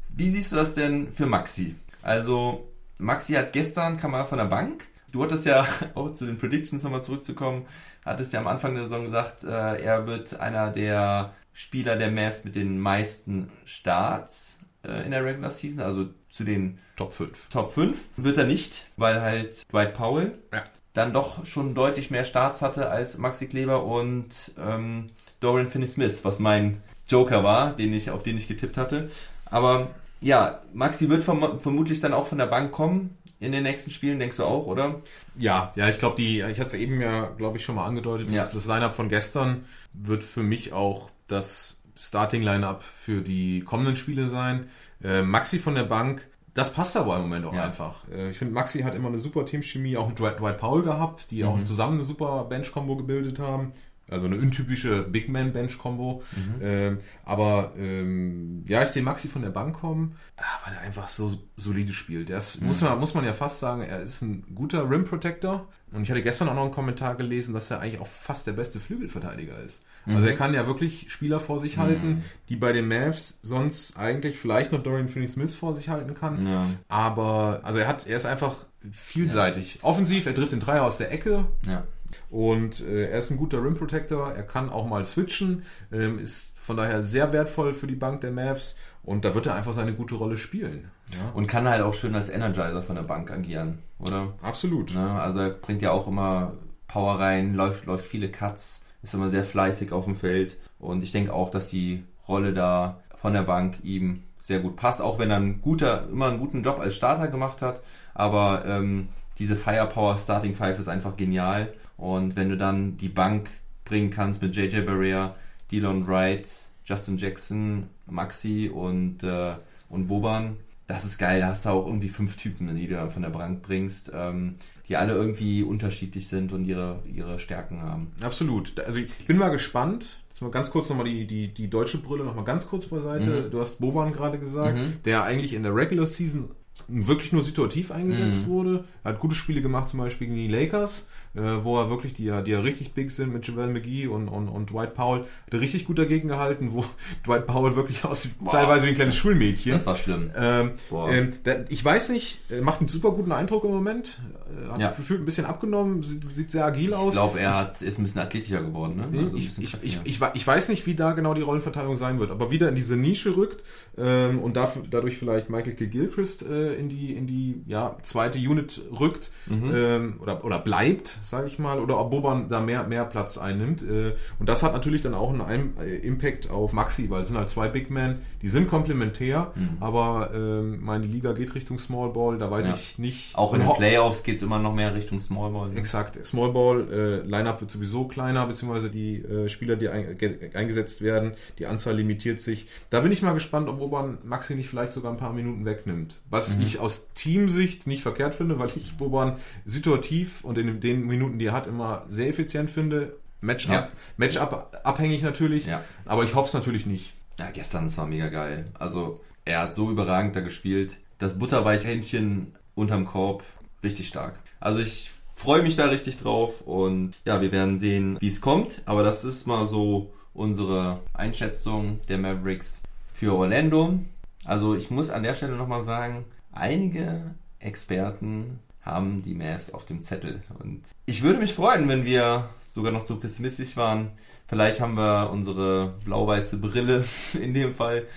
Wie 0.10 0.30
siehst 0.30 0.52
du 0.52 0.56
das 0.58 0.74
denn 0.74 1.12
für 1.14 1.26
Maxi? 1.26 1.76
Also, 2.02 2.68
Maxi 2.98 3.34
hat 3.34 3.54
gestern, 3.54 3.98
kam 3.98 4.14
er 4.14 4.26
von 4.26 4.38
der 4.38 4.46
Bank. 4.46 4.86
Du 5.12 5.24
hattest 5.24 5.46
ja, 5.46 5.66
auch 5.96 6.14
zu 6.14 6.26
den 6.26 6.38
Predictions 6.38 6.84
nochmal 6.84 7.04
zurückzukommen, 7.04 7.66
hattest 8.06 8.34
ja 8.34 8.40
am 8.40 8.48
Anfang 8.48 8.74
der 8.76 8.84
Saison 8.84 9.06
gesagt, 9.06 9.44
äh, 9.44 9.82
er 9.82 10.06
wird 10.08 10.40
einer 10.40 10.70
der 10.72 11.34
Spieler 11.54 11.96
der 11.96 12.12
Mavs 12.12 12.44
mit 12.44 12.56
den 12.56 12.80
meisten 12.80 13.50
Starts 13.66 14.60
äh, 14.86 15.04
in 15.06 15.12
der 15.12 15.26
Regular 15.26 15.52
Season, 15.52 15.82
also 15.82 16.10
zu 16.30 16.44
den 16.44 16.80
Top 16.96 17.12
5. 17.14 17.50
Top 17.50 17.72
5. 17.72 18.08
Wird 18.18 18.38
er 18.38 18.46
nicht, 18.46 18.86
weil 18.98 19.22
halt 19.22 19.72
Dwight 19.72 19.94
Powell 19.96 20.38
Ja. 20.54 20.64
dann 20.94 21.12
doch 21.12 21.46
schon 21.46 21.74
deutlich 21.74 22.12
mehr 22.12 22.24
Starts 22.24 22.62
hatte 22.62 22.90
als 22.90 23.18
Maxi 23.18 23.48
Kleber 23.48 23.84
und 23.84 24.52
ähm, 24.60 25.08
Dorian 25.40 25.70
Finney-Smith, 25.72 26.24
was 26.24 26.40
mein 26.40 26.82
Joker 27.08 27.44
war, 27.44 27.74
den 27.76 27.94
ich, 27.94 28.12
auf 28.12 28.22
den 28.22 28.38
ich 28.38 28.48
getippt 28.48 28.78
hatte. 28.78 29.10
Aber 29.50 29.90
ja, 30.22 30.62
Maxi 30.74 31.10
wird 31.10 31.24
verm 31.24 31.60
vermutlich 31.60 32.00
dann 32.00 32.14
auch 32.14 32.28
von 32.28 32.38
der 32.38 32.46
Bank 32.48 32.72
kommen 32.72 33.18
in 33.40 33.52
den 33.54 33.64
nächsten 33.64 33.90
Spielen, 33.90 34.20
denkst 34.20 34.38
du 34.38 34.44
auch, 34.44 34.68
oder? 34.68 34.96
Ja, 35.38 35.72
ja, 35.76 35.88
ich 35.88 35.98
glaube, 35.98 36.18
die, 36.18 36.40
ich 36.42 36.60
hatte 36.60 36.68
es 36.68 36.74
eben 36.74 37.00
ja, 37.00 37.26
glaube 37.38 37.58
ich, 37.58 37.64
schon 37.64 37.76
mal 37.76 37.86
angedeutet, 37.86 38.30
Ja. 38.32 38.46
das, 38.54 38.66
Line-Up 38.66 38.94
von 38.94 39.08
gestern 39.08 39.64
wird 39.94 40.26
für 40.26 40.44
mich 40.44 40.74
auch 40.74 41.10
das 41.28 41.78
Starting-Line-Up 41.98 42.84
für 42.84 43.22
die 43.22 43.62
kommenden 43.62 43.96
Spiele 43.96 44.28
sein. 44.28 44.68
Äh, 45.02 45.22
Maxi 45.22 45.60
von 45.60 45.76
der 45.76 45.84
Bank, 45.84 46.28
das 46.54 46.74
passt 46.74 46.98
aber 46.98 47.16
im 47.16 47.22
Moment 47.24 47.46
auch 47.46 47.54
Ja. 47.54 47.64
einfach. 47.64 48.04
Äh, 48.14 48.30
ich 48.32 48.38
finde, 48.38 48.54
Maxi 48.54 48.80
hat 48.82 48.94
immer 48.96 49.08
eine 49.08 49.20
super 49.20 49.46
Teamchemie, 49.46 49.96
auch 49.96 50.10
mit 50.10 50.20
Dwight, 50.20 50.40
Dwight 50.42 50.58
Powell 50.58 50.84
gehabt, 50.84 51.32
die 51.32 51.46
auch 51.46 51.64
zusammen 51.64 51.94
eine 51.94 52.04
super 52.04 52.44
Bench-Combo 52.50 52.98
gebildet 52.98 53.40
haben. 53.40 53.72
Also 54.12 54.26
eine 54.26 54.38
untypische 54.38 55.04
Big 55.04 55.30
Man-Bench-Combo. 55.30 56.24
Ähm, 56.62 57.00
aber 57.26 57.74
ähm, 57.78 58.64
ja, 58.68 58.84
ich 58.84 58.90
sehe 58.90 59.04
Maxi 59.04 59.28
von 59.28 59.42
der 59.42 59.50
Bank 59.50 59.80
kommen, 59.80 60.16
ah, 60.38 60.44
weil 60.66 60.74
er 60.74 60.82
einfach 60.82 61.08
so 61.08 61.38
solide 61.58 61.94
spielt. 61.94 62.30
Der 62.30 62.38
ist, 62.38 62.62
muss, 62.62 62.82
man, 62.82 63.00
muss 63.00 63.14
man 63.14 63.26
ja 63.26 63.34
fast 63.34 63.60
sagen, 63.60 63.82
er 63.82 64.02
ist 64.02 64.22
ein 64.22 64.44
guter 64.56 64.90
Rim 64.90 65.04
Protector. 65.04 65.68
Und 65.92 66.04
ich 66.04 66.12
hatte 66.12 66.22
gestern 66.22 66.50
auch 66.50 66.54
noch 66.54 66.64
einen 66.64 66.72
Kommentar 66.72 67.16
gelesen, 67.16 67.54
dass 67.54 67.72
er 67.72 67.80
eigentlich 67.80 68.00
auch 68.00 68.08
fast 68.08 68.46
der 68.46 68.54
beste 68.54 68.80
Flügelverteidiger 68.80 69.60
ist. 69.60 69.82
Also 70.06 70.28
er 70.28 70.36
kann 70.36 70.54
ja 70.54 70.66
wirklich 70.66 71.12
Spieler 71.12 71.40
vor 71.40 71.60
sich 71.60 71.78
halten, 71.78 72.24
die 72.48 72.56
bei 72.56 72.74
den 72.74 72.88
Mavs 72.88 73.40
sonst 73.44 73.98
eigentlich 73.98 74.38
vielleicht 74.40 74.72
noch 74.72 74.82
Dorian 74.82 75.08
Finney-Smith 75.08 75.56
vor 75.56 75.76
sich 75.76 75.90
halten 75.90 76.16
kann. 76.16 76.48
Ja. 76.48 76.66
Aber 76.88 77.62
also 77.64 77.80
er 77.80 77.88
hat, 77.88 78.08
er 78.08 78.18
ist 78.18 78.26
einfach 78.26 78.56
vielseitig. 78.92 79.80
Offensiv, 79.82 80.26
er 80.26 80.34
trifft 80.34 80.52
den 80.52 80.60
Dreier 80.60 80.84
aus 80.84 80.98
der 80.98 81.12
Ecke, 81.12 81.46
Ja. 81.66 81.84
Und 82.30 82.82
äh, 82.82 83.10
er 83.10 83.18
ist 83.18 83.32
ein 83.32 83.38
guter 83.38 83.64
Rim 83.64 83.76
Protector, 83.76 84.32
er 84.32 84.44
kann 84.44 84.70
auch 84.70 84.88
mal 84.88 85.06
switchen, 85.06 85.64
ähm, 85.92 86.20
ist 86.20 86.58
von 86.58 86.78
daher 86.78 87.04
sehr 87.04 87.34
wertvoll 87.34 87.74
für 87.74 87.88
die 87.88 87.96
Bank 87.96 88.22
der 88.22 88.32
Mavs 88.32 88.76
und 89.04 89.26
da 89.26 89.34
wird 89.34 89.48
er 89.48 89.56
einfach 89.56 89.74
seine 89.74 89.94
gute 89.94 90.16
Rolle 90.16 90.38
spielen. 90.38 90.92
Ja, 91.12 91.32
Und 91.34 91.48
kann 91.48 91.68
halt 91.68 91.82
auch 91.82 91.94
schön 91.94 92.14
als 92.14 92.30
Energizer 92.30 92.84
von 92.84 92.96
der 92.96 93.04
Bank 93.04 93.32
agieren, 93.32 93.80
oder? 93.98 94.34
absolut. 94.42 94.94
Ne? 94.94 95.20
Also 95.20 95.40
er 95.40 95.50
bringt 95.50 95.82
ja 95.82 95.92
auch 95.92 96.08
immer 96.08 96.54
Power 96.88 97.20
rein, 97.20 97.56
läuft, 97.56 97.86
läuft 97.86 98.06
viele 98.06 98.30
Cuts, 98.30 98.82
ist 99.02 99.14
immer 99.14 99.30
sehr 99.30 99.44
fleißig 99.44 99.92
auf 99.92 100.06
dem 100.06 100.16
Feld. 100.16 100.58
Und 100.78 101.04
ich 101.04 101.12
denke 101.12 101.34
auch, 101.34 101.50
dass 101.50 101.70
die 101.70 102.04
Rolle 102.28 102.54
da 102.54 103.02
von 103.16 103.34
der 103.34 103.44
Bank 103.44 103.78
ihm 103.84 104.24
sehr 104.40 104.60
gut 104.60 104.76
passt, 104.76 105.02
auch 105.02 105.20
wenn 105.20 105.32
er 105.32 105.38
ein 105.38 105.62
guter, 105.62 106.08
immer 106.10 106.28
einen 106.28 106.40
guten 106.40 106.64
Job 106.64 106.80
als 106.80 106.96
Starter 106.96 107.28
gemacht 107.28 107.62
hat. 107.62 107.82
Aber 108.14 108.64
ähm, 108.66 109.10
diese 109.38 109.56
Firepower 109.56 110.18
Starting 110.18 110.56
Five 110.56 110.80
ist 110.80 110.88
einfach 110.88 111.16
genial. 111.16 111.74
Und 112.00 112.36
wenn 112.36 112.50
du 112.50 112.58
dann 112.58 112.98
die 112.98 113.10
Bank 113.10 113.50
bringen 113.86 114.10
kannst 114.10 114.42
mit 114.42 114.56
JJ 114.56 114.82
Barrea, 114.82 115.36
Dylan 115.72 116.08
Wright, 116.08 116.48
Justin 116.86 117.18
Jackson, 117.18 117.88
Maxi 118.08 118.72
und, 118.74 119.22
äh, 119.24 119.54
und 119.90 120.08
Boban, 120.08 120.58
das 120.88 121.06
ist 121.06 121.20
geil. 121.20 121.42
Da 121.42 121.50
hast 121.50 121.66
du 121.66 121.70
auch 121.70 121.86
irgendwie 121.86 122.10
fünf 122.10 122.38
Typen, 122.38 122.76
die 122.76 122.88
du 122.88 123.10
von 123.12 123.22
der 123.22 123.30
Bank 123.30 123.62
bringst, 123.62 124.12
ähm, 124.14 124.56
die 124.88 124.98
alle 124.98 125.14
irgendwie 125.14 125.62
unterschiedlich 125.62 126.28
sind 126.28 126.52
und 126.52 126.66
ihre, 126.66 127.04
ihre 127.06 127.38
Stärken 127.38 127.84
haben. 127.84 128.12
Absolut. 128.24 128.80
Also 128.80 129.00
ich 129.00 129.28
bin 129.28 129.38
mal 129.38 129.50
gespannt. 129.50 130.20
Jetzt 130.30 130.42
mal 130.42 130.50
ganz 130.50 130.72
kurz 130.72 130.90
nochmal 130.90 131.06
die, 131.06 131.28
die, 131.28 131.54
die 131.54 131.70
deutsche 131.70 132.00
Brille 132.00 132.24
nochmal 132.24 132.46
ganz 132.46 132.68
kurz 132.68 132.88
beiseite. 132.88 133.50
Du 133.52 133.60
hast 133.60 133.80
Boban 133.80 134.14
gerade 134.14 134.40
gesagt, 134.40 134.80
der 135.06 135.24
eigentlich 135.24 135.54
in 135.54 135.62
der 135.62 135.76
Regular 135.76 136.08
Season 136.08 136.50
wirklich 136.88 137.34
nur 137.34 137.44
situativ 137.44 137.92
eingesetzt 137.92 138.48
wurde. 138.48 138.84
Er 139.04 139.12
hat 139.12 139.20
gute 139.20 139.36
Spiele 139.36 139.62
gemacht, 139.62 139.90
zum 139.90 140.00
Beispiel 140.00 140.28
gegen 140.28 140.38
die 140.38 140.48
Lakers, 140.48 141.06
äh, 141.36 141.42
wo 141.64 141.78
er 141.80 141.90
wirklich, 141.90 142.14
die 142.14 142.26
ja, 142.26 142.42
die 142.42 142.52
ja 142.52 142.60
richtig 142.60 142.94
big 142.94 143.12
sind 143.12 143.34
mit 143.34 143.48
JaVale 143.48 143.72
McGee 143.72 144.08
und, 144.08 144.28
und, 144.28 144.48
und 144.50 144.70
Dwight 144.72 144.94
Powell, 144.94 145.22
hat 145.22 145.54
er 145.54 145.60
richtig 145.62 145.86
gut 145.86 146.00
dagegen 146.00 146.28
gehalten, 146.28 146.70
wo 146.72 146.86
Dwight 147.26 147.46
Powell 147.48 147.76
wirklich 147.76 148.04
aussieht, 148.06 148.32
teilweise 148.50 148.86
wie 148.86 148.90
ein 148.90 148.96
kleines 148.96 149.16
Schulmädchen. 149.16 149.74
Das 149.74 149.86
war 149.86 149.96
schlimm. 149.96 150.32
Ähm, 150.36 150.72
ähm, 151.10 151.34
da, 151.44 151.56
ich 151.70 151.84
weiß 151.84 152.10
nicht, 152.10 152.40
macht 152.62 152.80
einen 152.80 152.90
super 152.90 153.12
guten 153.12 153.32
Eindruck 153.32 153.64
im 153.64 153.72
Moment. 153.72 154.20
Äh, 154.68 154.72
hat 154.72 154.80
Ja. 154.80 154.92
gefühlt 154.92 155.22
ein 155.22 155.26
bisschen 155.26 155.46
abgenommen, 155.46 156.04
sieht, 156.04 156.24
sieht 156.36 156.52
sehr 156.52 156.66
agil 156.66 156.90
Ich 156.90 156.96
aus. 156.96 157.14
glaube, 157.14 157.40
er 157.40 157.58
hat, 157.58 157.82
ist 157.82 158.00
ein 158.00 158.04
bisschen 158.04 158.22
athletischer 158.22 158.62
geworden. 158.62 158.96
Ne? 158.98 159.24
Also 159.26 159.38
ich, 159.38 159.52
ich, 159.60 159.76
ich, 159.82 160.00
ich, 160.04 160.20
ich 160.34 160.48
weiß 160.48 160.70
nicht, 160.70 160.86
wie 160.86 160.96
da 160.96 161.12
genau 161.14 161.34
die 161.34 161.42
Rollenverteilung 161.42 161.96
sein 161.98 162.20
wird, 162.20 162.32
aber 162.32 162.52
wieder 162.52 162.70
in 162.70 162.76
diese 162.76 162.96
Nische 162.96 163.36
rückt 163.36 163.64
ähm, 163.98 164.40
und 164.40 164.56
dafür, 164.56 164.84
dadurch 164.90 165.18
vielleicht 165.18 165.50
Michael 165.50 165.74
Gilchrist 165.76 166.44
äh, 166.44 166.69
äh, 166.70 166.76
in 166.80 166.90
die 166.90 167.14
in 167.14 167.28
die 167.28 167.62
ja, 167.68 167.96
zweite 168.04 168.38
Unit 168.38 168.82
rückt 169.00 169.32
ähm, 169.50 170.16
oder, 170.22 170.44
oder 170.46 170.60
bleibt, 170.60 171.20
sage 171.24 171.48
ich 171.48 171.60
mal, 171.60 171.80
oder 171.80 172.00
ob 172.00 172.12
Boban 172.12 172.50
da 172.50 172.60
mehr, 172.60 172.84
mehr 172.86 173.06
Platz 173.06 173.38
einnimmt. 173.38 173.82
Äh, 173.84 174.14
und 174.40 174.50
das 174.50 174.64
hat 174.64 174.74
natürlich 174.74 175.02
dann 175.02 175.14
auch 175.14 175.30
einen 175.32 175.42
Ein- 175.42 175.74
äh, 175.80 175.96
Impact 175.98 176.50
auf 176.52 176.74
Maxi, 176.74 177.10
weil 177.10 177.22
es 177.24 177.28
sind 177.30 177.38
halt 177.38 177.50
zwei 177.50 177.68
Big 177.68 177.90
Men, 177.90 178.20
die 178.42 178.50
sind 178.50 178.70
komplementär, 178.70 179.52
aber 179.80 180.32
ähm, 180.34 180.80
meine 180.84 181.06
Liga 181.06 181.34
geht 181.34 181.56
Richtung 181.56 181.78
Small 181.80 182.10
Ball, 182.12 182.38
da 182.38 182.50
weiß 182.50 182.66
Ja. 182.66 182.76
ich 182.76 182.98
nicht. 182.98 183.36
Auch 183.38 183.54
in 183.54 183.62
den 183.62 183.70
Playoffs 183.74 184.24
geht's 184.24 184.42
immer 184.42 184.60
noch 184.60 184.74
mehr 184.74 184.94
Richtung 184.96 185.20
Small 185.20 185.52
Ball. 185.52 185.70
ne? 185.70 185.76
Exakt. 185.76 186.26
Small 186.26 186.52
Ball, 186.52 186.88
äh, 186.92 187.28
Lineup 187.28 187.62
wird 187.62 187.72
sowieso 187.72 188.06
kleiner, 188.08 188.46
beziehungsweise 188.48 188.90
die 188.90 189.18
äh, 189.18 189.50
Spieler, 189.50 189.76
die 189.76 189.90
ein, 189.90 190.18
ge, 190.18 190.52
eingesetzt 190.54 191.02
werden, 191.02 191.34
die 191.58 191.68
Anzahl 191.68 191.96
limitiert 191.96 192.42
sich. 192.42 192.68
Da 192.90 193.02
bin 193.02 193.12
ich 193.12 193.22
mal 193.22 193.34
gespannt, 193.34 193.68
ob 193.70 193.80
Boban 193.80 194.18
Maxi 194.24 194.56
nicht 194.56 194.70
vielleicht 194.70 194.94
sogar 194.94 195.12
ein 195.12 195.18
paar 195.18 195.34
Minuten 195.34 195.66
wegnimmt. 195.66 196.22
Was 196.30 196.58
ich 196.62 196.80
aus 196.80 197.08
Teamsicht 197.14 197.88
nicht 197.88 198.04
verkehrt 198.04 198.36
finde, 198.36 198.60
weil 198.60 198.70
ich 198.76 198.96
Boban 198.98 199.38
situativ 199.66 200.44
und 200.44 200.58
in 200.58 200.80
den 200.82 201.06
Minuten, 201.08 201.40
die 201.40 201.46
er 201.46 201.54
hat, 201.54 201.68
immer 201.68 202.06
sehr 202.10 202.28
effizient 202.30 202.70
finde. 202.70 203.18
Matchup, 203.42 203.72
Ja. 203.72 203.88
Matchup 204.18 204.80
abhängig 204.84 205.22
natürlich, 205.22 205.66
Ja. 205.66 205.82
aber 206.06 206.24
ich 206.24 206.36
hoffe 206.36 206.48
es 206.48 206.54
natürlich 206.54 206.86
nicht. 206.86 207.14
Ja, 207.38 207.50
gestern, 207.52 207.86
das 207.86 207.98
war 207.98 208.06
mega 208.06 208.28
geil. 208.30 208.66
Also, 208.78 209.22
er 209.46 209.62
hat 209.62 209.76
so 209.76 209.90
überragend 209.90 210.36
da 210.36 210.42
gespielt. 210.42 210.98
Das 211.20 211.40
Butterweichhändchen 211.40 212.54
unterm 212.76 213.06
Korb, 213.06 213.44
richtig 213.84 214.08
stark. 214.10 214.40
Also, 214.60 214.80
ich 214.82 215.12
freue 215.34 215.62
mich 215.64 215.78
da 215.78 215.86
richtig 215.86 216.18
drauf 216.18 216.62
und 216.62 217.14
ja, 217.26 217.42
wir 217.42 217.52
werden 217.54 217.78
sehen, 217.78 218.18
wie 218.20 218.28
es 218.28 218.42
kommt. 218.42 218.82
Aber 218.86 219.04
das 219.04 219.24
ist 219.24 219.48
mal 219.48 219.68
so 219.68 220.12
unsere 220.34 221.00
Einschätzung 221.14 222.02
der 222.10 222.18
Mavericks 222.18 222.82
für 223.14 223.34
Orlando. 223.34 224.00
Also, 224.44 224.76
ich 224.76 224.90
muss 224.92 225.10
an 225.10 225.24
der 225.24 225.34
Stelle 225.34 225.56
nochmal 225.56 225.84
sagen, 225.84 226.26
einige 226.52 227.36
Experten 227.60 228.60
haben 228.82 229.22
die 229.22 229.36
Mavs 229.36 229.72
auf 229.72 229.86
dem 229.86 230.02
Zettel. 230.02 230.42
Und 230.60 230.82
ich 231.06 231.22
würde 231.22 231.40
mich 231.40 231.54
freuen, 231.54 231.88
wenn 231.88 232.06
wir 232.06 232.50
sogar 232.68 232.92
noch 232.92 233.06
so 233.06 233.20
pessimistisch 233.20 233.78
waren. 233.78 234.12
Vielleicht 234.48 234.80
haben 234.80 234.96
wir 234.96 235.30
unsere 235.32 236.00
blau-weiße 236.06 236.58
Brille 236.58 237.06
in 237.40 237.54
dem 237.54 237.76
Fall 237.76 238.08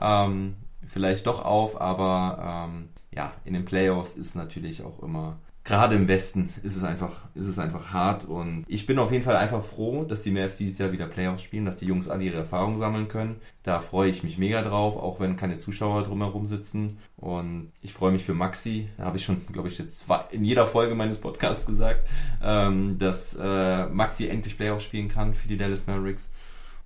ähm, 0.00 0.56
vielleicht 0.86 1.26
doch 1.26 1.44
auf, 1.44 1.80
aber 1.80 2.68
ähm, 2.68 2.88
ja, 3.12 3.32
in 3.44 3.54
den 3.54 3.64
Playoffs 3.64 4.16
ist 4.16 4.34
natürlich 4.34 4.82
auch 4.82 5.02
immer, 5.02 5.38
gerade 5.64 5.94
im 5.94 6.08
Westen 6.08 6.48
ist 6.62 6.76
es 6.76 6.82
einfach, 6.82 7.28
ist 7.34 7.46
es 7.46 7.58
einfach 7.58 7.92
hart 7.92 8.24
und 8.24 8.64
ich 8.66 8.86
bin 8.86 8.98
auf 8.98 9.12
jeden 9.12 9.24
Fall 9.24 9.36
einfach 9.36 9.62
froh, 9.62 10.04
dass 10.04 10.22
die 10.22 10.30
Mavs 10.30 10.56
dieses 10.56 10.78
Jahr 10.78 10.92
wieder 10.92 11.06
Playoffs 11.06 11.42
spielen, 11.42 11.64
dass 11.64 11.76
die 11.76 11.86
Jungs 11.86 12.08
alle 12.08 12.24
ihre 12.24 12.38
Erfahrungen 12.38 12.78
sammeln 12.78 13.08
können. 13.08 13.40
Da 13.62 13.80
freue 13.80 14.10
ich 14.10 14.22
mich 14.22 14.38
mega 14.38 14.62
drauf, 14.62 14.96
auch 14.96 15.20
wenn 15.20 15.36
keine 15.36 15.58
Zuschauer 15.58 16.04
drumherum 16.04 16.46
sitzen 16.46 16.98
und 17.16 17.72
ich 17.82 17.92
freue 17.92 18.12
mich 18.12 18.24
für 18.24 18.34
Maxi, 18.34 18.88
da 18.96 19.04
habe 19.04 19.18
ich 19.18 19.24
schon, 19.24 19.46
glaube 19.52 19.68
ich, 19.68 19.78
jetzt 19.78 20.06
in 20.30 20.44
jeder 20.44 20.66
Folge 20.66 20.94
meines 20.94 21.18
Podcasts 21.18 21.66
gesagt, 21.66 22.08
ähm, 22.42 22.98
dass 22.98 23.36
äh, 23.40 23.86
Maxi 23.86 24.28
endlich 24.28 24.56
Playoffs 24.56 24.84
spielen 24.84 25.08
kann 25.08 25.34
für 25.34 25.48
die 25.48 25.56
Dallas 25.56 25.86
Mavericks. 25.86 26.30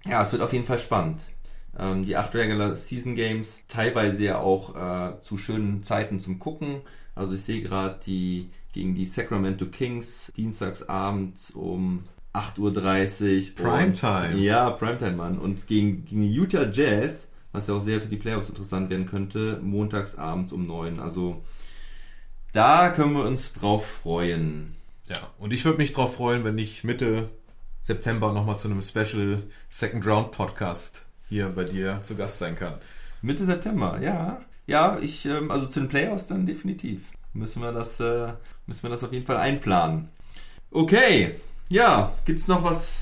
Ja, 0.04 0.22
es 0.22 0.32
wird 0.32 0.42
auf 0.42 0.52
jeden 0.52 0.66
Fall 0.66 0.78
spannend. 0.78 1.22
Ähm, 1.78 2.04
die 2.04 2.16
acht 2.16 2.34
Regular 2.34 2.76
Season 2.76 3.14
Games, 3.14 3.60
teilweise 3.68 4.22
ja 4.22 4.38
auch 4.38 4.76
äh, 4.76 5.20
zu 5.20 5.38
schönen 5.38 5.82
Zeiten 5.82 6.20
zum 6.20 6.38
Gucken. 6.38 6.82
Also 7.14 7.34
ich 7.34 7.42
sehe 7.42 7.62
gerade 7.62 8.00
die 8.06 8.50
gegen 8.72 8.94
die 8.94 9.06
Sacramento 9.06 9.66
Kings 9.66 10.32
dienstagsabend 10.36 11.52
um 11.54 12.04
8.30 12.32 13.50
Uhr. 13.50 13.54
Primetime. 13.54 14.36
Ja, 14.36 14.70
Primetime, 14.70 15.16
Mann. 15.16 15.38
Und 15.38 15.66
gegen, 15.68 16.04
gegen 16.04 16.22
die 16.22 16.32
Utah 16.32 16.68
Jazz, 16.70 17.28
was 17.52 17.68
ja 17.68 17.74
auch 17.74 17.82
sehr 17.82 18.00
für 18.00 18.08
die 18.08 18.16
Playoffs 18.16 18.48
interessant 18.48 18.90
werden 18.90 19.06
könnte, 19.06 19.60
montagsabends 19.62 20.52
um 20.52 20.66
9. 20.66 20.98
Also 20.98 21.44
da 22.52 22.90
können 22.90 23.14
wir 23.14 23.24
uns 23.24 23.52
drauf 23.52 23.86
freuen. 23.86 24.74
Ja, 25.08 25.18
und 25.38 25.52
ich 25.52 25.64
würde 25.64 25.78
mich 25.78 25.92
drauf 25.92 26.16
freuen, 26.16 26.44
wenn 26.44 26.58
ich 26.58 26.82
Mitte 26.82 27.30
September 27.80 28.32
nochmal 28.32 28.58
zu 28.58 28.68
einem 28.68 28.82
Special 28.82 29.42
Second 29.68 30.06
Round 30.06 30.32
Podcast 30.32 31.04
hier 31.28 31.48
bei 31.50 31.64
dir 31.64 32.00
zu 32.02 32.16
Gast 32.16 32.38
sein 32.38 32.56
kann. 32.56 32.74
Mitte 33.22 33.44
September, 33.44 34.00
ja. 34.00 34.40
Ja, 34.66 34.98
ich, 35.00 35.26
ähm, 35.26 35.50
also 35.50 35.66
zu 35.66 35.80
den 35.80 35.88
Playoffs 35.88 36.26
dann 36.26 36.46
definitiv. 36.46 37.02
Müssen 37.32 37.62
wir 37.62 37.72
das, 37.72 38.00
äh, 38.00 38.32
müssen 38.66 38.84
wir 38.84 38.90
das 38.90 39.04
auf 39.04 39.12
jeden 39.12 39.26
Fall 39.26 39.36
einplanen. 39.36 40.08
Okay, 40.70 41.34
ja, 41.68 42.12
gibt's 42.24 42.48
noch 42.48 42.62
was, 42.64 43.00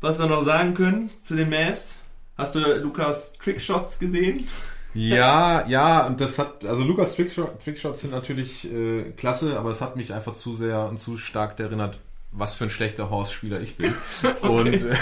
was 0.00 0.18
wir 0.18 0.26
noch 0.26 0.44
sagen 0.44 0.74
können 0.74 1.10
zu 1.20 1.34
den 1.34 1.50
Mavs? 1.50 2.00
Hast 2.36 2.54
du 2.54 2.60
Lukas 2.80 3.34
Trickshots 3.34 3.98
gesehen? 3.98 4.46
Ja, 4.94 5.66
ja, 5.68 6.06
und 6.06 6.20
das 6.20 6.38
hat, 6.38 6.64
also 6.64 6.82
Lukas 6.82 7.14
Trickshot, 7.14 7.62
Trickshots 7.62 8.02
sind 8.02 8.10
natürlich 8.10 8.70
äh, 8.70 9.12
klasse, 9.16 9.58
aber 9.58 9.70
es 9.70 9.80
hat 9.80 9.96
mich 9.96 10.12
einfach 10.12 10.34
zu 10.34 10.54
sehr 10.54 10.86
und 10.86 11.00
zu 11.00 11.16
stark 11.16 11.58
erinnert, 11.58 11.98
was 12.30 12.56
für 12.56 12.64
ein 12.64 12.70
schlechter 12.70 13.08
Horse-Spieler 13.08 13.60
ich 13.60 13.76
bin. 13.76 13.94
Und 14.42 14.66
äh, 14.72 14.96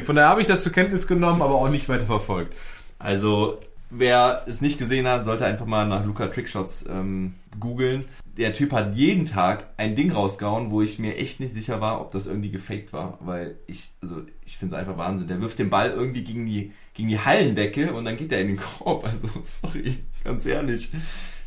von 0.04 0.14
daher 0.16 0.28
habe 0.28 0.42
ich 0.42 0.46
das 0.46 0.62
zur 0.62 0.72
Kenntnis 0.72 1.06
genommen, 1.06 1.40
aber 1.40 1.54
auch 1.54 1.70
nicht 1.70 1.88
weiter 1.88 2.06
verfolgt. 2.06 2.54
Also, 2.98 3.60
wer 3.90 4.44
es 4.46 4.60
nicht 4.60 4.78
gesehen 4.78 5.06
hat, 5.06 5.24
sollte 5.24 5.44
einfach 5.44 5.66
mal 5.66 5.86
nach 5.86 6.04
Luca 6.04 6.26
Trickshots 6.28 6.84
ähm, 6.88 7.34
googeln. 7.58 8.04
Der 8.36 8.54
Typ 8.54 8.72
hat 8.72 8.94
jeden 8.94 9.26
Tag 9.26 9.70
ein 9.76 9.96
Ding 9.96 10.12
rausgehauen, 10.12 10.70
wo 10.70 10.80
ich 10.80 10.98
mir 10.98 11.16
echt 11.16 11.40
nicht 11.40 11.52
sicher 11.52 11.80
war, 11.80 12.00
ob 12.00 12.12
das 12.12 12.26
irgendwie 12.26 12.50
gefaked 12.50 12.92
war, 12.92 13.18
weil 13.20 13.56
ich, 13.66 13.90
also 14.00 14.22
ich 14.46 14.56
finde 14.58 14.76
es 14.76 14.80
einfach 14.80 14.96
Wahnsinn. 14.96 15.28
Der 15.28 15.40
wirft 15.40 15.58
den 15.58 15.70
Ball 15.70 15.90
irgendwie 15.90 16.22
gegen 16.22 16.46
die, 16.46 16.72
gegen 16.94 17.08
die 17.08 17.18
Hallendecke 17.18 17.92
und 17.92 18.04
dann 18.04 18.16
geht 18.16 18.32
er 18.32 18.40
in 18.40 18.48
den 18.48 18.56
Korb. 18.58 19.04
Also, 19.08 19.28
sorry, 19.42 19.98
ganz 20.22 20.46
ehrlich. 20.46 20.90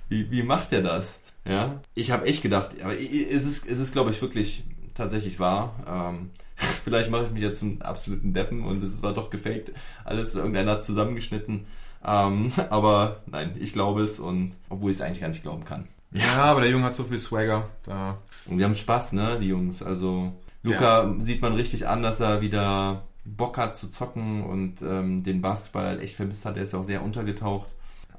Wie, 0.09 0.29
wie 0.31 0.43
macht 0.43 0.73
er 0.73 0.81
das? 0.81 1.21
Ja, 1.45 1.81
ich 1.95 2.11
habe 2.11 2.25
echt 2.27 2.43
gedacht, 2.43 2.71
aber 2.83 2.93
es 2.93 3.45
ist, 3.45 3.67
es 3.67 3.79
ist, 3.79 3.93
glaube 3.93 4.11
ich, 4.11 4.21
wirklich 4.21 4.63
tatsächlich 4.93 5.39
wahr. 5.39 5.75
Ähm, 5.87 6.29
vielleicht 6.83 7.09
mache 7.09 7.25
ich 7.25 7.31
mich 7.31 7.43
jetzt 7.43 7.59
zum 7.59 7.81
absoluten 7.81 8.33
Deppen 8.33 8.63
und 8.63 8.83
es 8.83 9.01
war 9.01 9.13
doch 9.13 9.29
gefaked. 9.29 9.71
Alles 10.03 10.35
irgendeiner 10.35 10.79
zusammengeschnitten. 10.79 11.65
Ähm, 12.05 12.51
aber 12.69 13.21
nein, 13.25 13.55
ich 13.59 13.73
glaube 13.73 14.01
es 14.01 14.19
und 14.19 14.51
obwohl 14.69 14.91
ich 14.91 14.97
es 14.97 15.01
eigentlich 15.01 15.21
gar 15.21 15.29
nicht 15.29 15.43
glauben 15.43 15.65
kann. 15.65 15.87
Ja, 16.11 16.43
aber 16.43 16.61
der 16.61 16.69
Junge 16.69 16.85
hat 16.85 16.95
so 16.95 17.05
viel 17.05 17.19
Swagger. 17.19 17.69
Da. 17.83 18.17
Und 18.45 18.57
wir 18.57 18.65
haben 18.65 18.75
Spaß, 18.75 19.13
ne, 19.13 19.39
die 19.41 19.47
Jungs. 19.47 19.81
Also 19.81 20.33
Luca 20.63 21.15
sieht 21.19 21.41
man 21.41 21.53
richtig 21.53 21.87
an, 21.87 22.03
dass 22.03 22.19
er 22.19 22.41
wieder 22.41 23.03
Bock 23.23 23.57
hat 23.57 23.75
zu 23.77 23.89
zocken 23.89 24.43
und 24.43 24.81
ähm, 24.81 25.23
den 25.23 25.41
Basketball 25.41 25.85
halt 25.85 26.01
echt 26.01 26.15
vermisst 26.15 26.45
hat. 26.45 26.57
Er 26.57 26.63
ist 26.63 26.75
auch 26.75 26.83
sehr 26.83 27.03
untergetaucht. 27.03 27.69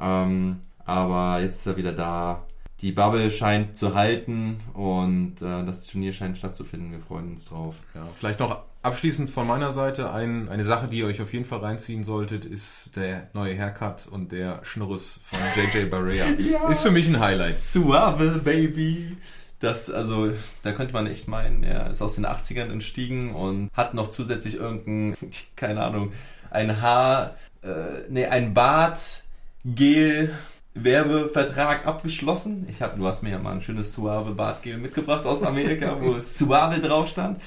Ähm, 0.01 0.61
aber 0.85 1.41
jetzt 1.41 1.59
ist 1.59 1.67
er 1.67 1.77
wieder 1.77 1.93
da. 1.93 2.45
Die 2.81 2.93
Bubble 2.93 3.31
scheint 3.31 3.77
zu 3.77 3.95
halten 3.95 4.59
und 4.75 5.41
äh, 5.41 5.65
das 5.65 5.85
Turnier 5.85 6.13
scheint 6.13 6.39
stattzufinden. 6.39 6.91
Wir 6.91 6.99
freuen 6.99 7.33
uns 7.33 7.45
drauf. 7.45 7.77
Ja, 7.95 8.07
vielleicht 8.15 8.41
noch 8.41 8.63
abschließend 8.83 9.31
von 9.31 9.47
meiner 9.47 9.73
Seite 9.73 10.13
ein, 10.13 10.49
eine 10.49 10.65
Sache, 10.65 10.89
die 10.89 10.99
ihr 10.99 11.07
euch 11.07 11.23
auf 11.23 11.33
jeden 11.33 11.45
Fall 11.45 11.61
reinziehen 11.61 12.05
solltet, 12.05 12.45
ist 12.45 12.97
der 12.97 13.29
neue 13.33 13.57
Haircut 13.57 14.07
und 14.11 14.33
der 14.33 14.65
Schnurres 14.65 15.21
von 15.25 15.39
JJ 15.57 15.87
Barea. 15.87 16.27
Ja. 16.39 16.69
Ist 16.69 16.83
für 16.83 16.91
mich 16.91 17.09
ein 17.09 17.21
Highlight. 17.21 17.57
Suave, 17.57 18.41
Baby. 18.45 19.17
Das, 19.61 19.91
also, 19.91 20.33
da 20.63 20.73
könnte 20.73 20.93
man 20.93 21.07
echt 21.07 21.29
meinen, 21.29 21.63
er 21.63 21.91
ist 21.91 22.03
aus 22.03 22.17
den 22.17 22.27
80ern 22.27 22.71
entstiegen 22.73 23.33
und 23.33 23.71
hat 23.75 23.95
noch 23.95 24.11
zusätzlich 24.11 24.57
irgendein, 24.57 25.17
keine 25.57 25.83
Ahnung, 25.83 26.13
ein 26.51 26.83
Haar, 26.83 27.37
äh, 27.63 28.03
nee, 28.09 28.27
ein 28.27 28.55
Bart, 28.55 29.23
Gel, 29.65 30.35
Werbevertrag 30.75 31.87
abgeschlossen. 31.87 32.67
Ich 32.69 32.83
hab, 32.83 32.97
du 32.97 33.07
hast 33.07 33.23
mir 33.23 33.31
ja 33.31 33.39
mal 33.39 33.53
ein 33.53 33.63
schönes 33.63 33.93
Suave 33.93 34.33
Bartgel 34.33 34.79
mitgebracht 34.79 35.27
aus 35.27 35.43
Amerika, 35.43 35.97
wo 36.01 36.19
Suave 36.21 36.81
drauf 36.81 37.09
stand. 37.09 37.41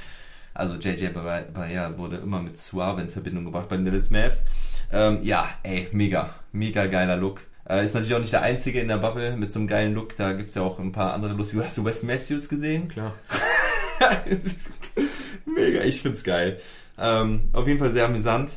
Also 0.55 0.75
JJ 0.75 1.09
Barea 1.09 1.97
wurde 1.97 2.15
immer 2.15 2.41
mit 2.41 2.57
Suave 2.57 3.01
in 3.01 3.09
Verbindung 3.09 3.43
gebracht 3.43 3.67
bei 3.67 3.75
den 3.75 3.85
Dallas 3.85 4.09
Mavs. 4.09 4.43
Ähm, 4.91 5.19
ja, 5.21 5.49
ey, 5.63 5.89
mega, 5.91 6.33
mega 6.53 6.85
geiler 6.85 7.17
Look. 7.17 7.41
Äh, 7.67 7.83
ist 7.83 7.93
natürlich 7.93 8.15
auch 8.15 8.19
nicht 8.19 8.31
der 8.31 8.41
einzige 8.41 8.79
in 8.79 8.87
der 8.87 8.97
Bubble 8.97 9.35
mit 9.35 9.51
so 9.51 9.59
einem 9.59 9.67
geilen 9.67 9.93
Look. 9.93 10.15
Da 10.15 10.31
gibt's 10.31 10.55
ja 10.55 10.61
auch 10.61 10.79
ein 10.79 10.93
paar 10.93 11.13
andere 11.13 11.33
lustige. 11.33 11.65
Hast 11.65 11.77
du 11.77 11.83
Wes 11.83 12.03
Matthews 12.03 12.47
gesehen? 12.47 12.87
Klar. 12.87 13.13
Mega, 15.45 15.81
ich 15.81 16.01
find's 16.01 16.23
geil. 16.23 16.59
Ähm, 16.97 17.49
auf 17.51 17.67
jeden 17.67 17.79
Fall 17.79 17.91
sehr 17.91 18.05
amüsant. 18.05 18.51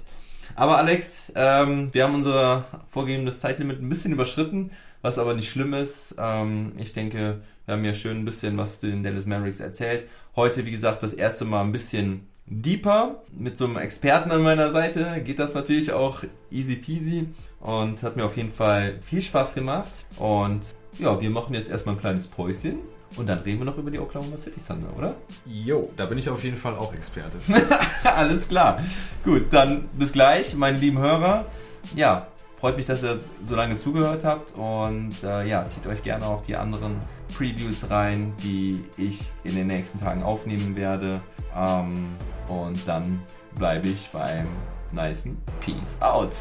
Aber 0.55 0.79
Alex, 0.79 1.33
ähm, 1.35 1.89
wir 1.93 2.05
haben 2.05 2.15
unser 2.15 2.65
vorgegebenes 2.89 3.41
Zeitlimit 3.41 3.83
ein 3.83 3.89
bisschen 3.89 4.13
überschritten, 4.13 4.71
was 5.03 5.19
aber 5.19 5.35
nicht 5.35 5.51
schlimm 5.51 5.75
ist. 5.75 6.15
Ähm, 6.17 6.73
ich 6.79 6.93
denke, 6.93 7.41
wir 7.67 7.75
haben 7.75 7.85
ja 7.85 7.95
schön 7.95 8.19
ein 8.19 8.25
bisschen 8.25 8.57
was 8.57 8.81
zu 8.81 8.87
den 8.87 9.03
Dallas 9.03 9.27
Mavericks 9.27 9.61
erzählt. 9.61 10.09
Heute, 10.39 10.65
wie 10.65 10.71
gesagt, 10.71 11.03
das 11.03 11.15
erste 11.15 11.45
Mal 11.45 11.63
ein 11.63 11.73
bisschen 11.73 12.29
deeper. 12.47 13.25
Mit 13.33 13.59
so 13.59 13.65
einem 13.65 13.77
Experten 13.77 14.31
an 14.31 14.41
meiner 14.45 14.71
Seite 14.71 15.21
geht 15.25 15.41
das 15.41 15.53
natürlich 15.53 15.91
auch 15.91 16.23
easy 16.49 16.77
peasy 16.77 17.27
und 17.59 18.05
hat 18.05 18.15
mir 18.15 18.25
auf 18.25 18.37
jeden 18.37 18.53
Fall 18.53 19.01
viel 19.03 19.21
Spaß 19.21 19.57
gemacht. 19.57 19.91
Und 20.17 20.61
ja, 20.97 21.21
wir 21.21 21.29
machen 21.31 21.55
jetzt 21.55 21.69
erstmal 21.69 21.97
ein 21.97 22.01
kleines 22.01 22.29
Päuschen 22.29 22.79
und 23.17 23.29
dann 23.29 23.41
reden 23.41 23.59
wir 23.59 23.67
noch 23.67 23.79
über 23.79 23.91
die 23.91 23.99
Oklahoma 23.99 24.37
City 24.37 24.61
Thunder, 24.65 24.97
oder? 24.97 25.17
Jo, 25.45 25.91
da 25.97 26.07
bin 26.07 26.19
ich 26.19 26.29
auf 26.29 26.45
jeden 26.45 26.57
Fall 26.57 26.77
auch 26.77 26.95
Experte. 26.95 27.39
Alles 28.05 28.47
klar. 28.47 28.81
Gut, 29.25 29.47
dann 29.51 29.89
bis 29.99 30.13
gleich, 30.13 30.55
meine 30.55 30.79
lieben 30.79 30.99
Hörer. 30.99 31.47
Ja, 31.97 32.29
Freut 32.61 32.77
mich, 32.77 32.87
dass 32.87 33.05
ihr 33.05 33.21
so 33.47 33.55
lange 33.55 33.77
zugehört 33.77 34.25
habt 34.25 34.59
und 34.59 35.15
äh, 35.23 35.47
ja, 35.47 35.65
zieht 35.65 35.87
euch 35.87 36.03
gerne 36.03 36.27
auch 36.27 36.43
die 36.45 36.57
anderen 36.57 36.97
Previews 37.37 37.89
rein, 37.89 38.33
die 38.43 38.83
ich 38.97 39.21
in 39.45 39.55
den 39.55 39.69
nächsten 39.69 40.01
Tagen 40.01 40.25
aufnehmen 40.25 40.75
werde. 40.75 41.21
Ähm, 41.55 42.09
und 42.49 42.89
dann 42.89 43.23
bleibe 43.55 43.87
ich 43.87 44.09
beim 44.11 44.49
nicen 44.91 45.39
Peace 45.61 45.99
out. 46.01 46.33